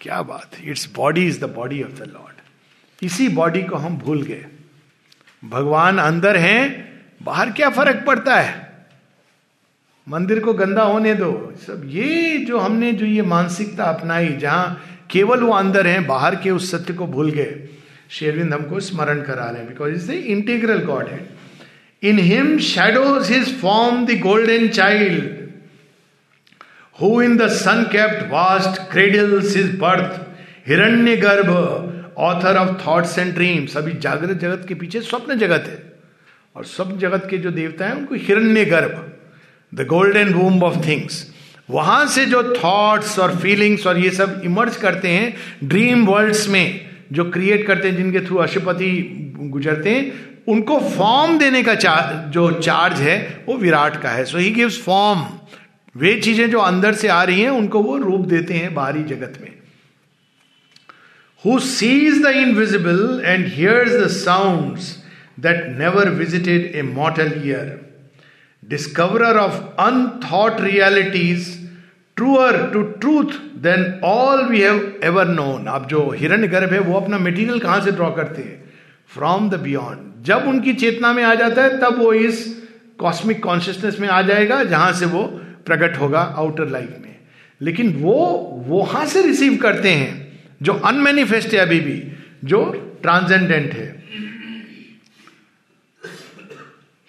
क्या 0.00 0.20
बात 0.22 0.56
its 0.64 0.88
body 0.94 1.26
is 1.26 1.38
the 1.40 1.48
body 1.54 1.82
of 1.82 1.92
the 2.02 2.06
lord 2.12 3.04
इसी 3.04 3.28
body 3.36 3.62
को 3.62 3.76
हम 3.76 3.96
भूल 3.98 4.22
गए 4.22 4.44
भगवान 5.42 5.98
अंदर 5.98 6.36
हैं 6.36 6.62
बाहर 7.22 7.50
क्या 7.58 7.68
फ़र्क 7.70 8.04
पड़ता 8.06 8.40
है 8.40 8.71
मंदिर 10.06 10.38
को 10.40 10.52
गंदा 10.54 10.82
होने 10.82 11.14
दो। 11.14 11.32
सब 11.66 11.82
ये 11.86 12.38
जो 12.38 12.58
हमने 12.58 12.92
जो 12.92 13.06
ये 13.06 13.22
मानसिकता 13.24 13.84
अपनाई, 13.86 14.28
जहाँ 14.28 14.82
केवल 15.10 15.40
वो 15.40 15.52
अंदर 15.52 15.86
हैं, 15.86 16.06
बाहर 16.06 16.34
के 16.36 16.50
उस 16.50 16.70
सत्य 16.70 16.94
को 16.94 17.06
भूल 17.06 17.30
गए 17.30 17.68
शेरविंद 18.10 18.52
हमको 18.54 18.80
स्मरण 18.80 19.20
करा 19.22 19.44
रहे 19.44 19.60
हैं 19.60 19.68
because 19.68 19.94
is 19.94 20.08
the 20.08 20.14
integral 20.30 20.78
god 20.84 21.08
है। 21.08 21.20
In 22.02 22.18
him 22.20 22.58
shadows 22.60 23.30
his 23.30 23.54
form 23.60 24.04
the 24.06 24.18
golden 24.20 24.68
child 24.70 25.30
who 26.98 27.20
in 27.22 27.36
the 27.36 27.48
sun 27.52 27.82
kept 27.92 28.30
vast 28.32 28.80
cradles 28.90 29.56
his 29.56 29.78
birth 29.78 30.20
हिरण्य 30.68 31.16
गर्भ 31.16 31.50
author 32.20 32.56
of 32.56 32.76
thoughts 32.86 33.18
and 33.18 33.34
dreams 33.34 33.76
अभी 33.76 33.92
जागृत 34.00 34.38
जगत 34.38 34.64
के 34.68 34.74
पीछे 34.74 35.00
स्वप्न 35.02 35.38
जगत 35.38 35.64
है, 35.68 35.82
और 36.56 36.64
स्वप्न 36.66 36.98
जगत 36.98 37.26
के 37.30 37.38
जो 37.38 37.50
देवता 37.52 37.86
हैं, 37.86 37.94
उनको 37.94 38.14
हिरण्य 38.16 38.64
गर्भ। 38.64 39.08
The 39.74 39.86
golden 39.86 40.32
room 40.32 40.62
of 40.62 40.86
things 40.86 41.26
वहाँ 41.70 42.06
से 42.06 42.24
जो 42.26 42.42
थॉट्स 42.54 43.18
और 43.18 43.36
फीलिंग्स 43.36 43.86
और 43.86 43.98
ये 43.98 44.10
सब 44.10 44.40
इमर्ज 44.44 44.76
करते 44.76 45.08
हैं 45.08 45.68
ड्रीम 45.68 46.04
वर्ल्ड्स 46.06 46.48
में 46.48 46.80
जो 47.12 47.24
क्रिएट 47.30 47.66
करते 47.66 47.88
हैं 47.88 47.96
जिनके 47.96 48.20
थ्रू 48.26 48.36
अशुपति 48.36 48.90
गुजरते 49.36 49.90
हैं 49.90 50.12
उनको 50.48 50.78
फॉर्म 50.80 51.38
देने 51.38 51.62
का 51.62 51.74
चार, 51.74 52.30
जो 52.30 52.50
चार्ज 52.50 53.00
है 53.00 53.44
वो 53.48 53.56
विराट 53.56 54.00
का 54.02 54.10
है। 54.10 54.24
सो 54.24 54.38
ही 54.38 54.50
गिव्स 54.50 54.80
फॉर्म 54.82 55.24
वे 55.96 56.14
चीज़ें 56.20 56.50
जो 56.50 56.58
अंदर 56.58 56.94
से 56.94 57.08
आ 57.08 57.22
रही 57.22 57.40
हैं 57.40 57.50
उनको 57.50 57.82
वो 57.82 57.96
रूप 57.96 58.26
देते 58.26 58.54
हैं 58.54 58.74
बाहरी 58.74 59.02
जगत 59.04 59.38
में। 59.42 59.50
Who 61.44 61.58
sees 61.60 62.18
the 62.24 62.32
invisible 62.40 63.04
and 63.30 63.46
hears 63.54 63.94
the 64.02 64.08
sounds 64.08 64.90
that 65.40 65.64
never 65.78 66.04
visited 66.10 66.74
a 66.74 66.84
mortal 66.90 67.32
ear, 67.44 67.64
discoverer 68.72 69.32
of 69.38 69.56
unthought 69.86 70.60
realities, 70.60 71.48
truer 72.16 72.70
to 72.72 72.82
truth 73.02 73.34
than 73.62 73.84
all 74.02 74.48
we 74.50 74.60
have 74.60 74.82
ever 75.10 75.24
known. 75.32 75.66
अब 75.68 75.86
जो 75.90 76.10
हिरण्य 76.10 76.48
गर्भ 76.48 76.72
है 76.72 76.78
वो 76.80 77.00
अपना 77.00 77.18
मेटीरियल 77.18 77.58
कहाँ 77.58 77.80
से 77.80 77.92
ड्रॉ 77.92 78.10
करते 78.10 78.42
हैं? 78.42 78.72
फ्रॉम 79.14 79.50
द 79.50 79.60
बियॉन्ड 79.60 80.24
जब 80.24 80.48
उनकी 80.48 80.72
चेतना 80.74 81.12
में 81.12 81.22
आ 81.24 81.34
जाता 81.34 81.62
है 81.62 81.78
तब 81.78 81.98
वो 81.98 82.12
इस 82.12 82.44
कॉस्मिक 82.98 83.42
कॉन्शियसनेस 83.42 84.00
में 84.00 84.08
आ 84.08 84.22
जाएगा 84.22 84.62
जहाँ 84.64 84.92
से 84.92 85.06
वो 85.06 85.22
प्रकट 85.66 85.98
होगा 86.00 86.20
आउटर 86.20 86.68
लाइफ 86.68 86.90
में। 87.02 87.16
लेकिन 87.60 87.92
वो 87.92 88.16
वहाँ 88.66 89.06
से 89.06 89.22
रिसीव 89.22 89.56
करते 89.56 89.90
हैं 89.90 90.40
जो 90.62 90.72
अनमेनिफेस्ट 90.72 91.54
है 91.54 91.58
अभी 91.58 91.80
भी 91.80 92.02
जो 92.44 92.64
ट्रांसेंडेंट 93.02 93.72
है। 93.72 94.02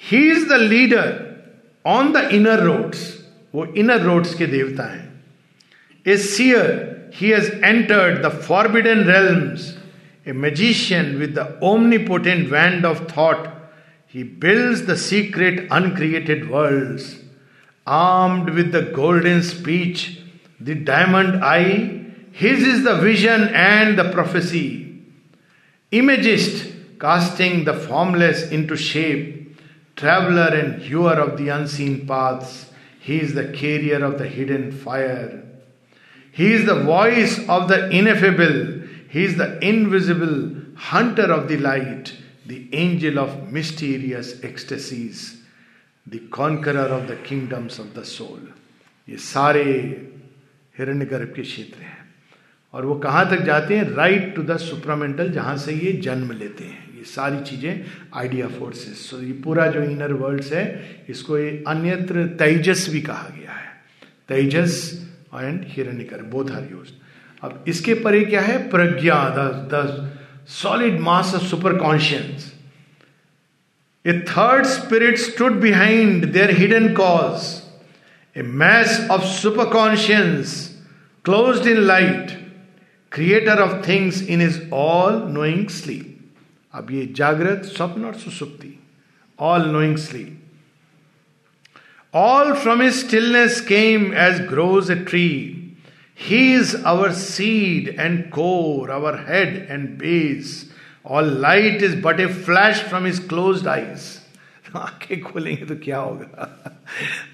He 0.02 0.32
is 0.32 0.50
the 0.50 0.54
leader 0.54 1.33
on 1.86 2.12
the 2.14 2.28
inner 2.34 2.64
roads 2.64 3.02
वो 3.56 3.66
इनर 3.78 4.02
रोड्स 4.02 4.34
के 4.36 4.46
देवता 4.46 4.84
हैं। 4.84 5.12
A 6.06 6.18
seer 6.18 7.12
he 7.16 7.30
has 7.30 7.52
entered 7.66 8.22
the 8.26 8.30
forbidden 8.48 9.04
realms 9.10 9.68
a 10.28 10.34
magician 10.34 11.16
with 11.18 11.34
the 11.40 11.48
omnipotent 11.64 12.50
wand 12.52 12.86
of 12.86 13.04
thought 13.18 13.48
he 14.16 14.24
build 14.46 14.86
the 14.90 14.96
secret 15.08 15.68
uncreated 15.72 16.48
world 16.52 17.02
armed 17.88 18.50
with 18.56 18.76
the 18.76 18.92
golden 18.96 19.42
speech 19.42 20.08
the 20.62 20.78
diamond 20.88 21.44
eye 21.44 21.76
His 22.36 22.64
is 22.68 22.84
the 22.84 22.96
vision 22.96 23.50
and 23.50 23.98
the 23.98 24.10
prophecy. 24.10 25.02
Imagist, 25.92 26.74
casting 27.00 27.64
the 27.64 27.76
formless 27.76 28.50
into 28.50 28.76
shape, 28.76 29.43
traveler 29.96 30.50
and 30.56 30.82
hewer 30.82 31.14
of 31.14 31.38
the 31.38 31.50
unseen 31.50 32.08
paths. 32.08 32.72
He 33.00 33.20
is 33.20 33.34
the 33.34 33.48
carrier 33.52 34.04
of 34.04 34.18
the 34.18 34.28
hidden 34.28 34.72
fire. 34.72 35.44
He 36.32 36.54
is 36.54 36.66
the 36.66 36.80
voice 36.84 37.48
of 37.48 37.68
the 37.68 37.90
ineffable. 37.90 38.88
He 39.10 39.26
is 39.26 39.38
the 39.38 39.60
invisible 39.64 40.56
hunter 40.76 41.32
of 41.32 41.48
the 41.48 41.58
light, 41.58 42.16
the 42.46 42.68
angel 42.74 43.20
of 43.20 43.52
mysterious 43.52 44.44
ecstasies, 44.44 45.42
the 46.08 46.20
conqueror 46.30 46.90
of 47.00 47.08
the 47.08 47.18
kingdoms 47.18 47.80
of 47.80 47.94
the 47.94 48.06
soul. 48.06 48.40
ये 49.10 49.18
सारे 49.18 49.64
हिरण्य 50.78 51.06
गर्भ 51.06 51.34
के 51.36 51.42
क्षेत्र 51.42 51.82
हैं 51.82 51.98
और 52.74 52.86
वो 52.86 52.96
कहाँ 53.00 53.30
तक 53.30 53.44
जाते 53.46 53.78
हैं 53.78 53.90
राइट 53.96 54.34
टू 54.36 54.44
द 54.44 54.58
सुपरामेंटल 54.58 55.32
जहाँ 55.32 55.56
से 55.58 55.74
ये 55.74 55.92
जन्म 56.02 56.32
लेते 56.32 56.64
हैं 56.64 56.83
ये 57.04 57.10
सारी 57.10 57.40
चीज़ें 57.44 57.86
आइडिया 58.16 58.48
फोर्सेस 58.50 59.00
सो 59.10 59.18
ये 59.20 59.32
पूरा 59.44 59.66
जो 59.68 59.82
इनर 59.84 60.14
वर्ल्ड 60.14 60.44
है, 60.54 60.66
इसको 61.10 61.38
ये 61.38 61.64
अन्यत्र 61.68 62.26
तेजस 62.40 62.88
भी 62.90 63.02
कहा 63.02 63.30
गया 63.38 63.52
है। 63.52 63.72
तेजस 64.30 64.76
एंड 65.36 65.66
हिरण्यकर 65.70 66.22
बोथ 66.32 66.52
आर 66.52 66.68
यूज़ 66.72 66.92
अब 67.44 67.64
इसके 67.68 67.94
परे 68.04 68.24
क्या 68.26 68.42
है? 68.42 68.58
प्रज्ञा 68.70 69.18
the 69.74 70.12
solid 70.52 71.00
mass 71.00 71.34
of 71.36 71.44
superconscience 71.78 72.52
a 74.06 74.14
third 74.30 74.66
spirit 74.68 75.18
stood 75.18 75.60
behind 75.62 76.32
their 76.32 76.56
hidden 76.58 76.94
cause 76.94 77.52
a 78.36 78.42
mass 78.64 79.08
of 79.12 79.26
superconscience 79.74 80.56
closed 81.26 81.68
in 81.68 81.82
light 81.84 82.32
creator 83.12 83.62
of 83.62 83.76
things 83.88 84.22
in 84.24 84.42
his 84.42 84.60
all 84.74 85.22
knowing 85.34 85.68
sleep 85.72 86.13
अब 86.74 86.92
ये 86.92 87.06
जागृत, 87.06 87.62
स्वप्न 87.66 88.06
और 88.06 88.14
सुसुप्ति 88.14 88.80
all 89.40 89.66
knowing 89.66 89.98
sleep 89.98 90.40
all 92.14 92.54
from 92.54 92.82
his 92.84 93.06
stillness 93.06 93.62
came 93.62 94.14
as 94.14 94.42
grows 94.42 94.92
a 94.92 94.96
tree 94.96 95.28
he 96.22 96.54
is 96.56 96.76
our 96.78 97.12
seed 97.12 97.96
and 98.00 98.30
core 98.30 98.90
our 98.90 99.26
head 99.30 99.68
and 99.70 99.90
base 99.90 100.74
all 101.06 101.42
light 101.42 101.84
is 101.84 102.02
but 102.02 102.20
a 102.20 102.26
flash 102.26 102.84
from 102.84 103.08
his 103.08 103.28
closed 103.28 103.68
eyes 103.68 104.00
आँखें 104.76 105.22
खोलेंगे 105.22 105.66
तो 105.66 105.76
क्या 105.76 105.98
होगा? 105.98 106.82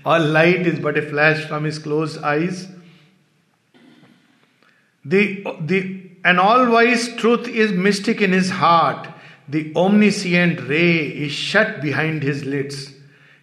All 0.06 0.22
light 0.22 0.68
is 0.68 0.82
but 0.82 0.98
a 0.98 1.02
flash 1.02 1.46
from 1.46 1.68
his 1.68 1.84
closed 1.84 2.18
eyes 2.24 2.68
an 6.26 6.38
all 6.38 6.70
wise 6.70 7.16
truth 7.16 7.48
is 7.48 7.72
mystic 7.72 8.22
in 8.22 8.34
his 8.34 8.50
heart. 8.50 9.08
The 9.50 9.74
omniscient 9.76 10.68
ray 10.68 11.08
is 11.26 11.32
shut 11.32 11.82
behind 11.82 12.24
his 12.24 12.46
lids. 12.46 12.94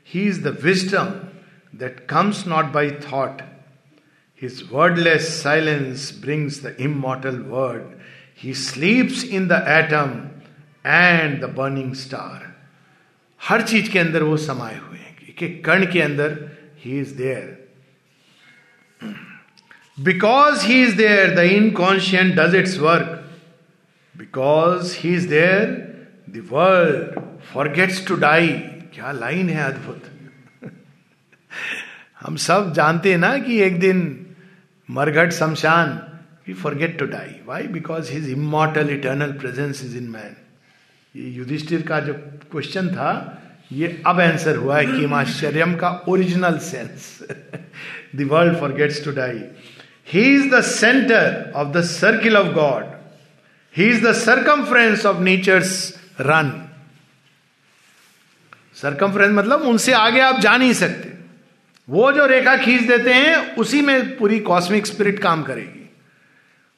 He 0.05 0.27
is 0.27 0.43
the 0.43 0.53
wisdom 0.53 1.31
that 1.73 2.07
comes 2.07 2.47
not 2.47 2.73
by 2.73 2.91
thought. 2.91 3.43
His 4.35 4.71
wordless 4.71 5.43
silence 5.43 6.13
brings 6.13 6.61
the 6.61 6.81
immortal 6.81 7.43
word. 7.43 8.01
He 8.35 8.55
sleeps 8.55 9.25
in 9.25 9.49
the 9.49 9.67
atom 9.69 10.43
and 10.85 11.43
the 11.43 11.49
burning 11.49 11.95
star. 11.95 12.43
हर 13.41 13.63
चीज़ 13.63 13.91
के 13.93 13.99
अंदर 13.99 14.23
वो 14.23 14.37
समाये 14.37 14.77
हुए 14.77 14.99
हैं 14.99 15.17
एक 15.29 15.43
एक 15.43 15.65
कण 15.65 15.85
के 15.93 16.01
अंदर 16.03 16.33
he 16.85 16.99
is 17.01 17.15
there 17.17 17.57
because 20.05 20.65
he 20.67 20.83
is 20.83 20.97
there 20.97 21.35
the 21.37 21.45
inconscient 21.57 22.35
does 22.37 22.55
its 22.55 22.79
work 22.79 23.13
because 24.15 24.97
he 25.01 25.15
is 25.15 25.29
there 25.29 25.86
the 26.37 26.47
world 26.53 27.21
forgets 27.53 28.07
to 28.09 28.17
die 28.17 28.49
क्या 28.95 29.13
लाइन 29.13 29.49
है 29.51 29.63
अद्भुत। 29.65 30.03
हम 32.21 32.37
सब 32.43 32.73
जानते 32.75 33.11
हैं 33.11 33.19
ना 33.19 33.37
कि 33.39 33.61
एक 33.63 33.79
दिन 33.81 34.01
मरघट 34.89 35.33
शमशान 35.33 35.99
we 36.49 36.55
forget 36.55 36.99
to 36.99 37.07
die 37.07 37.35
why 37.47 37.67
because 37.69 38.13
his 38.13 38.29
immortal 38.31 38.91
eternal 38.91 39.33
presence 39.41 39.85
is 39.85 39.97
in 39.97 40.09
man 40.11 40.37
ये 41.15 41.31
युधिष्ठिर 41.31 41.83
का 41.83 42.01
जो 42.01 42.13
क्वेश्चन 42.53 42.89
था, 42.89 43.43
ये 43.73 44.03
अब 44.07 44.21
आंसर 44.21 44.57
हुआ 44.57 44.79
है 44.79 44.87
कि 44.87 45.05
आश्चर्यम 45.15 45.75
का 45.77 45.91
original 46.09 46.59
sense 46.59 47.19
the 48.17 48.29
world 48.31 48.57
forgets 48.61 49.05
to 49.05 49.13
die 49.13 49.41
he 50.13 50.23
is 50.35 50.49
the 50.55 50.61
centre 50.63 51.53
of 51.57 51.69
the 51.69 51.83
circle 51.85 52.37
of 52.37 52.53
god 52.55 52.85
he 53.75 53.89
is 53.91 54.07
the 54.07 54.13
circumference 54.15 55.07
of 55.07 55.23
nature's 55.23 55.73
run 56.21 56.69
circumference 58.75 59.35
मतलब 59.35 59.61
उनसे 59.61 59.93
आगे 59.93 60.21
आप 60.21 60.41
जा 60.41 60.57
नहीं 60.57 60.73
सकते। 60.73 61.13
वो 61.89 62.13
जो 62.13 62.27
रेखा 62.27 62.57
खींच 62.57 62.83
देते 62.83 63.13
हैं, 63.13 63.57
उसी 63.57 63.81
में 63.83 64.17
पूरी 64.17 64.41
कॉस्मिक 64.41 64.87
स्पिरिट 64.87 65.19
काम 65.19 65.43
करेगी। 65.43 65.91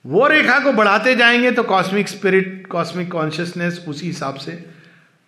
वो 0.06 0.26
रेखा 0.26 0.58
को 0.58 0.72
बढ़ाते 0.72 1.14
जाएँगे 1.16 1.50
तो 1.50 1.62
कॉस्मिक 1.62 2.08
स्पिरिट 2.08 2.66
कॉस्मिक 2.66 3.10
कॉन्शियसनेस 3.12 3.84
उसी 3.88 4.06
हिसाब 4.06 4.34
से 4.34 4.64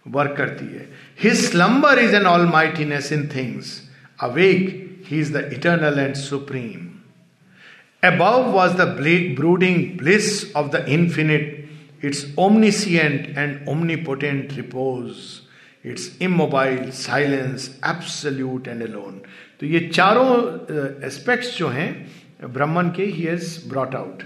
वर्क 0.08 0.34
करती 0.36 0.64
है। 0.64 0.88
His 1.22 1.50
slumber 1.50 1.98
is 1.98 2.14
an 2.16 2.26
all 2.26 2.46
mightiness 2.46 3.12
in 3.12 3.28
things 3.36 3.90
awake 4.20 4.86
he 5.06 5.20
is 5.20 5.32
the 5.38 5.50
eternal 5.52 5.98
and 5.98 6.14
supreme 6.14 6.86
Above 8.04 8.46
was 8.54 8.70
the 8.72 8.86
brooding 9.36 9.98
bliss 9.98 10.54
of 10.54 10.66
the 10.66 10.86
infinite 10.86 11.59
its 12.02 12.24
omniscient 12.38 13.36
and 13.36 13.68
omnipotent 13.68 14.56
repose, 14.56 15.42
its 15.84 16.16
immobile 16.18 16.90
silence, 16.92 17.70
absolute 17.82 18.66
and 18.66 18.82
alone. 18.82 19.20
तो 19.60 19.66
ये 19.66 19.80
चारों 19.88 21.06
aspects 21.06 21.56
जो 21.58 21.68
हैं 21.68 21.90
ब्रह्मन 22.52 22.90
के 22.96 23.04
ही 23.04 23.22
has 23.22 23.68
brought 23.68 23.94
out 23.94 24.22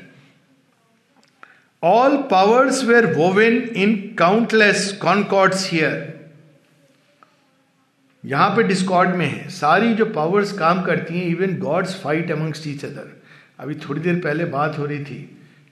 all 1.82 2.16
powers 2.30 2.82
were 2.84 3.06
woven 3.14 3.56
in 3.76 3.96
countless 4.18 4.90
concords 5.02 5.70
here 5.72 6.12
यहाँ 8.24 8.50
पे 8.56 8.62
discord 8.62 9.14
में 9.16 9.26
है। 9.26 9.48
सारी 9.50 9.94
जो 9.94 10.04
पावर्स 10.12 10.52
काम 10.58 10.82
करती 10.82 11.18
हैं 11.18 11.26
even 11.26 11.56
gods 11.60 11.94
fight 12.02 12.30
amongst 12.32 12.66
each 12.66 12.84
other 12.84 13.10
अभी 13.60 13.74
थोड़ी 13.88 14.00
देर 14.00 14.20
पहले 14.20 14.44
बात 14.54 14.78
हो 14.78 14.84
रही 14.86 15.04
थी। 15.04 15.18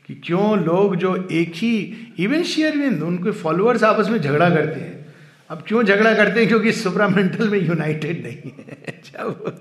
कि 0.07 0.15
क्यों 0.15 0.59
लोग 0.59 0.97
जो 0.97 1.29
एक 1.33 1.53
ही 1.55 1.97
इवन 2.19 2.43
शेयरविंद 2.43 3.03
उनके 3.03 3.31
फॉलोअर्स 3.31 3.83
आपस 3.83 4.09
में 4.09 4.21
झगड़ा 4.21 4.51
करते 4.51 4.81
हैं। 4.81 5.15
अब 5.51 5.65
क्यों 5.69 5.83
झगड़ा 5.83 6.15
करते 6.15 6.41
हैं? 6.41 6.49
क्योंकि 6.49 6.73
सुपरामेंटल 6.73 7.49
में 7.49 7.59
यूनाइटेड 7.59 8.23
नहीं 8.23 8.53
है। 8.69 9.01
जब 9.05 9.61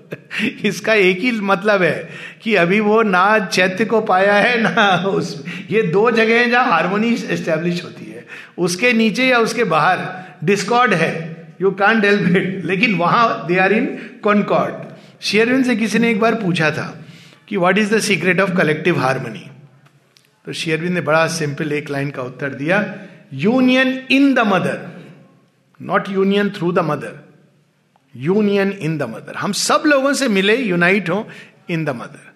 इसका 0.64 0.94
एक 0.94 1.18
ही 1.18 1.32
मतलब 1.32 1.82
है 1.82 2.10
कि 2.42 2.54
अभी 2.54 2.80
वो 2.80 3.02
ना 3.02 3.38
चैत्य 3.38 3.84
को 3.84 4.00
पाया 4.00 4.34
है, 4.34 4.60
ना 4.62 4.96
उस, 4.96 5.44
ये 5.70 5.82
दो 5.82 6.10
जगह 6.10 6.40
हैं 6.40 6.50
जहाँ 6.50 6.66
हारमोनी 6.66 7.14
एस्टेब्लिश 7.14 7.84
होती 7.84 8.04
है। 8.04 8.26
उसके 8.58 8.92
नीचे 8.92 9.26
या 9.26 9.38
उसके 9.38 9.64
बाहर 9.64 10.24
डिस्कॉर्ड 10.44 10.94
है। 10.94 11.32
यू 11.62 11.70
कान 11.70 12.00
डेल्प 12.00 12.36
इट 12.36 12.62
लेकिन 12.64 12.94
वहाँ 12.94 13.46
दे 13.46 13.58
आर 13.58 13.72
इन 13.72 13.86
कॉनकॉर्ड 14.24 14.74
शेयरविन 15.20 15.62
से 15.62 15.76
किसी 15.76 15.98
ने 15.98 16.10
एक 16.10 16.20
बार 16.20 16.34
पूछा 16.34 16.70
था 16.70 17.04
कि 17.48 17.56
what 17.56 17.78
is 17.78 17.94
the 17.94 17.98
secret 17.98 18.40
of 18.40 18.56
collective 18.56 18.98
harmony 18.98 19.48
तो 20.46 20.52
शेयरविंद 20.52 20.94
ने 20.94 21.00
बड़ा 21.00 21.26
सिंपल 21.28 21.72
एक 21.72 21.90
लाइन 21.90 22.10
का 22.10 22.22
उत्तर 22.22 22.54
दिया 22.54 22.78
union 23.32 23.88
in 24.10 24.34
the 24.34 24.38
mother 24.46 24.80
not 25.80 26.08
union 26.08 26.50
through 26.50 26.72
the 26.72 26.78
mother 26.78 27.18
union 28.16 28.72
in 28.72 28.98
the 28.98 29.02
mother 29.02 29.34
हम 29.34 29.52
सब 29.52 29.82
लोगों 29.86 30.12
से 30.14 30.28
मिले 30.28 30.56
यूनाइट 30.56 31.10
हो 31.10 31.26
इन 31.70 31.84
द 31.84 31.90
मदर 31.90 32.30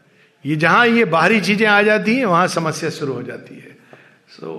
ये 0.44 0.56
जहाँ 0.56 0.86
ये 0.86 1.04
बाहरी 1.04 1.40
चीज़ें 1.40 1.66
आ 1.66 1.82
जाती 1.82 2.14
हैं, 2.16 2.24
वहाँ 2.24 2.46
समस्या 2.48 2.90
शुरू 2.90 3.12
हो 3.12 3.22
जाती 3.22 3.54
है। 3.54 3.76
So 4.30 4.52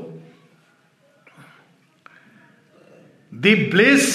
the 3.31 3.55
bliss 3.71 4.05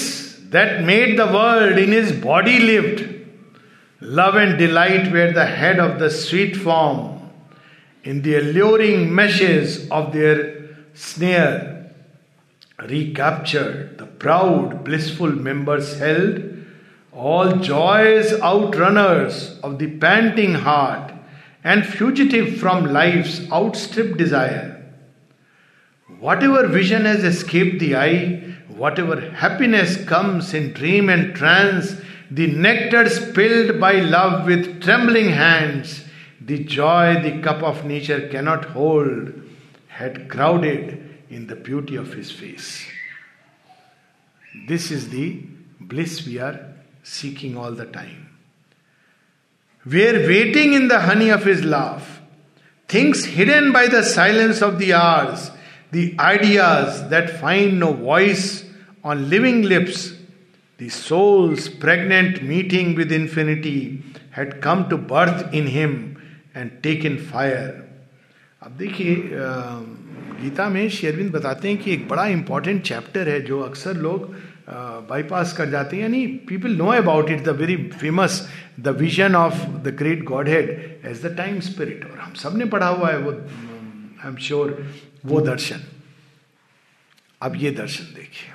that 0.52 0.80
made 0.86 1.16
the 1.18 1.28
world 1.30 1.78
in 1.78 1.94
his 1.94 2.12
body 2.22 2.58
lived 2.58 3.00
love 4.02 4.38
and 4.40 4.56
delight 4.58 5.12
where 5.12 5.32
the 5.32 5.48
head 5.58 5.80
of 5.80 5.98
the 5.98 6.08
sweet 6.08 6.56
form 6.56 6.98
in 8.04 8.22
the 8.22 8.36
alluring 8.36 9.14
meshes 9.14 9.88
of 9.90 10.12
their 10.12 10.68
snare, 10.94 11.90
recaptured, 12.88 13.98
the 13.98 14.06
proud, 14.06 14.84
blissful 14.84 15.30
members 15.30 15.98
held, 15.98 16.42
all 17.12 17.56
joys 17.56 18.32
outrunners 18.40 19.60
of 19.60 19.78
the 19.78 19.98
panting 19.98 20.54
heart, 20.54 21.12
and 21.62 21.86
fugitive 21.86 22.58
from 22.58 22.86
life's 22.86 23.48
outstripped 23.52 24.16
desire. 24.16 24.82
Whatever 26.18 26.66
vision 26.66 27.04
has 27.04 27.22
escaped 27.22 27.78
the 27.78 27.94
eye, 27.94 28.54
whatever 28.68 29.20
happiness 29.20 30.04
comes 30.06 30.54
in 30.54 30.72
dream 30.72 31.08
and 31.08 31.34
trance, 31.36 31.96
the 32.30 32.48
nectar 32.48 33.08
spilled 33.08 33.78
by 33.78 34.00
love 34.00 34.46
with 34.46 34.82
trembling 34.82 35.28
hands 35.28 36.04
the 36.46 36.64
joy 36.64 37.20
the 37.22 37.40
cup 37.40 37.62
of 37.62 37.84
nature 37.84 38.28
cannot 38.28 38.64
hold 38.66 39.32
had 39.88 40.28
crowded 40.28 41.18
in 41.30 41.46
the 41.46 41.56
beauty 41.56 41.96
of 41.96 42.12
his 42.12 42.30
face. 42.30 42.86
This 44.66 44.90
is 44.90 45.10
the 45.10 45.42
bliss 45.80 46.26
we 46.26 46.38
are 46.38 46.60
seeking 47.02 47.56
all 47.56 47.72
the 47.72 47.86
time. 47.86 48.28
We 49.84 50.06
are 50.08 50.26
waiting 50.26 50.72
in 50.74 50.88
the 50.88 51.00
honey 51.00 51.30
of 51.30 51.44
his 51.44 51.64
laugh, 51.64 52.20
things 52.88 53.24
hidden 53.24 53.72
by 53.72 53.88
the 53.88 54.02
silence 54.02 54.62
of 54.62 54.78
the 54.78 54.92
hours, 54.92 55.50
the 55.90 56.16
ideas 56.18 57.08
that 57.08 57.40
find 57.40 57.80
no 57.80 57.92
voice 57.92 58.64
on 59.04 59.28
living 59.28 59.62
lips, 59.62 60.14
the 60.78 60.88
soul's 60.88 61.68
pregnant 61.68 62.42
meeting 62.42 62.94
with 62.94 63.12
infinity 63.12 64.02
had 64.30 64.60
come 64.60 64.88
to 64.88 64.96
birth 64.96 65.52
in 65.52 65.66
him 65.66 66.11
and 66.56 66.70
take 66.82 67.04
in 67.04 67.16
fire 67.24 67.80
अब 68.62 68.70
देखिए 68.78 69.16
गीता 70.42 70.68
में 70.68 70.88
शेरविंद 70.90 71.30
बताते 71.32 71.68
हैं 71.68 71.78
कि 71.78 71.92
एक 71.92 72.08
बड़ा 72.08 72.26
important 72.28 72.82
chapter 72.82 73.28
है 73.28 73.40
जो 73.40 73.60
अक्सर 73.60 73.96
लोग 73.96 74.34
बाईपास 75.08 75.52
कर 75.52 75.70
जाते 75.70 75.96
हैं। 75.96 76.02
यानी 76.02 76.26
people 76.48 76.76
know 76.76 76.86
about 76.92 77.30
it 77.30 77.42
the 77.44 77.48
very 77.60 77.76
famous 78.00 78.48
the 78.80 78.88
vision 78.98 79.34
of 79.36 79.64
the 79.82 79.94
great 79.98 80.22
godhead 80.48 80.70
as 81.06 81.24
the 81.26 81.36
time 81.36 81.60
spirit 81.60 82.04
और 82.04 82.18
हम 82.18 82.34
सबने 82.42 82.64
पढ़ा 82.66 82.88
हुआ 82.88 83.10
है 83.10 83.18
वो 83.18 83.32
आई 83.32 84.28
एम 84.28 84.36
श्योर 84.38 84.76
वो 85.26 85.40
दर्शन। 85.40 85.80
अब 87.40 87.56
ये 87.56 87.70
दर्शन 87.70 88.04
देखिए। 88.14 88.50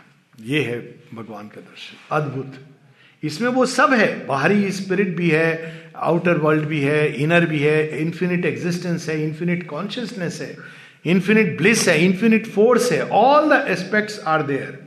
ये 0.47 0.61
है 0.63 0.79
भगवान 1.13 1.47
का 1.47 1.61
दर्शन। 1.61 2.15
अद्भुत। 2.15 2.59
इसमें 3.23 3.49
वो 3.49 3.65
सब 3.65 3.93
है। 3.93 4.25
बाहरी 4.27 4.71
स्पिरिट 4.71 5.15
भी 5.17 5.29
है 5.29 5.51
आउटर 6.09 6.37
वर्ल्ड 6.37 6.65
भी 6.65 6.79
है 6.81 7.05
इनर 7.23 7.45
भी 7.45 7.59
है 7.59 7.99
इन्फिनिट 8.01 8.45
एग्जिस्टेंस 8.45 9.07
है 9.09 9.21
इन्फिनिट 9.23 9.67
कॉन्शियसनेस 9.67 10.41
है 10.41 10.55
इन्फिनिट 11.05 11.57
ब्लिस 11.57 11.87
है 11.87 12.03
इन्फिनिट 12.05 12.47
फोर्स 12.47 12.91
है 12.91 13.01
all 13.09 13.49
the 13.49 13.65
aspects 13.69 14.19
are 14.27 14.43
there 14.43 14.77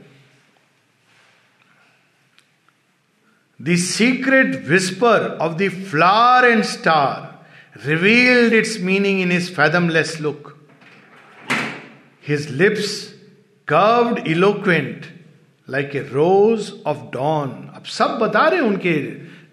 the 3.59 3.75
secret 3.77 4.55
whisper 4.67 5.27
of 5.41 5.57
the 5.57 5.69
flower 5.89 6.49
and 6.49 6.63
star 6.63 7.87
revealed 7.87 8.53
its 8.53 8.79
meaning 8.81 9.21
in 9.21 9.31
his 9.31 9.53
fathomless 9.55 10.19
look 10.21 10.55
his 12.27 12.49
lips 12.51 12.91
curved 13.67 14.27
eloquent 14.27 15.05
like 15.71 15.95
a 15.95 15.99
rose 16.11 16.71
of 16.85 16.97
dawn 17.13 17.49
अब 17.75 17.83
सब 17.89 18.17
बता 18.21 18.47
रहे 18.47 18.59
उनके 18.59 18.93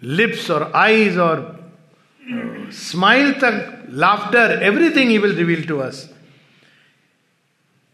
lips 0.02 0.50
और 0.50 0.70
eyes 0.74 1.18
और 1.18 1.40
uh, 2.22 2.70
smile 2.74 3.32
तक 3.32 3.74
laughter 4.04 4.62
everything 4.62 5.10
he 5.10 5.18
will 5.18 5.34
reveal 5.34 5.66
to 5.68 5.78
us 5.78 6.08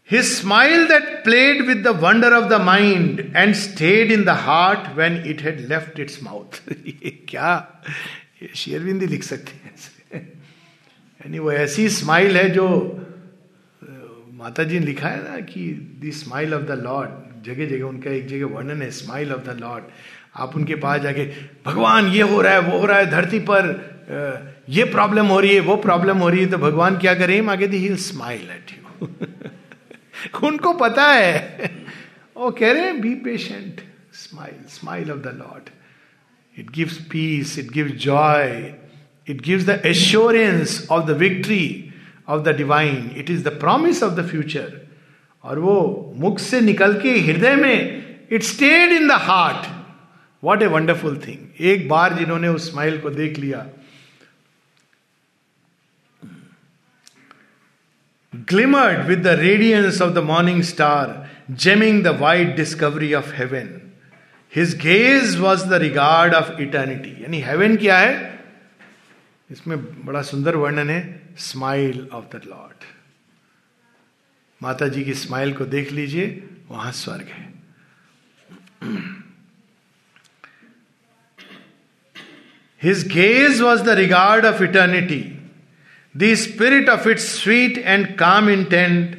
his 0.09 0.21
smile 0.23 0.87
that 0.87 1.03
played 1.23 1.61
with 1.67 1.77
the 1.77 1.95
wonder 2.01 2.33
of 2.33 2.49
the 2.49 2.61
mind 2.61 3.19
and 3.35 3.53
stayed 3.55 4.11
in 4.11 4.23
the 4.23 4.29
heart 4.39 4.95
when 4.97 5.23
it 5.25 5.41
had 5.41 5.59
left 5.69 5.99
its 5.99 6.21
mouth 6.23 6.61
क्या? 7.29 7.53
शेयरबिंदी 8.55 9.07
लिख 9.07 9.23
सकते 9.23 9.59
हैं 9.63 9.73
यानी 10.15 11.39
वो 11.39 11.51
ऐसी 11.51 11.87
स्माइल 11.89 12.37
है 12.37 12.49
जो 12.49 12.67
uh, 13.81 14.33
माता 14.33 14.63
जी 14.63 14.79
ने 14.79 14.85
लिखा 14.85 15.07
है 15.07 15.23
ना 15.31 15.39
कि 15.45 15.69
the 16.03 16.11
smile 16.13 16.53
of 16.53 16.63
the 16.63 16.81
lord 16.83 17.24
जगह 17.45 17.69
जगह 17.69 17.85
उनका 17.85 18.11
एक 18.11 18.27
जगह 18.27 18.55
वर्णन 18.55 18.81
है 18.81 18.89
स्माइल 18.91 19.33
ऑफ़ 19.33 19.41
द 19.43 19.57
लॉर्ड 19.59 19.83
आप 20.35 20.55
उनके 20.55 20.75
पास 20.75 21.01
जाके, 21.01 21.23
भगवान, 21.65 22.07
ये 22.07 22.21
हो 22.21 22.41
रहा 22.41 22.53
है, 22.53 22.59
वो 22.61 22.79
हो 22.79 22.85
रहा 22.85 22.97
है, 22.97 23.09
धरती 23.11 23.39
पर 23.49 24.63
ये 24.69 24.83
प्रॉब्लम 24.85 25.27
हो 25.27 25.39
रही 25.39 25.53
है, 25.55 25.59
वो 25.61 25.75
प्रॉब्लम 25.75 26.17
हो 26.17 26.29
रही 26.29 26.41
है। 26.41 26.49
तो 26.51 26.57
भगवान 26.57 26.97
क्या 26.97 27.13
करें 27.15 27.47
आगे 27.49 27.67
दी 27.67 27.77
ही 27.77 27.95
स्माइल 28.03 28.49
एट 28.51 28.71
यू 28.71 30.47
उनको 30.47 30.73
पता 30.73 31.07
है। 31.07 31.71
वो 32.37 32.51
कह 32.51 32.71
रहे 32.71 32.83
हैं 32.83 32.99
be 33.01 33.13
patient 33.25 33.81
smile 34.13 34.57
smile 34.69 35.11
of 35.11 35.19
the 35.19 35.35
lord 35.37 35.69
it 36.57 36.71
gives 36.71 36.97
peace 37.11 37.57
it 37.59 37.71
gives 37.71 37.91
joy 38.03 38.73
it 39.27 39.41
gives 39.41 39.65
the 39.65 39.81
assurance 39.85 40.87
of 40.91 41.05
the 41.05 41.17
victory 41.19 41.63
of 42.29 42.41
the 42.43 42.55
divine 42.57 43.11
it 43.17 43.29
is 43.29 43.43
the 43.43 43.59
promise 43.59 44.03
of 44.03 44.13
the 44.13 44.27
future 44.29 44.81
और 45.45 45.59
वो 45.59 46.13
मुख 46.17 46.39
से 46.39 46.59
निकल 46.61 46.99
के 47.01 47.11
हृदय 47.21 47.55
में 47.55 48.27
it 48.31 48.43
stayed 48.43 48.91
in 48.91 49.07
the 49.07 49.11
heart 49.21 49.67
what 50.43 50.61
a 50.61 50.67
wonderful 50.67 51.17
thing 51.17 51.61
एक 51.61 51.87
बार 51.89 52.13
जिन्होंने 52.13 52.47
उस 52.47 52.71
स्माइल 52.71 52.97
को 52.99 53.09
देख 53.09 53.37
लिया। 53.39 53.65
Glimmered 58.33 59.05
with 59.07 59.21
the 59.23 59.39
radiance 59.39 60.01
of 60.01 60.13
the 60.13 60.23
morning 60.23 60.61
star 60.63 61.13
gemming 61.51 62.03
the 62.03 62.17
white 62.19 62.55
discovery 62.55 63.13
of 63.13 63.33
heaven 63.33 63.69
his 64.53 64.75
gaze 64.81 65.37
was 65.37 65.65
the 65.69 65.81
regard 65.81 66.33
of 66.33 66.51
eternity 66.61 67.23
यानी 67.23 67.41
heaven 67.41 67.75
क्या 67.77 67.97
है? 67.97 68.13
इसमें 69.49 70.05
बड़ा 70.05 70.21
सुंदर 70.21 70.55
वर्णन 70.55 70.89
है 70.89 71.01
smile 71.37 72.07
of 72.13 72.25
the 72.35 72.41
lord 72.47 72.94
Mata 74.63 74.87
ji 74.87 75.03
की 75.03 75.13
स्माइल 75.13 75.53
को 75.53 75.65
देख 75.65 75.91
लीजिए 75.91 76.43
वहाँ 76.69 76.91
स्वर्ग 77.03 77.27
है 77.37 77.53
His 82.85 83.03
gaze 83.03 83.61
was 83.63 83.81
the 83.83 83.95
regard 83.95 84.45
of 84.45 84.61
eternity. 84.61 85.39
The 86.13 86.35
spirit 86.35 86.87
of 86.87 87.07
its 87.07 87.27
sweet 87.27 87.79
and 87.79 88.15
calm 88.15 88.47
intent 88.47 89.17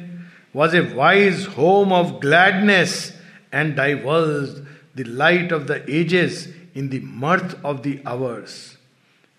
was 0.53 0.73
a 0.73 0.83
wise 0.95 1.45
home 1.45 1.91
of 1.91 2.21
gladness 2.21 3.11
and 3.51 3.75
divulged 3.75 4.61
the 4.95 5.03
light 5.03 5.51
of 5.51 5.67
the 5.67 5.83
ages 5.93 6.47
in 6.73 6.89
the 6.89 6.99
mirth 6.99 7.55
of 7.63 7.83
the 7.83 7.99
hours. 8.05 8.77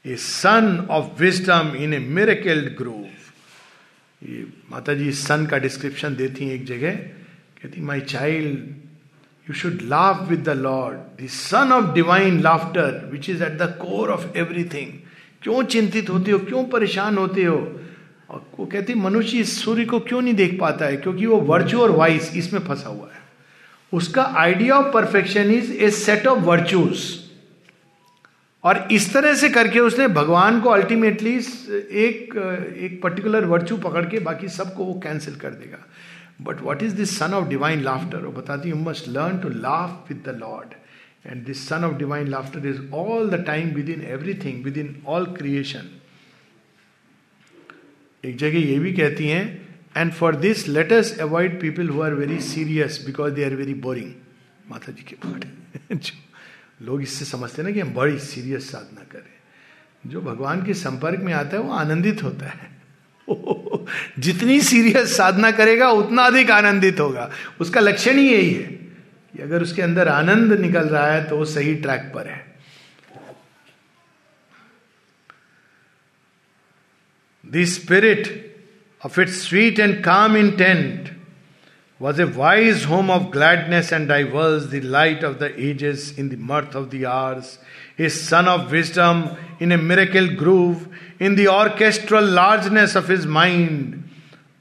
A 0.04 0.16
son 0.16 0.88
of 0.88 1.18
wisdom 1.18 1.74
in 1.74 1.92
a 1.94 2.00
miracled 2.00 2.76
grove. 2.76 3.17
ये 4.22 4.46
माता 4.70 4.94
जी 4.94 5.12
सन 5.12 5.46
का 5.46 5.58
description 5.58 6.14
देती 6.16 6.44
हैं 6.44 6.54
एक 6.54 6.64
जगह, 6.66 6.92
कहती 7.62 7.80
my 7.80 8.00
child 8.00 8.58
you 9.48 9.54
should 9.54 9.82
laugh 9.82 10.24
with 10.26 10.42
the 10.42 10.48
lord 10.48 11.22
the 11.22 11.28
sun 11.28 11.72
of 11.72 11.94
divine 11.94 12.40
laughter 12.40 13.08
which 13.12 13.30
is 13.30 13.42
at 13.42 13.52
the 13.52 13.62
core 13.62 14.10
of 14.10 14.26
everything 14.36 14.92
क्यों 15.42 15.62
चिंतित 15.62 16.10
होते 16.10 16.30
हो? 16.30 16.38
क्यों 16.38 16.64
परेशान 16.64 17.18
होते 17.18 17.44
हो? 17.44 17.80
और 18.30 18.50
वो 18.58 18.66
कहती, 18.66 18.94
मनुष्य 18.94 19.38
इस 19.38 19.62
सूर्य 19.62 19.84
को 19.84 20.00
क्यों 20.00 20.22
नहीं 20.22 20.34
देख 20.34 20.60
पाता 20.60 20.84
है? 20.84 20.96
क्योंकि 20.96 21.26
वो 21.26 21.36
वर्चू 21.36 21.78
और 21.78 21.90
वाइस 21.90 22.36
इसमें 22.36 22.60
फंसा 22.60 22.88
हुआ 22.88 23.06
है. 23.06 23.20
उसका 23.92 24.22
idea 24.22 24.74
of 24.74 24.92
perfection 24.94 25.50
is 25.50 25.72
a 25.72 25.90
set 25.90 26.26
of 26.26 26.38
virtues 26.38 27.27
और 28.64 28.88
इस 28.92 29.12
तरह 29.12 29.34
से 29.34 29.48
करके 29.48 29.80
उसने 29.80 30.06
भगवान 30.08 30.60
को 30.60 30.70
अल्टीमेटली 30.70 31.34
एक 32.02 32.36
एक 32.78 33.00
पर्टिकुलर 33.02 33.44
वर्चू 33.46 33.76
पकड़ 33.78 34.04
के 34.06 34.18
बाकी 34.20 34.48
सबको 34.48 34.84
वो 34.84 34.94
कैंसिल 35.04 35.34
कर 35.36 35.50
देगा। 35.50 35.78
But 36.42 36.60
what 36.62 36.82
is 36.82 36.94
this 36.96 37.18
sun 37.18 37.34
of 37.34 37.48
divine 37.48 37.82
laughter 37.82 38.24
वो 38.24 38.32
बताती 38.32 38.70
you 38.70 38.76
must 38.76 39.08
learn 39.08 39.38
to 39.38 39.48
laugh 39.48 40.10
with 40.10 40.22
the 40.26 40.36
lord 40.40 40.74
and 41.26 41.44
this 41.46 41.68
sun 41.68 41.84
of 41.84 41.96
divine 41.98 42.28
laughter 42.28 42.66
is 42.68 42.80
all 42.94 43.30
the 43.30 43.44
time 43.46 43.70
within 43.88 44.02
everything 44.08 44.64
within 44.78 44.94
all 45.06 45.26
creation 45.38 45.90
एक 48.24 48.36
जगह 48.36 48.58
ये 48.58 48.78
भी 48.78 48.92
कहती 48.92 49.28
हैं 49.28 49.44
and 49.96 50.12
for 50.12 50.36
this 50.36 50.68
let 50.68 50.92
us 50.92 51.18
avoid 51.20 51.60
people 51.60 51.88
who 51.88 52.00
are 52.02 52.14
very 52.14 52.38
serious 52.44 53.02
because 53.06 53.34
they 53.34 53.44
are 53.44 53.54
very 53.56 53.74
boring 53.86 54.12
माता 54.70 54.92
जी 54.92 55.04
के 55.08 55.16
पाठ। 55.16 55.46
लोग 56.82 57.02
इससे 57.02 57.24
समझते 57.24 57.62
ना 57.62 57.70
कि 57.70 57.80
हम 57.80 57.94
बड़ी 57.94 58.18
सीरियस 58.18 58.72
साधना 58.72 59.04
करें। 59.12 59.38
जो 60.06 60.20
भगवान 60.20 60.64
के 60.64 60.74
संपर्क 60.74 61.20
में 61.20 61.32
आता 61.32 61.56
है, 61.56 61.62
वो 61.62 61.72
आनंदित 61.72 62.22
होता 62.22 62.46
है। 62.46 62.78
जितनी 64.18 64.60
सीरियस 64.60 65.16
साधना 65.16 65.50
करेगा, 65.50 65.90
उतना 65.90 66.22
अधिक 66.22 66.50
आनंदित 66.50 67.00
होगा। 67.00 67.30
उसका 67.60 67.80
लक्षण 67.80 68.16
ही 68.16 68.32
यही 68.32 68.54
है 68.54 68.62
कि 68.62 69.42
अगर 69.42 69.62
उसके 69.62 69.82
अंदर 69.82 70.08
आनंद 70.08 70.52
निकल 70.52 70.88
रहा 70.88 71.10
है 71.10 71.24
तो 71.24 71.36
वो 71.36 71.44
सही 71.44 71.74
ट्रैक 71.74 72.12
पर 72.14 72.26
है। 72.26 72.58
The 77.46 77.64
spirit 77.64 78.48
of 79.04 79.20
it 79.20 79.28
sweet 79.28 79.80
and 79.80 80.04
calm 80.04 80.36
intent 80.36 81.17
was 82.01 82.19
a 82.21 82.23
wise 82.35 82.85
home 82.85 83.09
of 83.11 83.29
gladness 83.33 83.91
and 83.93 84.07
diverse 84.09 84.63
the 84.71 84.81
light 84.83 85.23
of 85.23 85.37
the 85.39 85.53
ages 85.67 86.13
in 86.19 86.29
the 86.29 86.37
mirth 86.51 86.75
of 86.75 86.89
the 86.93 87.03
arts 87.07 87.57
is 87.99 88.11
sun 88.13 88.47
of 88.47 88.71
wisdom 88.71 89.23
in 89.61 89.71
a 89.71 89.77
miracle 89.83 90.27
groove 90.39 91.25
in 91.25 91.35
the 91.35 91.47
orchestral 91.49 92.33
largeness 92.35 92.97
of 92.97 93.09
his 93.09 93.25
mind 93.37 94.01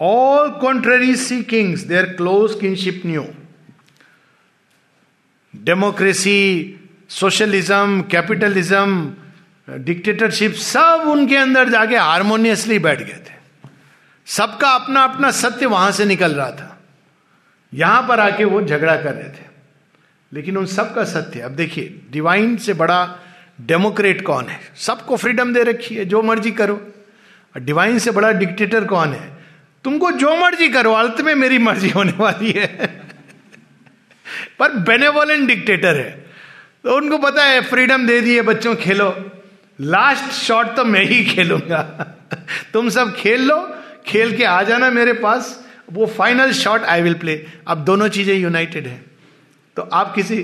all 0.01 0.51
contrary 0.61 1.15
seekings 1.17 1.85
their 1.87 2.13
close 2.17 2.55
kinship 2.61 3.03
new 3.07 3.25
democracy 5.55 6.39
socialism 7.11 8.01
capitalism 8.11 9.79
dictatorship 9.85 10.53
सब 10.59 11.05
उनके 11.09 11.37
अंदर 11.37 11.69
जाके 11.71 11.97
harmoniously 11.97 12.79
बैठ 12.87 13.03
गए 13.03 13.19
थे 13.27 13.41
सबका 14.27 14.71
अपना 14.75 15.03
अपना 15.05 15.31
सत्य 15.41 15.67
वहां 15.67 15.93
से 15.93 16.05
निकल 16.05 16.33
रहा 16.35 16.51
था 16.51 16.69
यहाँ 17.74 18.06
पर 18.08 18.20
आके 18.20 18.44
वो 18.44 18.62
झगड़ा 18.62 18.96
कर 18.96 19.14
रहे 19.14 19.30
थे। 19.30 19.48
लेकिन 20.34 20.58
उन 20.58 20.66
सब 20.66 20.96
का 20.96 21.04
सत्य, 21.04 21.40
अब 21.40 21.52
देखिए 21.52 22.02
डिवाइन 22.12 22.58
से 22.58 22.74
बड़ा 22.74 23.20
डेमोक्रेट 23.62 24.22
कौन 24.22 24.46
है? 24.46 24.60
सबको 24.76 25.18
फ्रीडम 25.18 25.54
दे 25.54 25.64
रखी 25.64 25.96
है, 25.96 26.06
जो 26.06 26.22
मर्ज़ी 26.22 26.52
करो। 26.52 26.94
डिवाइन 27.58 28.00
से 28.00 28.12
बड़ा 28.12 28.32
डिक्टेटर 28.32 28.86
कौन 28.86 29.14
है? 29.14 29.38
तुमको 29.84 30.12
जो 30.12 30.36
मर्ज़ी 30.36 30.70
करो 30.70 30.94
अंत 30.94 31.22
में 31.22 31.36
मेरी 31.36 31.58
मर्ज़ी 31.58 31.90
होने 31.90 32.14
वाली 32.18 32.52
है। 32.52 32.68
पर 34.60 34.72
बेनेवोलेंट 34.72 35.48
डिक्टेटर 35.48 35.96
है। 35.96 36.26
तो 36.84 36.98
उनको 36.98 37.18
पता 37.18 37.44
है 37.44 37.62
फ्रीडम 37.62 38.08
दे 38.08 38.22
दिए, 38.22 38.42
बच्चों, 38.42 38.76
खेलो। 38.76 39.32
लास्ट 39.82 40.32
शॉट 40.32 40.76
तो 40.76 40.86
मैं 40.86 41.06
ही 41.06 41.26
खेलूँगा। 41.26 42.08
तुम 42.74 42.90
सब 42.90 43.16
खेल 43.16 43.48
लो, 43.48 43.76
खेल 44.06 44.38
के 44.38 44.44
आ 44.44 44.64
जाना 44.64 44.90
मेरे 44.90 45.14
पास। 45.14 45.67
वो 45.88 46.06
final 46.08 46.52
shot 46.52 46.84
I 46.84 47.02
will 47.02 47.14
play 47.14 47.46
अब 47.68 47.84
दोनों 47.86 48.08
चीज़ें 48.10 48.36
यूनाइटेड 48.36 48.88
है। 48.88 49.02
तो 49.78 49.82
आप 49.94 50.14
किसी 50.16 50.38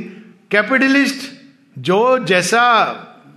कैपिटलिस्ट 0.51 1.31
जो 1.77 2.17
जैसा 2.25 2.63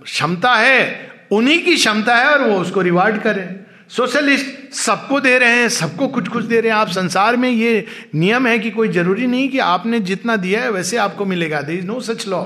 क्षमता 0.03 0.53
है, 0.55 1.09
उन्हीं 1.31 1.63
की 1.63 1.75
क्षमता 1.75 2.15
है 2.15 2.25
और 2.25 2.43
वो 2.43 2.59
उसको 2.59 2.81
रिवार्ड 2.81 3.21
करे। 3.21 3.49
सोशलिस्ट 3.89 4.73
सबको 4.73 5.19
दे 5.19 5.37
रहे 5.39 5.55
हैं, 5.55 5.67
सबको 5.69 6.07
कुछ 6.07 6.27
कुछ 6.27 6.45
दे 6.45 6.59
रहे 6.61 6.71
हैं। 6.71 6.77
आप 6.77 6.89
संसार 6.89 7.35
में 7.37 7.49
ये 7.49 7.85
नियम 8.15 8.47
है 8.47 8.57
कि 8.59 8.71
कोई 8.71 8.89
ज़रूरी 8.89 9.27
नहीं 9.27 9.49
कि 9.49 9.59
आपने 9.59 9.99
जितना 9.99 10.35
दिया 10.35 10.61
है, 10.61 10.71
वैसे 10.71 10.97
आपको 10.97 11.25
मिलेगा। 11.25 11.61
There 11.61 11.73
is 11.73 11.85
no 11.85 11.99
such 11.99 12.27
law 12.27 12.43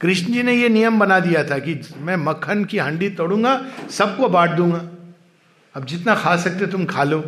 Krishna 0.00 0.32
ji 0.32 0.42
ने 0.42 0.54
ये 0.54 0.68
नियम 0.68 0.98
बना 0.98 1.20
दिया 1.20 1.44
था 1.44 1.58
कि 1.58 1.80
मैं 1.98 2.16
मक्खन 2.16 2.64
की 2.64 2.78
हंडी 2.78 3.08
तोड़ूँगा, 3.10 3.60
सबको 3.90 4.28
बांट 4.28 4.50
दूँगा। 4.50 4.78
अब 5.74 5.84
जितना 5.84 6.14
खा 6.14 6.36
सकते 6.36 6.66
तुम 6.66 6.84
खा 6.84 7.04
लो। 7.04 7.20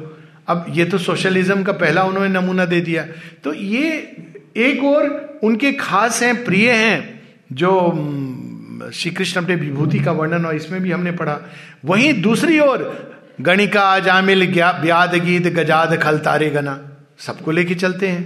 अब 0.52 0.66
ये 0.70 0.84
तो 0.84 0.98
सोशलिज्म 0.98 1.62
का 1.62 1.72
पहला 1.74 2.04
उन्होंने 2.04 2.28
नमूना 2.30 2.64
दे 2.64 2.80
दिया। 2.80 3.06
तो 3.44 3.54
ये 3.54 3.90
एक 4.58 4.84
और 4.84 5.40
उनके 5.44 5.72
खास 5.72 6.22
हैं, 6.22 6.44
प्रिय 6.44 6.70
हैं, 6.70 6.98
जो 7.52 7.70
श्री 8.92 9.10
कृष्ण 9.10 9.42
अपने 9.42 9.54
विभूति 9.56 9.98
का 9.98 10.12
वर्णन 10.12 10.46
और 10.46 10.56
इसमें 10.56 10.80
भी 10.82 10.90
हमने 10.90 11.12
पढ़ा। 11.12 11.38
वहीं 11.84 12.20
दूसरी 12.22 12.58
ओर, 12.58 12.84
गणिका, 13.40 13.98
जामिल 13.98 14.46
ब्याद, 14.52 15.14
गीत, 15.16 15.46
गजाद, 15.54 15.96
खल, 16.02 16.18
तारे, 16.18 16.50
गना, 16.50 16.78
सबको 17.18 17.50
लेके 17.50 17.74
चलते 17.74 18.08
हैं। 18.08 18.22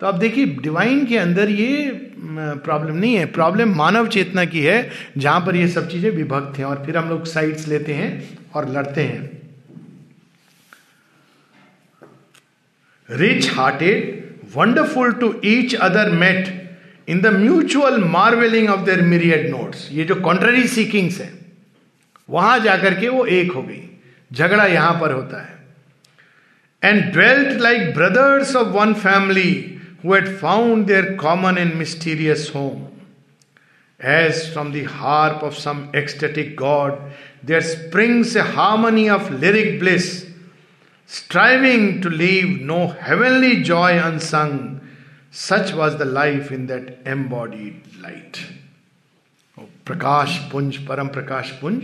तो 0.00 0.06
अब 0.06 0.18
देखिए 0.18 0.46
डिवाइन 0.62 1.04
के 1.06 1.16
अंदर 1.18 1.48
ये 1.50 1.90
प्रॉब्लम 2.20 2.96
नहीं 2.96 3.14
है। 3.14 3.24
प्रॉब्लम 3.26 3.74
मानव 3.74 4.06
चेतना 4.08 4.44
की 4.44 4.60
है, 4.60 4.90
जहाँ 5.18 5.40
पर 5.40 5.56
ये 5.56 5.68
सब 5.68 5.88
चीज़ें 5.88 6.10
विभक्त 6.10 6.58
हैं। 6.58 6.64
और 6.64 6.82
फिर 6.86 6.96
हम 6.96 7.08
लोग 7.08 7.26
साइड्स 7.26 7.68
लेते 7.68 7.94
हैं 7.94 8.10
और 8.54 8.68
लड़ते 8.72 9.02
हैं। 9.02 9.37
Rich 13.08 13.50
hearted 13.54 14.16
wonderful 14.56 15.12
to 15.20 15.34
each 15.44 15.74
other 15.74 16.10
met 16.12 16.48
in 17.08 17.20
the 17.20 17.26
mutual 17.36 18.02
marvelling 18.04 18.68
of 18.70 18.80
their 18.84 19.00
myriad 19.02 19.48
notes 19.50 19.88
ये 19.92 20.04
जो 20.04 20.14
कॉन्ट्ररी 20.14 20.66
सीकिंग्स 20.68 21.20
है, 21.20 21.32
वहाँ 22.28 22.58
जाकर 22.58 22.94
के 23.00 23.08
वो 23.08 23.24
एक 23.26 23.52
हो 23.52 23.62
गई। 23.62 23.82
झगड़ा 24.30 24.64
यहाँ 24.66 24.92
पर 25.00 25.12
होता 25.12 25.40
है। 25.42 25.56
And 26.82 27.12
dwelt 27.12 27.60
like 27.60 27.94
brothers 27.94 28.54
of 28.56 28.68
one 28.76 28.92
family 28.94 29.52
who 30.04 30.14
had 30.14 30.28
found 30.38 30.86
their 30.86 31.14
common 31.20 31.58
and 31.58 31.74
mysterious 31.74 32.50
home 32.54 32.86
as 34.00 34.52
from 34.52 34.72
harp 34.90 35.44
of 35.44 35.54
some 35.54 35.86
ecstatic 35.96 36.54
god 36.56 36.92
there 37.46 37.62
springs 37.62 38.36
a 38.36 38.40
harmony 38.54 39.08
of 39.08 39.32
lyric 39.34 39.78
bliss 39.78 40.27
striving 41.08 42.02
to 42.02 42.10
leave 42.10 42.60
no 42.60 42.86
heavenly 42.88 43.62
joy 43.62 43.98
unsung. 43.98 44.80
Such 45.30 45.72
was 45.72 45.96
the 45.96 46.04
life 46.04 46.52
in 46.52 46.66
that 46.68 47.00
embodied 47.06 47.82
light. 48.00 48.38
प्रकाश 49.86 50.36
पुंज 50.52 50.76
परम 50.86 51.08
प्रकाश 51.12 51.50
पुंज 51.60 51.82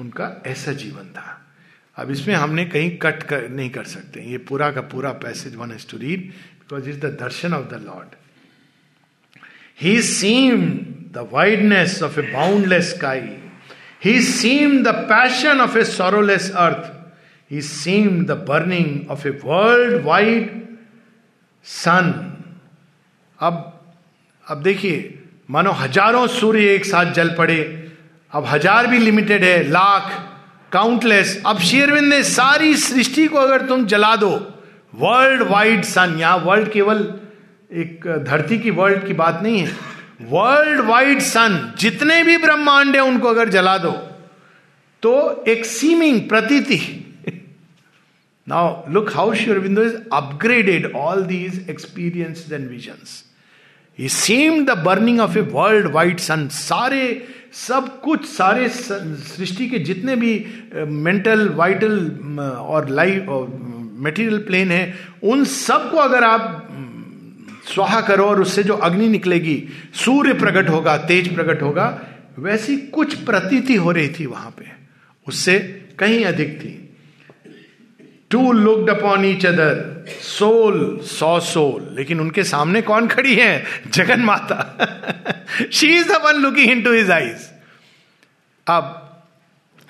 उनका 0.00 0.26
ऐसा 0.46 0.72
जीवन 0.80 1.06
था 1.16 1.26
अब 1.98 2.10
इसमें 2.10 2.34
हमने 2.34 2.64
कहीं 2.66 2.90
कट 3.02 3.22
कर 3.30 3.48
नहीं 3.48 3.68
कर 3.70 3.84
सकते 3.90 4.20
ये 4.30 4.38
पूरा 4.48 4.70
का 4.76 4.80
पूरा 4.94 5.12
passage 5.24 5.54
one 5.56 5.76
to 5.90 5.98
read 5.98 6.32
because 6.64 6.86
it's 6.86 6.98
the 6.98 7.10
darshan 7.10 7.52
of 7.52 7.68
the 7.70 7.78
Lord. 7.78 8.16
He 9.74 10.00
seemed 10.02 11.10
the 11.12 11.24
wideness 11.24 12.00
of 12.00 12.16
a 12.16 12.22
boundless 12.32 12.94
sky. 12.94 13.38
He 14.00 14.20
seemed 14.20 14.86
the 14.86 15.04
passion 15.08 15.60
of 15.60 15.76
a 15.76 15.84
sorrowless 15.84 16.50
earth. 16.50 16.93
He 17.54 17.60
seemed 17.60 18.26
the 18.26 18.34
burning 18.46 19.06
of 19.08 19.24
a 19.24 19.32
world-wide 19.40 20.46
sun. 21.66 22.06
अब 23.40 23.60
अब 24.46 24.62
देखिए, 24.62 24.96
मानो 25.50 25.72
हज़ारों 25.72 26.26
सूर्य 26.36 26.74
एक 26.74 26.84
साथ 26.84 27.12
जल 27.14 27.28
पड़े। 27.38 27.58
अब 28.32 28.44
हज़ार 28.46 28.86
भी 28.86 28.98
लिमिटेड 28.98 29.44
है, 29.44 29.62
लाख 29.68 30.10
काउंटलेस 30.72 31.42
अब 31.46 31.58
शेरविंद 31.60 32.08
ने 32.12 32.22
सारी 32.24 32.74
सृष्टि 32.76 33.26
को 33.28 33.38
अगर 33.38 33.66
तुम 33.66 33.86
जला 33.86 34.14
दो 34.16 34.32
वर्ल्ड 34.94 35.42
वाइड 35.50 35.84
सन 35.84 36.16
यहाँ 36.20 36.38
वर्ल्ड 36.46 36.70
केवल 36.72 37.06
एक 37.70 38.06
धरती 38.26 38.58
की 38.58 38.70
वर्ल्ड 38.72 39.06
की 39.06 39.12
बात 39.14 39.40
नहीं 39.42 39.58
है। 39.58 39.72
वर्ल्ड 40.30 40.80
वाइड 40.90 41.20
सन 41.22 41.72
जितने 41.78 42.22
भी 42.24 42.36
ब्रह्मांड 42.38 42.94
है, 42.96 43.02
उनको 43.02 43.28
अगर 43.28 43.48
जला 43.48 43.78
दो 43.78 43.92
तो 45.02 45.44
एक 45.48 45.64
सीमिंग 45.66 46.20
प्रतीति 46.28 46.80
now 48.48 48.92
look 48.92 49.12
how 49.14 49.34
sure 49.34 49.58
window 49.58 49.82
is 49.82 49.94
upgraded 50.12 50.90
all 50.96 51.22
these 51.24 51.68
experience 51.70 52.46
and 52.52 52.68
visions 52.70 53.22
he 53.98 54.08
seem 54.08 54.64
the 54.66 54.70
burning 54.84 55.20
of 55.20 55.38
a 55.38 55.40
world 55.40 55.86
wide 55.92 56.18
sun 56.18 56.48
सारे, 56.48 57.26
सब 57.52 58.00
कुछ, 58.00 58.24
सारे 58.26 58.68
सृष्टि 58.68 59.68
के 59.68 59.78
जितने 59.78 60.16
भी 60.16 60.32
मेंटल 60.74 61.48
वाइटल 61.48 61.98
और 62.40 62.88
लाइफ 62.90 63.26
मेटीरियल 64.04 64.38
प्लेन 64.38 64.70
है, 64.70 64.94
उन 65.22 65.44
सबको 65.44 65.96
अगर 65.98 66.24
आप 66.24 66.68
स्वाहा 67.74 68.00
करो 68.00 68.24
और 68.24 68.40
उससे 68.40 68.62
जो 68.62 68.74
अग्नि 68.76 69.08
निकलेगी, 69.08 69.62
सूर्य 69.94 70.32
प्रकट 70.34 70.68
होगा, 70.68 70.96
तेज 70.98 71.34
प्रकट 71.34 71.62
होगा, 71.62 71.86
वैसी 72.38 72.76
कुछ 72.76 73.14
प्रतीति 73.24 73.74
हो 73.74 73.90
रही 73.90 74.08
थी 74.08 74.26
वहाँ 74.26 74.50
पे। 74.58 74.64
उससे 75.26 75.58
कहीं 75.98 76.24
अधिक 76.24 76.58
थी। 76.60 76.83
To 78.30 78.52
looked 78.52 78.90
upon 78.90 79.24
each 79.24 79.46
other 79.46 80.04
soul 80.22 80.98
so 81.02 81.38
soul 81.40 81.88
लेकिन 81.96 82.20
उनके 82.20 82.44
सामने 82.44 82.82
कौन 82.82 83.08
खड़ी 83.08 83.34
है? 83.34 83.64
Jagan 83.88 84.20
Mata. 84.20 84.58
She 85.72 85.96
is 85.96 86.08
the 86.08 86.20
one 86.24 86.40
looking 86.42 86.70
into 86.82 86.92
his 86.92 87.10
eyes 87.10 87.48
अब 88.66 89.00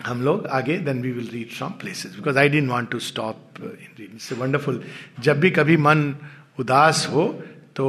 हम 0.06 0.22
लोग 0.22 0.46
आगे 0.46 0.76
then 0.78 1.02
we 1.02 1.10
will 1.12 1.28
read 1.32 1.50
from 1.50 1.70
places 1.70 2.14
because 2.16 2.38
I 2.38 2.48
don't 2.48 2.70
want 2.70 2.90
to 2.90 2.98
stop 2.98 3.36
indeed 3.98 4.18
so 4.18 4.34
wonderful 4.34 4.82
जब 5.20 5.40
भी 5.40 5.50
कभी 5.50 5.76
मन 5.76 6.14
उदास 6.60 7.06
हो 7.10 7.26
तो 7.76 7.86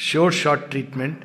श्योर 0.00 0.32
शॉर्ट 0.32 0.70
ट्रीटमेंट 0.70 1.24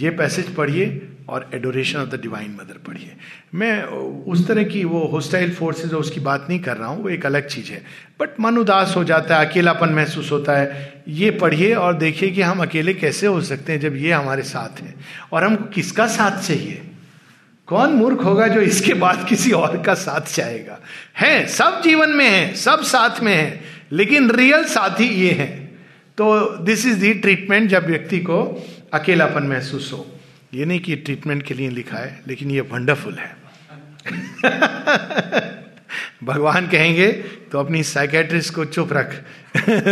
ये 0.00 0.10
पैसेज 0.10 0.54
पढ़िए 0.54 1.08
और 1.28 1.50
adoration 1.54 1.98
of 1.98 2.08
the 2.08 2.20
divine 2.22 2.50
mother 2.50 2.78
पढ़िए। 2.88 3.16
मैं 3.54 3.82
उस 4.24 4.48
तरह 4.48 4.62
की 4.62 4.84
वो 4.84 5.00
होस्टाइल 5.00 5.50
फोर्सेज 5.50 5.92
है 5.92 5.98
उसकी 5.98 6.20
बात 6.20 6.46
नहीं 6.48 6.60
कर 6.60 6.76
रहा 6.76 6.88
हूँ, 6.88 7.02
वो 7.02 7.08
एक 7.08 7.26
अलग 7.26 7.46
चीज़ 7.46 7.72
है। 7.72 7.84
बट 8.20 8.28
मन 8.40 8.58
उदास 8.58 8.94
हो 8.96 9.04
जाता 9.04 9.38
है, 9.38 9.46
अकेलापन 9.46 9.88
महसूस 9.88 10.32
होता 10.32 10.52
है। 10.52 11.02
ये 11.08 11.30
पढ़िए 11.30 11.74
और 11.74 11.94
देखिए 11.94 12.30
कि 12.30 12.42
हम 12.42 12.58
अकेले 12.58 12.94
कैसे 12.94 13.26
हो 13.26 13.40
सकते 13.40 13.72
हैं 13.72 13.80
जब 13.80 13.96
ये 13.96 14.12
हमारे 14.12 14.42
साथ 14.42 14.80
हैं। 14.80 14.94
और 15.32 15.44
हमको 15.44 15.64
किसका 15.64 16.06
साथ 16.06 16.42
चाहिए? 16.42 16.82
कौन 17.66 17.90
मूर्ख 17.90 18.24
होगा 18.24 18.46
जो 18.46 18.60
इसके 18.60 18.94
बाद 18.94 19.26
किसी 19.28 19.50
और 19.50 19.82
का 19.82 19.94
साथ 19.94 20.20
चाहेगा? 20.20 20.80
है, 21.20 21.46
सब 21.46 21.80
जीवन 21.84 22.10
में 22.10 22.30
है, 22.30 22.54
सब 22.54 22.82
साथ 22.82 23.22
में 23.22 23.34
है, 23.34 23.60
लेकिन 23.92 24.30
रियल 24.30 24.64
साथी 24.64 25.04
ये 25.04 25.32
है। 25.32 25.64
तो 26.18 26.56
दिस 26.58 26.86
इज़ 26.86 27.00
दी 27.00 27.14
ट्रीटमेंट 27.14 27.70
जब 27.70 27.86
व्यक्ति 27.86 28.18
को 28.18 28.66
अकेलापन 28.94 29.42
महसूस 29.42 29.92
हो। 29.92 30.06
ये 30.54 30.64
नहीं 30.64 30.80
कि 30.80 30.96
ट्रीटमेंट 30.96 31.42
के 31.42 31.54
लिए 31.54 31.70
लिखा 31.70 31.96
है 31.96 32.22
लेकिन 32.26 32.50
ये 32.50 32.60
वंडरफुल 32.60 33.14
है। 33.14 33.36
भगवान 36.24 36.68
कहेंगे 36.68 37.12
तो 37.52 37.60
अपनी 37.60 37.82
साइकेट्रिस्ट 37.82 38.54
को 38.54 38.64
चुप 38.64 38.92
रख। 38.92 39.24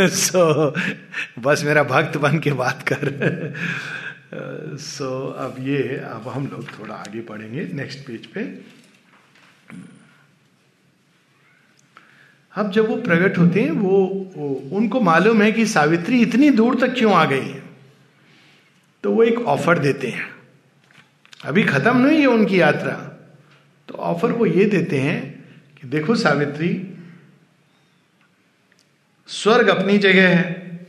सो 0.08 0.70
so, 0.70 0.80
बस 1.38 1.62
मेरा 1.64 1.82
भक्त 1.82 2.16
बन 2.16 2.38
के 2.38 2.52
बात 2.52 2.82
कर। 2.92 3.12
सो 4.78 5.08
uh, 5.30 5.44
अब 5.44 5.56
ये 5.60 5.96
अब 5.96 6.28
हम 6.28 6.46
लोग 6.46 6.68
थोड़ा 6.78 6.94
आगे 6.94 7.20
पढ़ेंगे 7.20 7.68
नेक्स्ट 7.72 7.98
पेज 7.98 8.26
पे। 8.26 8.42
अब 12.56 12.70
जब 12.70 12.88
वो 12.88 12.96
प्रकट 12.96 13.38
होते 13.38 13.62
हैं 13.62 13.70
वो, 13.70 13.98
वो 14.36 14.68
उनको 14.72 15.00
मालूम 15.00 15.42
है 15.42 15.52
कि 15.52 15.66
सावित्री 15.66 16.22
इतनी 16.22 16.50
दूर 16.50 16.80
तक 16.80 16.94
क्यों 16.94 17.12
आ 17.12 17.24
गई 17.24 17.48
है। 17.48 17.71
तो 19.02 19.12
वो 19.12 19.22
एक 19.22 19.40
ऑफ़र 19.40 19.78
देते 19.78 20.08
हैं। 20.08 20.34
अभी 21.44 21.62
खत्म 21.62 22.06
नहीं 22.06 22.20
है 22.20 22.26
उनकी 22.26 22.60
यात्रा। 22.60 23.08
तो 23.88 23.94
ऑफ़र 23.94 24.32
वो 24.32 24.46
ये 24.46 24.64
देते 24.64 24.98
हैं 24.98 25.44
कि 25.80 25.88
देखो 25.88 26.14
सावित्री, 26.14 26.86
स्वर्ग 29.26 29.68
अपनी 29.68 29.98
जगह 29.98 30.28
है, 30.28 30.80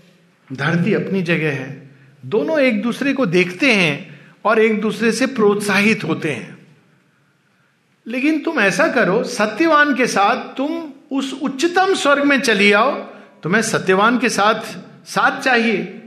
धरती 0.54 0.94
अपनी 0.94 1.22
जगह 1.22 1.52
है। 1.52 1.92
दोनों 2.26 2.60
एक 2.60 2.82
दूसरे 2.82 3.14
को 3.14 3.26
देखते 3.26 3.74
हैं 3.74 4.22
और 4.46 4.60
एक 4.60 4.82
दूसरे 4.82 5.12
से 5.12 5.26
प्रोत्साहित 5.26 6.04
होते 6.04 6.32
हैं। 6.32 6.68
लेकिन 8.08 8.40
तुम 8.40 8.60
ऐसा 8.60 8.88
करो, 8.88 9.24
सत्यवान 9.24 9.96
के 9.96 10.08
साथ 10.08 10.56
तुम 10.56 10.94
उस 11.12 11.40
उच्चतम 11.44 11.94
स्वर्ग 11.94 12.24
में 12.24 12.42
चली 12.42 12.72
आओ, 12.72 12.92
तुम्हें 13.44 13.62
सत्यवान 13.62 14.20
के 14.20 14.30
साथ 14.30 14.62
साथ 15.08 15.42
चाहिए। 15.42 16.02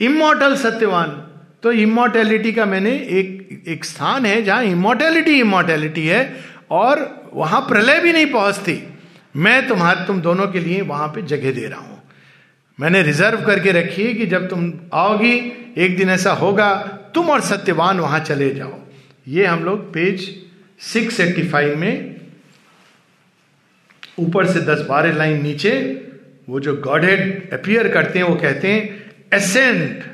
इमोटल 0.00 0.56
सत्यवान। 0.56 1.27
तो 1.62 1.72
इमोर्टेलिटी 1.74 2.52
का 2.52 2.64
मैंने 2.66 2.90
एक 2.90 3.62
एक 3.68 3.84
स्थान 3.84 4.26
है 4.26 4.42
जहाँ 4.42 4.64
इमोर्टेलिटी 4.64 5.38
इमोर्टेलिटी 5.40 6.06
है, 6.06 6.36
और 6.70 7.30
वहाँ 7.34 7.60
प्रलय 7.60 8.00
भी 8.00 8.12
नहीं 8.12 8.26
पहुँचती 8.26 8.82
मैं 9.36 9.66
तुम्हारे, 9.68 10.04
तुम 10.06 10.20
दोनों 10.20 10.46
के 10.48 10.60
लिए 10.60 10.80
वहाँ 10.82 11.08
पे 11.08 11.22
जगह 11.22 11.52
दे 11.52 11.66
रहा 11.66 11.80
हूँ। 11.80 12.02
मैंने 12.78 13.02
रिज़र्व 13.02 13.44
करके 13.46 13.72
रखी 13.72 14.02
है 14.02 14.14
कि 14.14 14.26
जब 14.26 14.48
तुम 14.48 14.72
आओगी, 14.94 15.34
एक 15.76 15.96
दिन 15.96 16.10
ऐसा 16.10 16.32
होगा, 16.32 16.74
तुम 17.14 17.30
और 17.30 17.40
सत्यवान 17.40 18.00
वहाँ 18.00 18.20
चले 18.20 18.50
जाओ। 18.54 18.78
ये 19.26 19.46
हम 19.46 19.64
लोग 19.64 19.92
पेज 19.94 20.28
685 20.82 21.74
में 21.76 22.16
ऊपर 24.18 24.46
से 24.46 24.60
10 24.62 24.86
बारह 24.88 25.16
लाइन 25.16 25.42
नीचे, 25.42 25.72
वो 26.48 26.60
जो 26.60 26.74
गॉड 26.76 27.04
हेड 27.04 27.52
अपियर 27.52 27.88
करते 27.88 28.18
हैं, 28.18 28.26
वो 28.26 28.34
कहते 28.36 28.68
हैं 28.68 29.12
ascent 29.34 30.04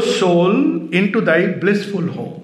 soul 0.00 0.90
into 1.06 1.20
thy 1.20 1.46
blissful 1.46 2.08
home 2.08 2.40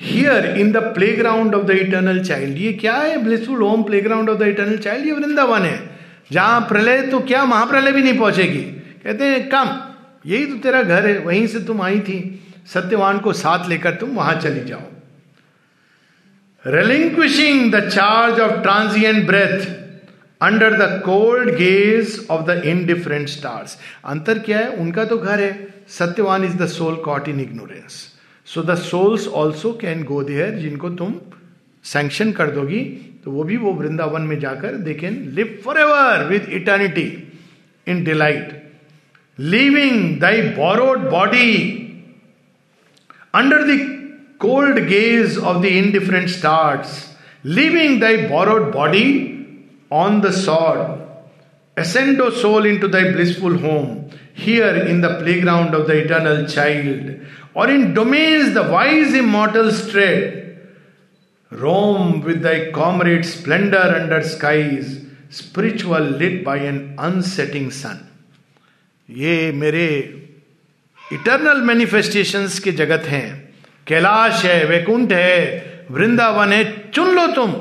here 0.00 0.46
in 0.58 0.72
the 0.72 0.76
playground 1.12 1.54
of 1.54 1.64
the 1.66 1.70
eternal 1.70 2.24
child 2.24 2.58
ये 2.58 2.72
क्या 2.72 2.94
है 2.94 3.24
blissful 3.24 3.62
home 3.62 3.82
playground 4.00 4.30
of 4.30 4.38
the 4.38 4.42
eternal 4.42 4.76
child 4.76 5.06
ये 5.06 5.12
वृंदावन 5.12 5.62
है। 5.62 5.98
जहाँ 6.32 6.60
प्रलय 6.60 7.02
तो 7.02 7.20
क्या 7.20 7.44
महाप्रलय 7.44 7.92
भी 7.92 8.02
नहीं 8.02 8.18
पहुंचेगी? 8.18 8.62
कहते 9.04 9.24
हैं, 9.24 9.48
कम, 9.48 9.80
यही 10.26 10.46
तो 10.46 10.54
तेरा 10.54 10.82
घर 10.82 11.06
है, 11.06 11.18
वहीं 11.18 11.46
से 11.46 11.60
तुम 11.60 11.82
आई 11.82 12.00
थी। 12.00 12.44
सत्यवान 12.66 13.18
को 13.18 13.32
साथ 13.32 13.68
लेकर 13.68 13.94
तुम 13.94 14.10
वहाँ 14.10 14.34
चली 14.34 14.60
जाओ। 14.60 14.82
Relinquishing 16.64 17.74
the 17.74 17.88
charge 17.88 18.40
of 18.40 18.52
transient 18.52 19.26
breath 19.26 19.68
under 20.40 20.74
the 20.78 21.00
cold 21.04 21.50
gaze 21.56 22.26
of 22.30 22.44
the 22.46 22.62
indifferent 22.66 23.28
stars 23.28 23.78
अंतर 24.06 24.38
क्या 24.38 24.58
है 24.58 24.76
उनका 24.76 25.04
तो 25.04 25.18
घर 25.18 25.40
है 25.40 25.52
Satyavan 25.90 26.44
is 26.44 26.56
the 26.56 26.66
soul 26.68 26.96
caught 27.04 27.28
in 27.28 27.40
ignorance 27.40 27.96
so 28.46 28.62
the 28.62 28.74
souls 28.82 29.26
also 29.40 29.72
can 29.80 30.02
go 30.04 30.22
there 30.24 30.54
जिनको 30.58 30.90
तुम 31.00 31.14
सैंक्शन 31.84 32.32
कर 32.32 32.50
दोगी 32.50 32.84
तो 33.24 33.30
वो 33.30 33.44
भी 33.44 33.56
वो 33.56 33.72
वृंदावन 33.74 34.22
में 34.22 34.38
जाकर 34.40 34.76
they 34.86 34.94
can 34.94 35.20
live 35.34 35.58
forever 35.80 36.24
with 36.28 36.48
eternity 36.54 37.10
in 37.86 38.04
delight 38.04 38.56
living 39.38 40.18
thy 40.20 40.42
borrowed 40.54 41.10
body 41.10 41.54
under 43.34 43.62
the 43.66 43.80
cold 44.40 44.76
gaze 44.88 45.36
of 45.42 45.56
the 45.62 45.70
indifferent 45.78 46.28
stars 46.30 46.90
living 47.46 48.00
thy 48.00 48.16
borrowed 48.28 48.66
body 48.74 49.06
on 49.90 50.20
the 50.20 50.32
sword. 50.32 51.00
Ascend, 51.76 52.20
O 52.20 52.30
soul, 52.30 52.66
into 52.66 52.88
thy 52.88 53.12
blissful 53.12 53.56
home, 53.58 54.10
here 54.34 54.76
in 54.76 55.00
the 55.00 55.18
playground 55.20 55.74
of 55.74 55.86
the 55.86 56.04
eternal 56.04 56.46
child, 56.46 57.20
or 57.54 57.70
in 57.70 57.94
domains 57.94 58.54
the 58.54 58.64
wise 58.64 59.14
immortals 59.14 59.90
tread. 59.90 60.44
Roam 61.50 62.20
with 62.20 62.42
thy 62.42 62.70
comrade 62.72 63.24
splendor 63.24 63.78
under 63.78 64.22
skies, 64.22 65.00
spiritual 65.30 66.00
lit 66.00 66.44
by 66.44 66.56
an 66.56 66.94
unsetting 66.98 67.70
sun. 67.70 68.04
ये 69.10 69.52
मेरे 69.52 69.88
eternal 71.12 71.60
manifestations 71.66 72.58
के 72.64 72.72
जगत 72.80 73.06
हैं 73.08 73.28
कैलाश 73.86 74.44
है 74.44 74.64
वैकुंठ 74.68 75.12
है 75.12 75.86
वृंदावन 75.90 76.52
है 76.52 76.90
चुन 76.90 77.14
लो 77.16 77.26
तुम 77.34 77.54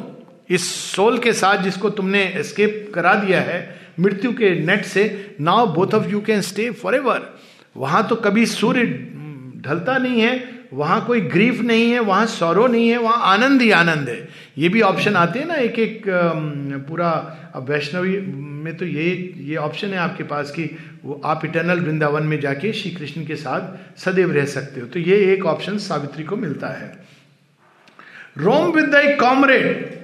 इस 0.50 0.70
सोल 0.92 1.18
के 1.20 1.34
साथ 1.34 1.64
जिसको 1.64 1.90
तुमने 1.92 2.24
एस्केप 2.36 2.92
करा 2.96 3.14
दिया 3.16 3.42
है, 3.42 3.60
मृत्यु 4.00 4.32
के 4.34 4.50
नेट 4.66 4.86
से 4.86 5.36
now 5.42 5.74
both 5.74 5.94
of 5.94 6.08
you 6.10 6.22
can 6.22 6.42
stay 6.42 6.70
forever 6.96 7.34
वहाँ 7.76 8.08
तो 8.08 8.16
कभी 8.18 8.46
सूर्य 8.46 8.84
ढलता 9.62 9.98
नहीं 9.98 10.22
है, 10.22 10.50
वहाँ 10.74 11.06
कोई 11.06 11.22
ग्रीफ 11.22 11.60
नहीं 11.62 11.90
है, 11.92 12.00
वहाँ 12.00 12.26
सौरव 12.26 12.68
नहीं 12.68 12.90
है, 12.90 12.98
वहाँ 12.98 13.34
आनंद 13.34 13.62
ही 13.62 13.70
आनंद 13.72 14.10
है। 14.10 14.28
ये 14.58 14.70
भी 14.70 14.82
ऑप्शन 14.82 15.16
आते 15.16 15.40
हैं 15.40 15.46
ना, 15.48 15.56
एक 15.56 15.80
एक 15.80 16.04
पूरा 16.88 17.12
वैष्णवी 17.68 18.18
में 18.18 18.76
तो 18.78 18.86
ये 18.86 19.10
ये 19.40 19.56
ऑप्शन 19.56 19.88
है 19.88 19.98
आपके 19.98 20.24
पास 20.24 20.52
कि 20.52 20.64
वो 21.06 21.22
आप 21.26 21.46
इटर्नल 21.46 21.80
वृंदावन 21.80 22.24
में 22.24 22.40
जाके 22.40 22.72
श्री 22.74 22.92
कृष्ण 22.92 23.26
के 23.26 23.36
साथ 23.36 24.00
सदैव 24.00 24.32
रह 24.32 24.46
सकते 24.46 24.82
हो। 24.82 24.88
तो 24.88 25.00
ये 25.00 25.18
एक 25.34 25.46
ऑप्शन 25.46 25.78
सावित्री 25.80 26.24
को 26.24 26.36
मिलता 26.36 26.68
है। 26.70 26.92
Roam 28.38 28.72
with 28.72 28.92
comrade 29.20 29.96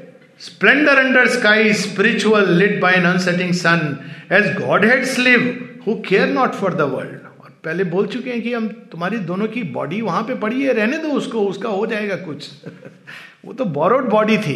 splendour 0.43 0.97
under 0.97 1.27
sky 1.27 1.73
spiritual 1.73 2.49
led 2.53 2.79
by 2.81 2.93
an 2.93 3.05
unsetting 3.05 3.51
sun 3.53 3.97
as 4.31 4.53
godheads 4.85 5.19
live 5.19 5.43
who 5.87 5.93
care 6.07 6.27
not 6.29 6.53
for 6.53 6.73
the 6.73 6.81
world 6.81 7.21
पहले 7.65 7.83
बोल 7.83 8.07
चुके 8.07 8.29
हैं 8.29 8.41
कि 8.41 8.53
हम 8.53 8.67
तुम्हारी 8.91 9.17
दोनों 9.17 9.47
की 9.47 9.61
बॉडी 9.63 10.01
वहाँ 10.01 10.21
पे 10.23 10.35
पड़ी 10.35 10.63
है, 10.63 10.73
रहने 10.73 10.97
दो 10.97 11.07
उसको, 11.07 11.41
उसका 11.41 11.69
हो 11.69 11.85
जाएगा 11.85 12.15
कुछ। 12.15 12.49
वो 13.45 13.53
तो 13.53 13.65
बोरोड 13.65 14.09
बॉडी 14.09 14.37
थी। 14.37 14.55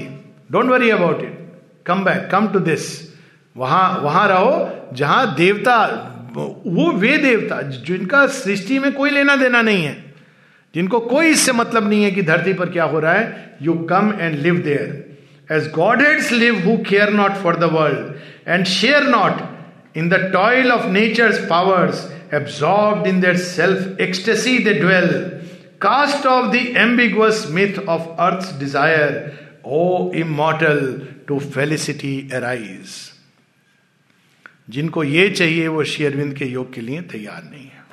Don't 0.52 0.66
worry 0.66 0.90
about 0.90 1.22
it 1.22 1.38
come 1.86 2.04
back 2.04 2.28
come 2.32 2.48
to 2.48 2.60
this 2.60 2.90
वहाँ 3.56 4.00
वहाँ 4.04 4.28
रहो, 4.28 4.90
जहाँ 4.94 5.36
देवता, 5.36 5.78
वो 6.68 6.92
वे 6.92 7.18
देवता, 7.18 7.62
जिनका 7.62 8.28
सृष्टि 8.28 8.80
में 8.80 8.92
कोई 8.94 9.10
लेना 9.10 9.36
देना 9.36 9.62
नहीं 9.62 9.84
है, 9.84 9.96
जिनको 10.76 11.00
कोई 11.00 11.28
इससे 11.28 11.52
मतलब 11.52 11.90
नहीं 11.90 12.04
है 12.04 12.12
कि 12.12 12.22
धरती 12.22 12.54
पर 12.54 12.70
क्या 12.70 12.84
हो 12.84 13.00
रहा 13.00 13.14
है। 13.14 13.58
You 13.62 13.74
come 13.90 14.14
and 14.20 14.40
live 14.40 14.58
there 14.58 15.17
godheads 16.02 16.32
live 16.32 16.60
who 16.66 16.78
care 16.90 17.14
not 17.14 17.42
for 17.44 17.56
the 17.56 17.72
world 17.74 18.48
and 18.48 18.66
share 18.66 19.08
not 19.10 19.98
in 19.98 20.10
the 20.10 20.30
toil 20.34 20.72
of 20.72 20.88
nature's 20.92 21.40
powers 21.50 22.06
absorbed 22.32 23.08
in 23.08 23.20
their 23.22 23.38
self 23.38 24.00
ecstasy 24.00 24.64
they 24.64 24.80
dwell. 24.80 25.42
Cast 25.80 26.26
off 26.26 26.52
the 26.52 26.76
ambiguous 26.76 27.50
myth 27.50 27.78
of 27.88 28.16
earth's 28.20 28.52
desire, 28.54 29.38
O 29.64 30.12
immortal, 30.12 31.06
to 31.28 31.40
felicity 31.40 32.30
arise. 32.32 33.14
जिनको 34.70 35.04
ये 35.04 35.30
चाहिए 35.30 35.68
वो 35.68 35.84
श्री 35.84 36.06
अरविंद 36.06 36.34
के 36.38 36.46
योग 36.46 36.74
के 36.74 36.82
लिए 36.82 37.02
तैयार 37.12 37.44
नहीं 37.44 37.66
है 37.66 37.86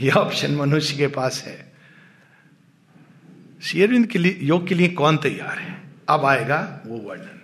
यह 0.00 0.14
ऑप्शन 0.14 0.54
मनुष्य 0.56 0.96
के 0.96 1.06
पास 1.16 1.42
है 1.46 1.71
श्री 3.62 3.82
अरविंद 3.82 4.06
के 4.06 4.18
लिए, 4.18 4.38
योग 4.42 4.66
के 4.68 4.74
लिए 4.74 4.88
कौन 4.90 5.16
तैयार 5.16 5.58
है? 5.58 5.76
अब 6.08 6.24
आएगा 6.26 6.82
वो 6.86 6.96
वर्णन। 6.98 7.40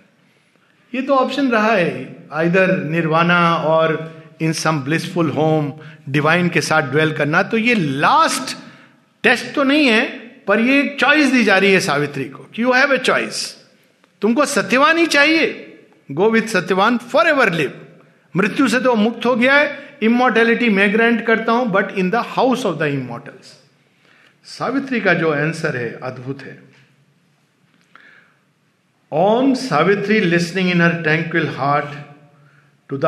ये 0.93 1.01
तो 1.01 1.15
ऑप्शन 1.15 1.49
रहा 1.51 1.71
है, 1.71 2.27
आइदर 2.33 2.75
निर्वाणा 2.83 3.55
और 3.55 4.37
in 4.41 4.53
some 4.53 4.79
blissful 4.79 5.29
home, 5.29 5.71
divine 6.09 6.49
के 6.49 6.61
साथ 6.61 6.89
ड्वेल 6.91 7.11
करना। 7.11 7.43
तो 7.43 7.57
ये 7.57 7.75
लास्ट 7.75 8.55
टेस्ट 9.23 9.53
तो 9.55 9.63
नहीं 9.63 9.87
है, 9.87 10.05
पर 10.47 10.59
ये 10.59 10.79
एक 10.79 10.99
चॉइस 10.99 11.31
दी 11.31 11.43
जा 11.43 11.57
रही 11.57 11.73
है 11.73 11.79
सावित्री 11.79 12.25
को, 12.25 12.43
कि 12.45 12.61
यू 12.63 12.71
हैव 12.73 12.93
ए 12.93 12.97
चॉइस 12.97 13.45
तुमको 14.21 14.45
सत्यवान 14.47 14.97
ही 14.97 15.05
चाहिए। 15.07 15.65
Go 16.09 16.29
with 16.29 16.47
Satyavan 16.47 16.97
forever 17.27 17.51
live 17.53 17.79
मृत्यु 18.35 18.67
से 18.67 18.79
तो 18.79 18.95
मुक्त 18.95 19.25
हो 19.25 19.35
गया 19.35 19.55
है। 19.55 19.97
इमोर्टेलिटी 20.03 20.69
मैं 20.69 21.23
करता 21.23 21.51
हूँ 21.51 21.67
but 21.71 21.97
in 21.97 22.09
the 22.09 22.23
house 22.27 22.65
of 22.65 22.77
the 22.79 22.83
immortals 22.83 23.57
Savitri 24.49 24.99
का 25.01 25.13
जो 25.13 25.31
आंसर 25.31 25.75
है, 25.77 25.89
अद्भुत 26.03 26.41
है। 26.43 26.57
ओम 29.11 29.53
Savitri 29.53 30.19
listening 30.19 30.69
in 30.71 30.81
her 30.81 30.93
tranquil 31.03 31.47
heart 31.55 31.97
to 32.89 32.97
the 32.97 33.05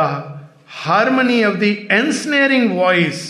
harmony 0.76 1.44
of 1.44 1.56
the 1.56 1.64
answering 1.92 2.72
voice 2.72 3.24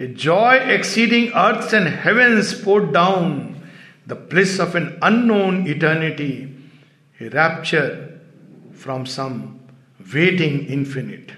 a 0.00 0.06
joy 0.24 0.58
exceeding 0.74 1.26
earth 1.36 1.74
and 1.74 1.88
heaven 2.04 2.40
sport 2.42 2.92
down 2.92 3.32
the 4.08 4.12
place 4.30 4.58
of 4.60 4.76
an 4.76 4.86
unknown 5.02 5.66
eternity 5.68 6.32
a 7.20 7.28
rapture 7.34 7.88
from 8.82 9.04
some 9.16 9.42
waiting 10.12 10.60
infinite 10.70 11.32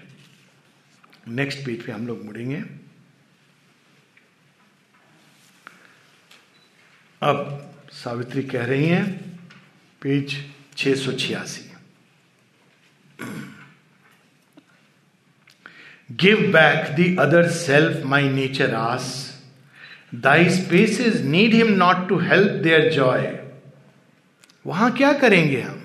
next 1.40 1.66
page 1.66 1.84
पे 1.86 1.92
हम 1.92 2.06
लोग 2.06 2.24
मुड़ेंगे। 2.24 2.62
अब 7.22 7.72
सावित्री 7.92 8.42
कह 8.42 8.64
रही 8.66 8.86
हैं, 8.86 9.04
page 10.02 10.36
छ 10.76 10.94
सौ 10.96 11.12
छियासी। 11.12 11.68
Give 16.10 16.40
back 16.52 17.18
other 17.20 17.48
self 17.50 18.04
my 18.06 18.28
nature 18.28 18.74
as 18.74 19.06
thy 20.14 20.48
species 20.50 21.20
need 21.24 21.54
him 21.54 21.72
not 21.74 22.08
to 22.08 22.18
help 22.20 22.50
their 22.62 22.90
joy 22.92 23.30
वहाँ 24.66 24.90
क्या 24.92 25.12
करेंगे 25.12 25.60
हम? 25.60 25.80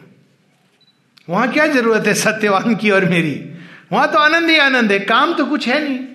वहाँ 1.29 1.51
क्या 1.51 1.67
ज़रूरत 1.67 2.07
है 2.07 2.13
सत्यवान 2.13 2.75
की 2.75 2.89
और 2.91 3.05
मेरी? 3.05 3.33
वहाँ 3.91 4.11
तो 4.11 4.19
आनंद 4.19 4.49
ही 4.49 4.57
आनंद 4.57 4.91
है, 4.91 4.99
काम 4.99 5.33
तो 5.33 5.45
कुछ 5.45 5.67
है 5.67 5.83
नहीं। 5.83 6.06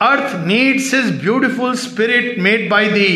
Earth 0.00 0.34
needs 0.46 0.92
is 0.94 1.12
beautiful 1.20 1.74
spirit 1.74 2.38
made 2.38 2.68
by 2.70 2.88
thee 2.90 3.12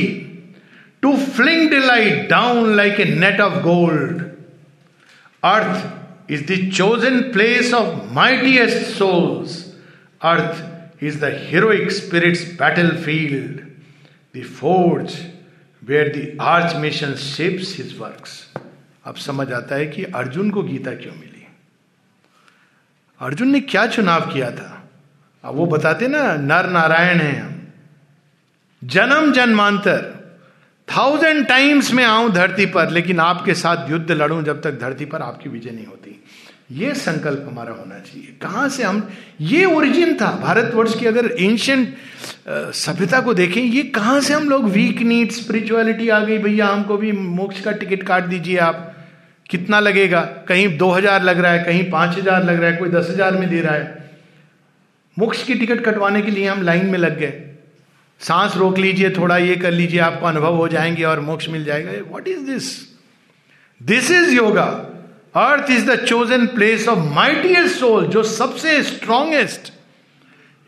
to 1.03 1.17
fling 1.17 1.71
delight 1.71 2.29
down 2.31 2.77
like 2.77 3.01
a 3.01 3.05
net 3.05 3.41
of 3.41 3.63
gold 3.63 4.23
earth 5.45 6.31
is 6.31 6.45
the 6.53 6.71
chosen 6.77 7.21
place 7.21 7.75
of 7.75 8.15
mightiest 8.15 8.87
souls 8.87 9.75
earth 10.23 11.03
is 11.05 11.21
the 11.21 11.35
heroic 11.51 11.91
spirit's 11.91 12.45
battlefield 12.97 13.61
the 14.37 14.43
forge 14.43 15.15
where 15.83 16.09
the 16.09 16.37
arch 16.41 16.77
mission 16.77 17.15
shapes 17.15 17.77
his 17.77 17.97
works 17.99 18.47
अब 19.05 19.15
समझ 19.17 19.53
आता 19.53 19.75
है 19.75 19.87
कि 19.87 20.05
अर्जुन 20.05 20.51
को 20.51 20.63
गीता 20.63 20.91
क्यों 20.91 21.13
मिली? 21.13 21.47
अर्जुन 23.21 23.49
ने 23.49 23.61
क्या 23.61 23.87
चुनाव 23.87 24.33
किया 24.33 24.51
था? 24.51 24.80
अब 25.45 25.55
वो 25.55 25.67
बताते 25.67 26.09
ना 26.09 26.23
नर 26.37 26.69
नारायण 26.71 27.21
है 27.21 27.39
हम। 27.41 27.57
जन्म 28.83 29.33
जन्मांतर 29.33 30.19
थाउज़ेंड 30.89 31.47
टाइम्स 31.47 31.93
में 31.93 32.05
आऊँ 32.05 32.31
धरती 32.33 32.67
पर, 32.67 32.91
लेकिन 32.91 33.21
आपके 33.21 33.55
साथ 33.55 33.91
युद्ध 33.91 34.11
लड़ूं 34.13 34.43
जब 34.43 34.61
तक 34.63 34.79
धरती 34.81 35.05
पर 35.05 35.23
आपकी 35.23 35.49
विजय 35.49 35.71
नहीं 35.71 35.87
होती। 35.87 36.17
ये 36.73 36.95
संकल्प 36.95 37.45
हमारा 37.49 37.73
होना 37.73 37.99
चाहिए। 37.99 38.37
कहाँ 38.43 38.69
से 38.69 38.83
हम, 38.83 39.09
ये 39.41 39.65
ओरिजिन 39.67 40.15
था। 40.15 40.31
भारतवर्ष 40.43 40.99
की 40.99 41.07
अगर 41.07 41.31
एंशियंट 41.31 41.95
सभ्यता 42.75 43.21
को 43.21 43.35
देखें, 43.35 43.61
ये 43.61 43.83
कहाँ 43.85 44.21
से 44.21 44.35
हम 44.35 44.49
लोग 44.49 44.69
वीक 44.71 45.01
नीड 45.03 45.31
स्पिरिचुअलिटी 45.33 46.09
आ 46.09 46.21
गई, 46.21 46.39
भैया, 46.39 46.67
हमको 46.67 46.97
भी 46.97 47.13
मोक्ष 47.13 47.61
का 47.61 47.73
टिकट 47.73 48.03
काट 48.03 48.25
दीजिए 48.25 48.59
आप। 48.59 48.87
कितना 49.51 49.81
लगेगा? 49.81 50.21
कहीं 50.49 50.77
दो 50.79 50.91
हज़ार 50.91 51.23
लग 51.23 51.39
रहा 51.39 51.53
है, 51.53 51.65
कहीं 51.65 51.91
पाँच 51.91 52.17
हज़ार 52.19 52.45
लग 52.45 52.61
रहा 52.61 52.71
है, 52.71 52.77
कोई 52.77 52.89
दस 52.89 53.11
हज़ार 53.11 53.37
में 53.37 53.49
दे 53.51 53.61
रहा 53.61 53.75
है। 53.75 54.00
मोक्ष 55.21 55.43
की 55.43 55.55
टिकट 55.55 55.85
कटवाने 55.85 56.23
के 56.23 56.31
लिए 56.31 56.47
हम 56.49 56.63
लाइन 56.63 56.87
में 56.87 56.99
लग 56.99 57.19
गए। 57.19 57.33
सांस 58.21 58.57
रोक 58.57 58.79
लीजिए, 58.79 59.11
थोड़ा 59.11 59.37
ये 59.39 59.57
कर 59.57 59.71
लीजिए, 59.71 60.01
आपको 60.01 60.27
अनुभव 60.27 60.57
हो 60.57 60.69
जाएँगे 60.69 61.05
और 61.05 61.21
मोक्ष 61.21 61.49
मिल 61.49 61.65
जाएगा। 61.65 61.93
What 62.11 62.29
is 62.29 62.41
this 62.41 62.71
this 63.81 64.11
is 64.11 64.35
yoga 64.35 64.65
earth 65.37 65.71
is 65.71 65.91
the 65.91 65.97
chosen 65.97 66.47
place 66.47 66.89
of 66.89 66.99
mightiest 66.99 67.77
soul 67.77 68.07
जो 68.07 68.23
सबसे 68.23 68.83
स्ट्रॉन्गेस्ट 68.83 69.73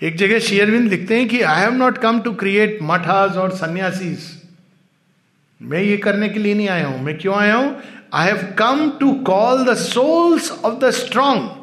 एक 0.00 0.16
जगह 0.16 0.38
शेयरविंद 0.38 0.90
लिखते 0.90 1.18
हैं 1.18 1.28
कि 1.28 1.40
I 1.40 1.60
have 1.60 1.72
not 1.74 1.98
come 1.98 2.20
to 2.20 2.32
create 2.34 2.78
मठाज 2.82 3.36
और 3.36 3.50
सन्यासीज 3.50 4.30
मैं 5.60 5.82
ये 5.82 5.96
करने 5.96 6.28
के 6.28 6.38
लिए 6.38 6.54
नहीं 6.54 6.68
आया 6.68 6.86
हूँ। 6.86 7.02
मैं 7.02 7.18
क्यों 7.18 7.34
आया 7.34 7.54
हूँ? 7.54 7.76
I 8.14 8.26
have 8.26 8.54
come 8.58 8.90
to 9.00 9.12
call 9.26 9.64
the 9.64 9.74
souls 9.74 10.50
of 10.64 10.78
the 10.78 10.90
strong 10.90 11.61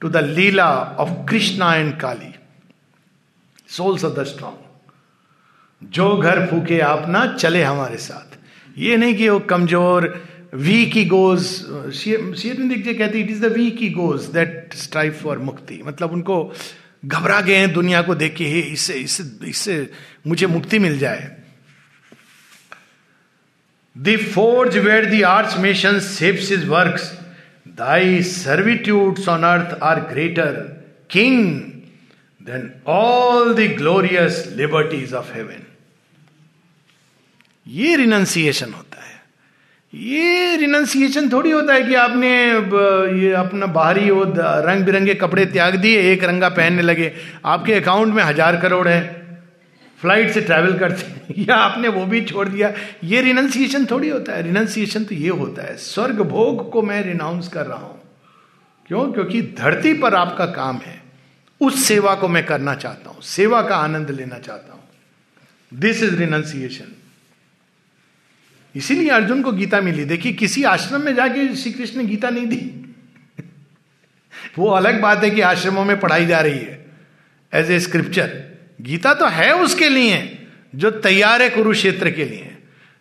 to 0.00 0.08
the 0.08 0.24
lila 0.26 0.68
of 1.00 1.10
Krishna 1.28 1.74
and 1.74 1.96
Kali 2.00 2.32
souls 3.68 4.04
of 4.04 4.14
the 4.14 4.24
strong 4.26 4.64
जो 5.92 6.16
घर 6.16 6.46
फूके 6.46 6.78
आप 6.80 7.08
ना, 7.08 7.26
चले 7.34 7.62
हमारे 7.62 7.96
साथ। 7.98 8.38
ये 8.78 8.96
नहीं 8.96 9.14
कि 9.16 9.28
वो 9.28 9.38
कमज़ोर, 9.40 10.06
वी 10.54 10.84
की 10.86 11.04
गोज 11.04 11.42
शेरविंद 11.94 12.72
जी 12.72 12.94
कहते 12.94 13.20
इट 13.20 13.30
इज़ 13.30 13.40
द 13.42 13.52
वी 13.52 13.70
की 13.70 13.88
गोज 13.90 14.24
दैट 14.32 14.74
स्ट्राइव 14.76 15.12
फॉर 15.22 15.38
मुक्ति. 15.38 15.80
मतलब 15.84 16.12
उनको 16.12 16.52
घबरा 17.04 17.40
गए 17.40 17.56
हैं 17.56 17.72
दुनिया 17.72 18.02
को 18.02 18.14
देख 18.14 18.34
के 18.36 18.44
इससे 18.60 18.94
इससे 18.94 19.24
इससे 19.48 19.88
मुझे 20.26 20.46
मुक्ति 20.46 20.78
मिल 20.78 20.98
जाए। 20.98 21.30
The 23.96 24.16
forge 24.34 24.76
where 24.78 25.04
the 25.10 25.22
arch 25.24 25.56
mason 25.58 25.98
shapes 26.00 26.52
his 26.52 26.66
works 26.68 27.12
thy 27.78 28.22
servitudes 28.22 29.28
on 29.28 29.42
earth 29.44 29.78
are 29.82 30.00
greater 30.10 30.52
king 31.10 31.38
than 32.40 32.70
all 32.88 33.54
the 33.54 33.68
glorious 33.78 34.44
liberties 34.56 35.14
of 35.14 35.32
heaven 35.34 35.62
ये 37.66 37.96
रिनाउंसिएशन 37.96 38.72
होता 38.72 39.02
है। 39.02 39.14
ये 39.92 40.56
रिनाउंसिएशन 40.56 41.28
थोड़ी 41.30 41.50
होता 41.50 41.74
है 41.74 41.82
कि 41.82 41.94
आपने 41.96 42.28
ये 43.20 43.32
अपना 43.34 43.66
बाहरी 43.74 44.10
वो 44.10 44.22
रंग 44.26 44.84
बिरंगे 44.84 45.14
कपड़े 45.16 45.46
त्याग 45.46 45.76
दिए, 45.76 46.12
एक 46.12 46.24
रंगा 46.24 46.48
पहनने 46.50 46.82
लगे। 46.82 47.12
आपके 47.44 47.74
अकाउंट 47.74 48.14
में 48.14 48.22
हज़ार 48.22 48.56
करोड़ 48.60 48.86
है। 48.88 49.25
फ़्लाइट 50.00 50.30
से 50.30 50.40
ट्रैवल 50.40 50.78
करते 50.78 51.06
हैं। 51.06 51.26
या 51.38 51.54
आपने 51.54 51.88
वो 51.88 52.06
भी 52.06 52.20
छोड़ 52.24 52.48
दिया। 52.48 52.74
ये 53.04 53.20
रिनाउंसिएशन 53.20 53.86
थोड़ी 53.86 54.08
होता 54.08 54.32
है। 54.32 54.42
रिनाउंसिएशन 54.42 55.04
तो 55.04 55.14
ये 55.14 55.28
होता 55.28 55.62
है। 55.62 55.76
स्वर्ग 55.76 56.20
भोग 56.20 56.70
को 56.70 56.82
मैं 56.82 57.02
रिनाउंस 57.02 57.48
कर 57.48 57.66
रहा 57.66 57.78
हूँ। 57.78 58.02
क्यों? 58.86 59.12
क्योंकि 59.12 59.42
धरती 59.42 59.94
पर 59.94 60.14
आपका 60.14 60.46
काम 60.46 60.76
है। 60.76 61.02
उस 61.60 61.84
सेवा 61.84 62.14
को 62.14 62.28
मैं 62.28 62.46
करना 62.46 62.74
चाहता 62.74 63.10
हूँ। 63.10 63.22
सेवा 63.22 63.62
का 63.62 63.76
आनंद 63.76 64.10
लेना 64.10 64.38
चाहता 64.38 64.72
हूँ। 64.72 64.82
दिस 65.74 66.02
इज़ 66.02 66.14
रिनाउंसिएशन 66.14 66.92
इसीलिए 68.76 69.08
अर्जुन 69.08 69.42
को 69.42 69.52
गीता 69.52 69.80
मिली। 69.80 70.04
देखिए, 70.04 70.32
किसी 70.32 70.64
आश्रम 70.64 71.00
में 71.00 71.14
जाके 71.14 71.56
श्री 71.56 71.72
कृष्ण 71.72 71.98
ने 71.98 72.04
गीता 72.04 72.30
नहीं 72.30 72.46
दी। 72.46 72.94
वो 74.58 74.70
अलग 74.70 75.00
बात 75.00 75.24
है 75.24 75.30
कि 75.30 75.40
आश्रमों 75.40 75.84
में 75.84 76.00
पढ़ाई 76.00 76.26
जा 76.26 76.40
रही 76.40 76.58
है। 76.58 76.86
एज 77.52 77.70
ए 77.70 77.80
स्क्रिप्चर 77.80 78.45
गीता 78.78 79.14
तो 79.14 79.26
है 79.28 79.52
उसके 79.54 79.88
लिए, 79.88 80.16
जो 80.74 80.90
तैयार 80.90 81.42
है 81.42 81.48
कुरुक्षेत्र 81.50 82.10
के 82.10 82.24
लिए। 82.24 82.52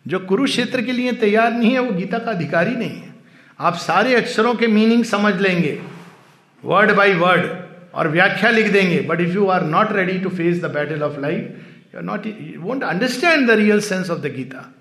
जो 0.06 0.20
कुरुक्षेत्र 0.22 0.82
के 0.82 0.92
लिए 0.92 1.12
तैयार 1.14 1.52
नहीं 1.54 1.72
है, 1.72 1.80
वो 1.80 1.92
गीता 1.92 2.18
का 2.18 2.32
अधिकारी 2.32 2.76
नहीं 2.76 2.90
है। 2.90 3.14
आप 3.60 3.76
सारे 3.78 4.16
अक्षरों 4.16 4.54
के 4.56 4.68
मीनिंग 4.70 5.04
समझ 5.06 5.34
लेंगे, 5.42 5.78
वर्ड 6.64 6.92
बाय 6.92 7.14
वर्ड, 7.16 7.46
और 7.94 8.08
व्याख्या 8.08 8.50
लिख 8.50 8.68
देंगे। 8.68 9.00
But 9.02 9.22
if 9.22 9.34
you 9.34 9.46
are 9.48 9.64
not 9.66 9.92
ready 9.92 10.18
to 10.20 10.30
face 10.32 10.62
the 10.62 10.72
battle 10.72 11.02
of 11.04 11.20
life 11.22 11.94
you 11.94 11.98
are 11.98 12.04
not 12.04 12.26
you 12.28 12.62
won't 12.62 12.84
understand 12.84 13.48
the 13.48 13.52
real 13.52 13.80
sense 13.82 14.10
of 14.10 14.20
the 14.20 14.34
Gita 14.36 14.72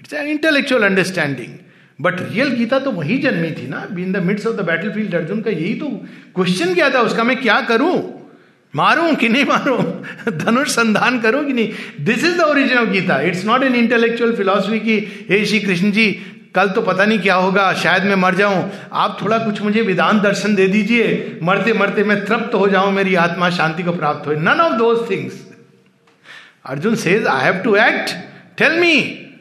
it's 0.00 0.12
an 0.12 0.28
intellectual 0.28 0.82
understanding 0.82 1.58
but 1.98 2.20
real 2.22 2.48
Gita 2.54 2.78
तो 2.78 2.90
वही 2.92 3.18
जन्मी 3.18 3.50
थी 3.52 3.66
ना। 3.68 3.86
In 3.98 4.12
the 4.12 4.22
midst 4.24 4.46
of 4.46 4.56
the 4.56 4.64
battlefield 4.92 5.14
Arjun 5.14 5.40
का 5.42 5.50
यही 5.50 5.74
तो 5.74 5.88
question 6.34 6.74
क्या 6.74 6.90
था, 6.90 7.00
उसका 7.00 7.24
मैं 7.24 7.36
क्या 7.36 7.60
करूँ? 7.62 7.96
मारूं 8.74 9.14
कि 9.14 9.28
नहीं 9.28 9.44
मारूं? 9.44 9.82
धनुष 10.38 10.70
संधान 10.70 11.20
करूँ 11.20 11.44
कि 11.44 11.52
नहीं? 11.52 11.72
This 12.00 12.24
is 12.24 12.36
the 12.38 12.40
origin 12.42 12.78
of 12.78 12.88
Gita 12.88 13.20
it's 13.20 13.44
not 13.44 13.62
an 13.62 13.74
intellectual 13.74 14.34
philosophy 14.36 14.80
की, 14.80 14.98
हे 15.30 15.44
श्री 15.46 15.60
कृष्ण 15.60 15.90
जी, 15.90 16.10
कल 16.54 16.68
तो 16.68 16.82
पता 16.82 17.04
नहीं 17.04 17.18
क्या 17.18 17.34
होगा, 17.34 17.72
शायद 17.74 18.04
मैं 18.04 18.16
मर 18.16 18.34
जाऊँ। 18.34 18.70
आप 18.92 19.18
थोड़ा 19.22 19.38
कुछ 19.38 19.60
मुझे 19.62 19.82
विधान 19.82 20.20
दर्शन 20.20 20.54
दे 20.54 20.66
दीजिए। 20.68 21.38
मरते 21.42 21.72
मरते 21.72 22.04
मैं 22.04 22.24
तृप्त 22.24 22.54
हो 22.54 22.68
जाऊँ, 22.68 22.92
मेरी 22.92 23.14
आत्मा 23.16 23.50
शांति 23.50 23.82
को 23.82 23.92
प्राप्त 23.92 24.26
हो। 24.26 24.32
None 24.32 24.60
of 24.60 24.72
those 24.74 25.08
things 25.10 25.46
Arjun 26.66 26.94
says 26.96 27.26
I 27.26 27.44
have 27.44 27.62
to 27.64 27.74
act 27.76 28.10
tell 28.58 28.78
me 28.80 28.94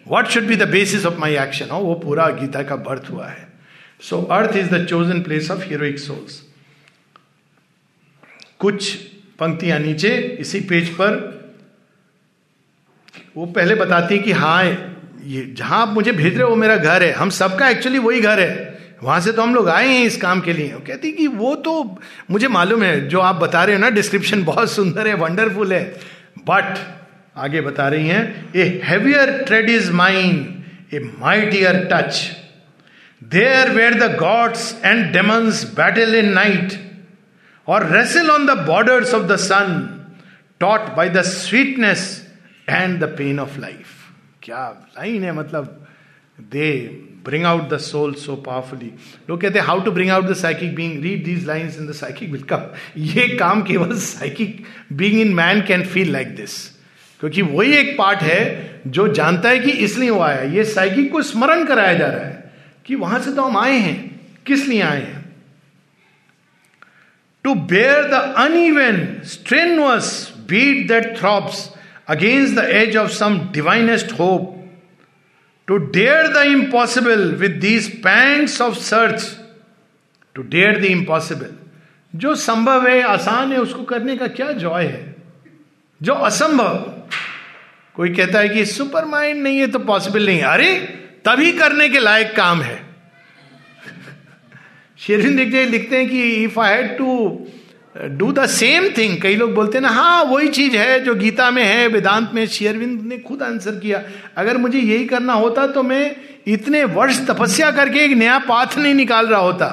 what 0.10 0.28
should 0.28 0.44
be 0.44 0.56
the 0.56 0.68
basis 0.70 1.06
of 1.06 1.18
my 1.20 1.36
action 1.38 1.66
वो 1.68 1.94
पूरा 2.04 2.30
गीता 2.40 2.64
का 2.64 2.76
बर्थ 2.88 3.10
हुआ 3.12 3.28
है। 3.28 3.48
So 4.02 4.22
earth 4.32 4.56
is 4.58 4.70
the 4.70 4.86
chosen 4.86 5.22
place 5.22 5.52
of 5.52 5.64
heroic 5.64 6.00
souls 6.00 6.42
कुछ 8.60 8.98
पंक्तियाँ 9.40 9.80
नीचे, 9.80 10.10
इसी 10.40 10.60
पेज 10.62 10.90
पर। 10.90 11.16
वो 13.38 13.46
पहले 13.46 13.76
बताती 13.76 14.16
है 14.16 14.22
कि 14.22 14.32
हाँ 14.32 14.64
ये 15.24 15.46
जहाँ 15.58 15.82
आप 15.82 15.94
मुझे 15.94 16.12
भेज 16.12 16.34
रहे 16.34 16.44
हो, 16.44 16.50
वो 16.50 16.56
मेरा 16.56 16.76
घर 16.78 17.04
है। 17.04 17.12
हम 17.12 17.30
सबका 17.30 17.70
एक्चुअली 17.70 18.00
वही 18.00 18.22
घर 18.22 18.40
है। 18.40 18.76
वहाँ 19.04 19.20
से 19.22 19.32
तो 19.32 19.42
हम 19.42 19.54
लोग 19.56 19.70
आए 19.70 19.88
हैं 19.88 20.06
इस 20.06 20.18
काम 20.18 20.40
के 20.42 20.54
लिए। 20.54 20.70
कहती 20.88 21.12
कि 21.12 21.28
वो 21.28 21.56
तो 21.56 22.00
मुझे 22.32 22.48
मालूम 22.48 22.84
है, 22.84 23.08
जो 23.08 23.20
आप 23.20 23.36
बता 23.36 23.64
रहे 23.64 23.76
हो 23.76 23.82
ना 23.82 23.90
डिस्क्रिप्शन 23.90 24.44
बहुत 24.44 24.72
सुंदर 24.72 25.08
है 25.08 25.14
वंडरफुल 25.16 25.74
है। 25.74 25.84
बट 26.40 26.78
आगे 27.38 27.62
बता 27.62 27.88
रही 27.88 28.08
हैं 28.08 28.52
a 28.56 28.64
heavier 28.84 29.32
tread 29.48 29.70
is 29.70 29.92
mind 29.92 30.94
a 30.94 31.00
mightier 31.20 31.88
touch 31.92 32.22
there 33.22 33.70
where 33.72 33.94
the 33.94 34.16
gods 34.18 34.74
and 34.86 35.12
demons 35.14 35.64
battle 35.76 36.16
in 36.16 36.32
night 36.34 36.74
or 37.68 37.86
wrestle 37.92 38.30
on 38.30 38.46
the 38.46 38.58
borders 38.58 39.14
of 39.14 39.24
the 39.24 39.36
sun 39.36 39.82
taught 40.60 40.82
by 40.96 41.10
the 41.10 41.22
sweetness 41.22 42.06
and 42.70 43.00
the 43.00 43.04
pain 43.18 43.40
of 43.40 43.60
life 43.60 43.86
क्या 44.44 44.68
line 44.98 45.24
है 45.24 45.32
मतलब 45.32 45.88
they 46.42 46.72
bring 47.26 47.46
out 47.46 47.70
the 47.70 47.78
soul 47.78 48.14
so 48.14 48.36
powerfully 48.36 48.92
लोग 49.30 49.42
कहते 49.42 49.60
हैं 49.60 49.66
how 49.66 49.80
to 49.80 49.92
bring 49.92 50.12
out 50.12 50.26
the 50.26 50.34
psychic 50.34 50.76
being 50.76 51.04
read 51.04 51.24
these 51.26 51.46
lines 51.46 51.78
in 51.80 51.88
the 51.88 51.92
psychic 51.92 52.32
will 52.32 52.44
come 52.44 52.66
ये 52.98 53.28
काम 53.38 53.62
केवल 53.64 53.96
psychic 53.98 54.64
being 54.94 55.20
in 55.20 55.34
man 55.34 55.62
can 55.62 55.84
feel 55.84 56.12
like 56.12 56.36
this 56.36 56.58
क्योंकि 57.20 57.42
वही 57.42 57.74
एक 57.74 57.98
पार्ट 57.98 58.20
है 58.20 58.82
जो 58.88 59.08
जानता 59.14 59.50
है 59.50 59.60
कि 59.60 59.72
इसलिए 59.72 60.10
वो 60.10 60.20
आया 60.20 60.42
ये 60.42 60.64
साइकिक 60.64 61.12
को 61.12 61.22
स्मरण 61.22 61.66
कराया 61.66 61.94
जा 61.94 62.08
रहा 62.08 62.26
है 62.26 62.54
कि 62.86 62.96
वहाँ 62.96 63.20
से 63.20 63.32
तो 63.32 63.42
हम 63.42 63.58
आए 63.58 63.78
हैं। 63.78 64.22
किस 64.46 64.68
लिए 64.68 64.82
आए 64.82 65.02
हैं? 65.02 65.17
To 67.48 67.56
bear 67.56 68.04
the 68.04 68.34
uneven 68.38 69.22
strenuous 69.24 70.34
beat 70.50 70.88
that 70.88 71.18
throbs 71.18 71.70
against 72.08 72.56
the 72.56 72.64
edge 72.64 72.98
of 72.98 73.12
some 73.12 73.40
divinest 73.40 74.12
hope 74.12 74.72
to 75.68 75.78
dare 75.78 76.28
the 76.28 76.38
impossible 76.38 77.32
with 77.32 77.52
these 77.52 78.04
pangs 78.04 78.62
of 78.62 78.76
search 78.76 79.38
to 80.36 80.42
dare 80.42 80.80
the 80.80 80.86
impossible 80.86 81.50
जो 82.16 82.36
संभव 82.36 82.88
है, 82.88 83.02
आसान 83.02 83.52
है, 83.52 83.58
उसको 83.58 83.84
करने 83.84 84.18
का 84.18 84.28
क्या 84.28 84.52
जॉय 84.52 84.84
है? 84.84 85.16
जो 86.04 86.14
असंभव। 86.14 86.76
कोई 87.94 88.10
कहता 88.10 88.40
है 88.40 88.50
कि 88.50 88.66
सुपर 88.66 89.06
माइंड 89.06 89.44
नहीं 89.44 89.60
है 89.60 89.68
तो 89.68 89.80
पॉसिबल 89.80 90.26
नहीं 90.26 90.42
अरे, 90.42 90.76
तभी 91.26 91.52
करने 91.52 91.90
के 91.90 92.00
लायक 92.00 92.36
काम 92.36 92.62
है। 92.62 92.87
शेरविन 95.00 95.36
देखते 95.36 95.66
लिखते 95.66 95.98
हैं 95.98 96.10
कि 96.10 96.22
if 96.44 96.60
I 96.60 96.74
had 96.74 96.98
to 96.98 97.48
do 98.18 98.32
the 98.32 98.46
same 98.48 98.88
thing 98.98 99.18
कई 99.22 99.36
लोग 99.36 99.54
बोलते 99.54 99.78
हैं 99.78 99.82
ना 99.82 99.90
हाँ 99.90 100.24
वही 100.26 100.48
चीज़ 100.50 100.76
है 100.78 101.00
जो 101.00 101.14
गीता 101.16 101.50
में 101.52 101.64
है, 101.64 101.88
वेदांत 101.88 102.32
में 102.34 102.46
शेरविंद 102.48 103.02
ने 103.04 103.18
खुद 103.20 103.44
आंसर 103.44 103.80
किया। 103.80 104.02
अगर 104.38 104.58
मुझे 104.58 104.80
यही 104.80 105.06
करना 105.06 105.34
होता 105.34 105.66
तो 105.68 105.84
मैं 105.84 106.16
इतने 106.48 106.84
वर्ष 106.84 107.20
तपस्या 107.28 107.72
करके 107.72 108.00
एक 108.00 108.12
नया 108.18 108.38
पाथ 108.40 108.78
नहीं 108.78 108.94
निकाल 108.94 109.28
रहा 109.28 109.40
होता। 109.40 109.70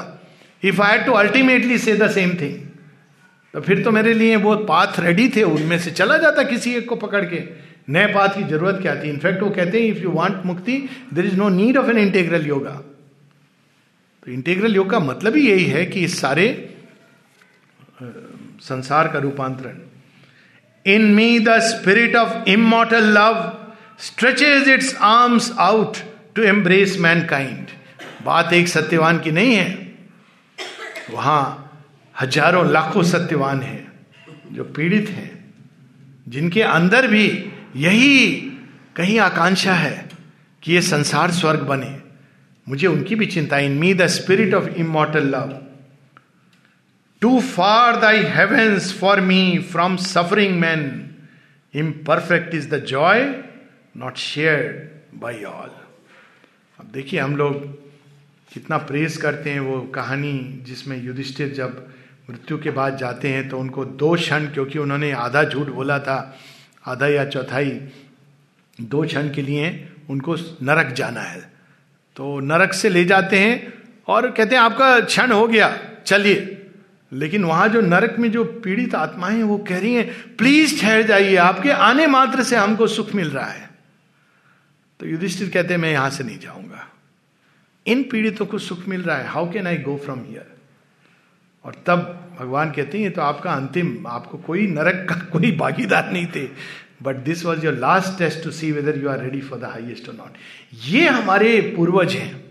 If 0.63 0.83
I 0.83 0.97
had 0.97 1.07
to 1.07 1.13
ultimately 1.15 1.79
say 1.79 1.97
the 1.97 2.11
same 2.11 2.31
thing 2.41 2.55
तो 3.55 3.61
फिर 3.61 3.83
तो 3.83 3.91
मेरे 3.91 4.15
लिए 4.15 4.37
वो 4.37 4.55
पाथ 4.65 5.01
रेडी 5.01 5.29
थे, 5.29 5.43
उनमें 5.43 5.79
से 5.79 5.91
चला 5.93 6.17
जाता 6.19 6.43
किसी 6.45 6.75
एक 6.75 6.89
को 6.89 6.97
पकड़ 6.97 7.25
के। 7.25 7.43
नए 7.89 8.07
पाथ 8.15 8.29
की 8.29 8.43
ज़रूरत 8.45 8.79
क्या 8.83 8.95
थी? 8.97 9.09
इनफैक्ट 9.09 9.43
वो 9.43 9.51
कहते 9.51 9.81
हैं 9.81 9.91
if 9.91 10.03
you 10.03 10.11
want 10.11 10.43
mukti 10.47 10.77
there 11.15 11.27
is 11.27 11.37
no 11.37 11.49
need 11.51 11.77
of 11.77 11.91
an 11.91 11.99
integral 11.99 12.47
yoga 12.47 12.81
तो 14.27 14.33
इंटेग्रल 14.33 14.75
योग 14.77 14.91
का 14.91 14.99
मतलब 15.01 15.37
ही 15.37 15.49
यही 15.49 15.65
है 15.65 15.85
कि 15.87 16.01
इस 16.01 16.21
सारे 16.21 16.47
संसार 18.63 19.09
का 19.09 19.19
रूपांतरण। 19.19 19.79
In 20.87 21.03
me 21.15 21.39
the 21.41 21.59
spirit 21.63 22.17
of 22.17 22.49
immortal 22.51 23.05
love 23.09 23.37
stretches 24.01 24.69
its 24.69 24.95
arms 25.03 25.51
out 25.61 25.97
to 26.37 26.43
embrace 26.43 26.97
mankind 27.27 27.67
बात 28.25 28.53
एक 28.53 28.69
सत्यवान 28.69 29.19
की 29.19 29.31
नहीं 29.31 29.55
है। 29.55 29.97
वहाँ 31.11 31.43
हज़ारों, 32.15 32.71
लाखों 32.71 33.03
सत्यवान 33.03 33.61
हैं 33.63 33.93
जो 34.53 34.65
पीड़ित 34.67 35.09
हैं। 35.09 35.33
जिनके 36.29 36.63
अंदर 36.63 37.07
भी 37.07 37.27
यही 37.77 38.31
कहीं 38.97 39.19
आकांक्षा 39.21 39.75
है 39.75 40.09
कि 40.63 40.73
ये 40.73 40.81
संसार 40.83 41.31
स्वर्ग 41.31 41.61
बने। 41.61 42.04
मुझे 42.67 42.87
उनकी 42.87 43.15
भी 43.15 43.27
चिंता 43.27 43.59
in 43.59 43.73
me 43.79 43.93
the 43.95 44.07
spirit 44.09 44.55
of 44.55 44.69
immortal 44.77 45.27
love 45.29 45.59
too 47.23 47.41
far 47.41 48.01
thy 48.01 48.23
heavens 48.33 48.93
for 49.01 49.21
me 49.21 49.59
from 49.73 49.97
suffering 49.97 50.59
man 50.61 50.85
imperfect 52.07 52.55
is 52.55 52.69
the 52.71 52.85
joy 52.85 53.25
not 53.97 54.17
share 54.17 54.63
by 55.15 55.43
all 55.45 55.71
अब 56.79 56.91
देखिए, 56.93 57.21
हम 57.21 57.37
लोग 57.37 57.63
कितना 58.53 58.77
प्रेस 58.79 59.17
करते 59.17 59.51
हैं 59.51 59.61
वो 59.61 59.81
कहानी 59.95 60.63
जिसमें 60.67 61.03
युधिष्ठिर 61.03 61.53
जब 61.55 61.87
मृत्यु 62.31 62.59
के 62.59 62.71
बाद 62.71 62.97
जाते 62.97 63.29
हैं 63.29 63.49
तो 63.49 63.59
उनको 63.59 63.85
दो 63.85 64.15
क्षण, 64.15 64.47
क्योंकि 64.47 64.79
उन्होंने 64.79 65.11
आधा 65.13 65.43
झूठ 65.45 65.67
बोला 65.69 65.99
था, 65.99 66.37
आधा 66.87 67.07
या 67.07 67.25
चौथाई, 67.25 67.71
दो 68.81 69.03
क्षण 69.05 69.31
के 69.35 69.43
लिए 69.43 69.89
उनको 70.11 70.35
नरक 70.63 70.93
जाना 70.93 71.21
है। 71.21 71.43
तो 72.17 72.39
नरक 72.41 72.73
से 72.73 72.89
ले 72.89 73.05
जाते 73.05 73.39
हैं 73.39 73.73
और 74.09 74.31
कहते 74.31 74.55
हैं, 74.55 74.63
आपका 74.63 75.01
क्षण 75.01 75.33
हो 75.33 75.47
गया, 75.49 75.77
चलिए। 76.07 76.51
लेकिन 77.13 77.45
वहाँ 77.45 77.69
जो 77.69 77.81
नरक 77.81 78.19
में 78.19 78.31
जो 78.31 78.45
पीड़ित 78.45 78.95
आत्माएँ 78.95 79.43
वो 79.43 79.59
कह 79.59 79.79
रही 79.79 79.95
हैं 79.95 80.37
प्लीज़ 80.37 80.81
ठहर 80.81 81.03
जाइए, 81.03 81.37
आपके 81.37 81.71
आने 81.71 82.07
मात्र 82.07 82.43
से 82.43 82.57
हमको 82.57 82.87
सुख 82.87 83.15
मिल 83.15 83.31
रहा 83.31 83.47
है। 83.47 83.69
तो 85.01 85.07
युधिष्ठिर 85.07 85.49
कहते 85.49 85.75
हैं, 85.75 85.81
मैं 85.81 85.93
यहाँ 85.93 86.11
से 86.11 86.25
नहीं 86.25 86.39
जाऊँगा। 86.39 86.89
इन 87.87 88.03
पीड़ितों 88.03 88.47
को 88.47 88.59
सुख 88.59 88.89
मिल 88.89 89.03
रहा 89.03 89.17
है 89.17 89.29
how 89.29 89.51
can 89.53 89.67
I 89.67 89.77
go 89.77 89.97
from 89.97 90.21
here 90.29 90.53
और 91.65 91.83
तब 91.87 92.37
भगवान 92.41 92.71
कहते 92.71 92.99
हैं, 92.99 93.05
ये 93.05 93.11
तो 93.11 93.23
आपका 93.23 93.53
अंतिम, 93.53 94.07
आपको 94.07 94.39
कोई 94.39 94.67
नरक 94.67 95.07
का 95.09 95.15
कोई 95.33 95.51
भागीदार 95.57 96.11
नहीं 96.13 96.27
थे। 96.27 96.47
But 97.01 97.17
this 97.25 97.45
was 97.45 97.65
your 97.65 97.75
last 97.77 98.19
test 98.19 98.45
to 98.45 98.51
see 98.51 98.71
whether 98.73 98.99
you 98.99 99.09
are 99.09 99.21
ready 99.21 99.41
for 99.41 99.59
the 99.59 99.65
highest 99.65 100.09
और 100.09 100.15
नॉट 100.15 100.37
ये 100.87 101.09
हमारे 101.09 101.61
पूर्वज 101.77 102.15
हैं, 102.15 102.45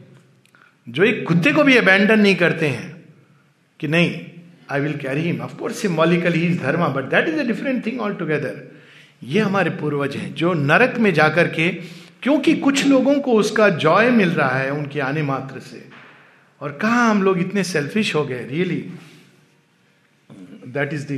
जो 0.88 1.04
एक 1.04 1.26
कुत्ते 1.28 1.52
को 1.52 1.64
भी 1.64 1.78
अबैंडन 1.78 2.20
नहीं 2.20 2.36
करते 2.36 2.68
हैं, 2.68 2.92
कि 3.80 3.88
नहीं 3.88 4.20
I 4.72 4.80
will 4.82 4.96
carry 4.98 5.22
him 5.22 5.42
of course 5.42 5.82
symbolical 5.82 6.34
he 6.34 6.46
is 6.48 6.60
dharma 6.60 6.88
but 6.90 7.10
that 7.10 7.28
is 7.28 7.40
a 7.40 7.44
different 7.44 7.86
thing 7.86 8.02
all 8.02 8.14
together 8.16 8.62
ये 9.24 9.40
हमारे 9.40 9.70
पूर्वज 9.72 10.16
हैं, 10.16 10.34
जो 10.34 10.54
नरक 10.54 10.98
में 11.00 11.14
जाकर 11.14 11.48
के, 11.48 11.70
क्योंकि 12.24 12.56
कुछ 12.58 12.86
लोगों 12.88 13.16
को 13.20 13.34
उसका 13.34 13.70
जॉय 13.70 14.10
मिल 14.12 14.30
रहा 14.32 14.58
है 14.58 14.72
उनके 14.72 15.00
आने 15.00 15.24
मात्र 15.24 15.60
से। 15.62 15.84
और 16.62 16.72
कहा 16.82 17.06
हम 17.06 17.24
लोग 17.24 17.40
इतने 17.40 17.64
सेल्फिश 17.64 18.14
हो 18.16 18.24
गए 18.26 18.46
रियली 18.46 18.76
दैट 20.68 20.94
इज़ 20.94 21.06
दी 21.08 21.18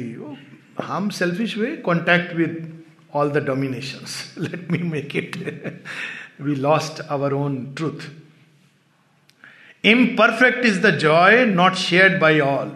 हम 0.84 1.10
सेल्फिश 1.10 1.58
हुए 1.58 1.76
contact 1.86 2.36
with 2.36 2.75
all 3.16 3.30
the 3.32 3.44
domination 3.46 4.42
let 4.44 4.72
me 4.72 4.78
make 4.78 5.16
it 5.16 5.38
we 6.42 6.56
lost 6.68 7.02
our 7.18 7.34
own 7.34 7.56
truth 7.78 8.08
imperfect 9.94 10.66
is 10.66 10.80
the 10.88 10.96
joy 11.00 11.46
not 11.46 11.76
shared 11.76 12.20
by 12.22 12.40
all 12.40 12.72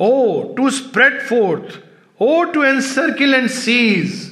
O 0.00 0.12
to 0.56 0.70
spread 0.80 1.20
forth 1.28 1.78
O 2.22 2.42
to 2.52 2.64
encircle 2.64 3.34
and 3.34 3.48
seize 3.50 4.30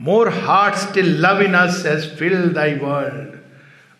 more 0.00 0.28
heart 0.44 0.74
still 0.88 1.16
love 1.26 1.42
in 1.42 1.54
us 1.54 1.82
has 1.86 2.08
filled 2.18 2.52
thy 2.54 2.74
world 2.84 3.36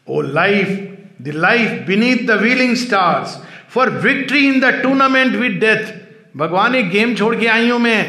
O 0.07 0.20
life 0.20 0.86
the 1.20 1.32
life 1.32 1.86
beneath 1.86 2.26
the 2.26 2.38
wheeling 2.38 2.76
stars. 2.76 3.38
For 3.68 3.90
victory 3.90 4.49
in 4.49 4.61
the 4.61 4.68
tournament 4.82 5.38
with 5.40 5.61
death. 5.62 5.88
भगवान 6.36 6.74
एक 6.74 6.88
game 6.90 7.14
छोड़ 7.16 7.34
के 7.40 7.46
आई 7.46 7.68
हूँ 7.68 7.78
मैं 7.78 8.03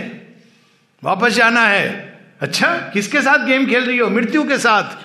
वापस 1.03 1.33
जाना 1.33 1.65
है। 1.67 2.08
अच्छा 2.41 2.75
किसके 2.93 3.21
साथ 3.21 3.45
गेम 3.45 3.65
खेल 3.65 3.83
रही 3.83 3.97
हो? 3.97 4.09
मृत्यु 4.09 4.43
के 4.43 4.57
साथ। 4.57 4.97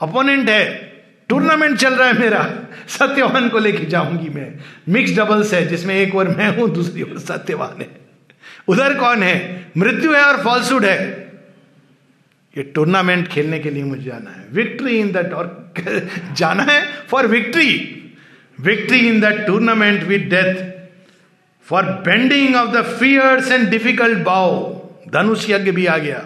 अपोनेंट 0.00 0.48
है। 0.50 0.94
टूर्नामेंट 1.28 1.78
चल 1.78 1.94
रहा 1.94 2.08
है 2.08 2.18
मेरा। 2.18 2.58
सत्यवान 2.88 3.48
को 3.48 3.58
लेके 3.58 3.84
जाऊँगी 3.84 4.28
मैं। 4.28 4.60
मिक्स 4.88 5.16
डबल्स 5.16 5.54
है, 5.54 5.66
जिसमें 5.66 5.94
एक 5.94 6.14
ओर 6.14 6.28
मैं 6.28 6.56
हूँ, 6.56 6.70
दूसरी 6.70 7.02
ओर 7.02 7.18
सत्यवान 7.18 7.80
है। 7.80 7.88
उधर 8.68 8.94
कौन 8.94 9.22
है? 9.22 9.66
मृत्यु 9.76 10.12
है 10.12 10.22
और 10.22 10.42
फॉल्सूड 10.44 10.84
है। 10.84 11.24
ये 12.56 12.62
टूर्नामेंट 12.62 13.28
खेलने 13.28 13.58
के 13.58 13.70
लिए 13.70 13.84
मुझे 13.84 14.02
जाना 14.02 14.30
है। 14.30 14.46
विक्ट्री 14.52 14.98
इन 14.98 15.12
दैट 15.12 15.32
और 15.32 15.74
जाना 16.36 16.62
है 16.62 16.82
for 17.10 17.26
victory 17.26 17.70
victory 18.60 18.98
in 18.98 19.20
the 19.20 19.32
tournament 19.46 20.02
with 20.02 20.28
death 20.34 20.72
for 21.66 21.82
bending 21.82 22.56
of 22.56 22.70
the 22.70 22.82
fierce 22.82 23.52
and 23.52 23.68
difficult 23.68 24.18
bow 24.18 24.52
धनुष 25.08 25.50
यज्ञ 25.50 25.70
भी 25.70 25.86
आ 25.86 25.96
गया। 25.96 26.24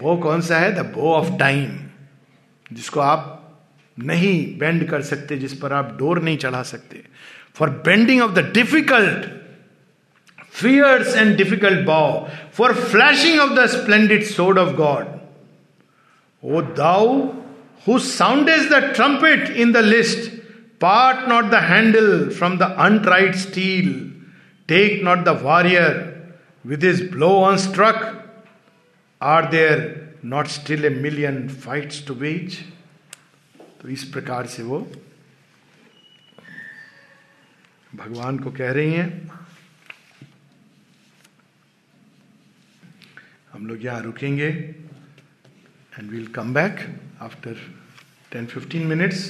बो 0.00 0.16
कौन 0.16 0.40
सा 0.40 0.58
है? 0.58 0.72
द 0.74 0.86
बो 0.94 1.12
ऑफ़ 1.14 1.36
टाइम 1.38 1.78
जिसको 2.72 3.00
आप 3.00 3.36
नहीं 3.96 4.58
बेंड 4.58 4.88
कर 4.90 5.02
सकते, 5.02 5.36
जिस 5.36 5.54
पर 5.58 5.72
आप 5.72 5.96
डोर 5.98 6.22
नहीं 6.22 6.36
चढ़ा 6.38 6.62
सकते। 6.62 7.02
For 7.56 7.70
bending 7.86 8.22
of 8.22 8.32
the 8.32 8.50
difficult 8.54 9.28
fierce 10.52 11.16
and 11.16 11.36
difficult 11.36 11.84
bow 11.86 12.02
for 12.54 12.74
flashing 12.74 13.40
of 13.40 13.50
the 13.54 13.66
splendid 13.70 14.24
sword 14.24 14.58
of 14.58 14.74
God 14.76 15.06
O 16.42 16.60
thou 16.76 17.18
who 17.86 17.98
sound 17.98 18.48
is 18.48 18.68
the 18.68 18.82
trumpet 18.94 19.50
in 19.56 19.72
the 19.72 19.76
list 19.76 20.30
part 20.80 21.28
not 21.28 21.44
the 21.44 21.54
handle 21.64 22.28
from 22.38 22.58
the 22.58 22.74
untried 22.78 23.34
steel 23.36 23.92
take 24.68 25.02
not 25.04 25.24
the 25.24 25.38
warrior 25.42 26.06
with 26.66 26.84
is 26.84 27.02
blow 27.10 27.28
on 27.40 27.56
struck 27.56 28.16
Are 29.20 29.50
there 29.50 29.80
not 30.24 30.46
still 30.46 30.84
a 30.84 30.88
million 30.90 31.48
fights 31.48 32.06
to 32.06 32.14
wage? 32.14 32.54
तो 33.80 33.88
इस 33.88 34.04
प्रकार 34.04 34.46
से 34.46 34.62
वो 34.62 34.78
भगवान 37.94 38.38
को 38.38 38.50
कह 38.50 38.70
रही 38.72 38.92
हैं 38.92 39.30
हम 43.52 43.66
लोग 43.66 43.84
यहाँ 43.84 44.00
रुकेंगे 44.02 44.48
and 44.48 46.10
we'll 46.10 46.26
come 46.34 46.54
back 46.54 46.78
after 47.22 47.56
ten 48.32 48.46
fifteen 48.46 48.86
minutes 48.86 49.24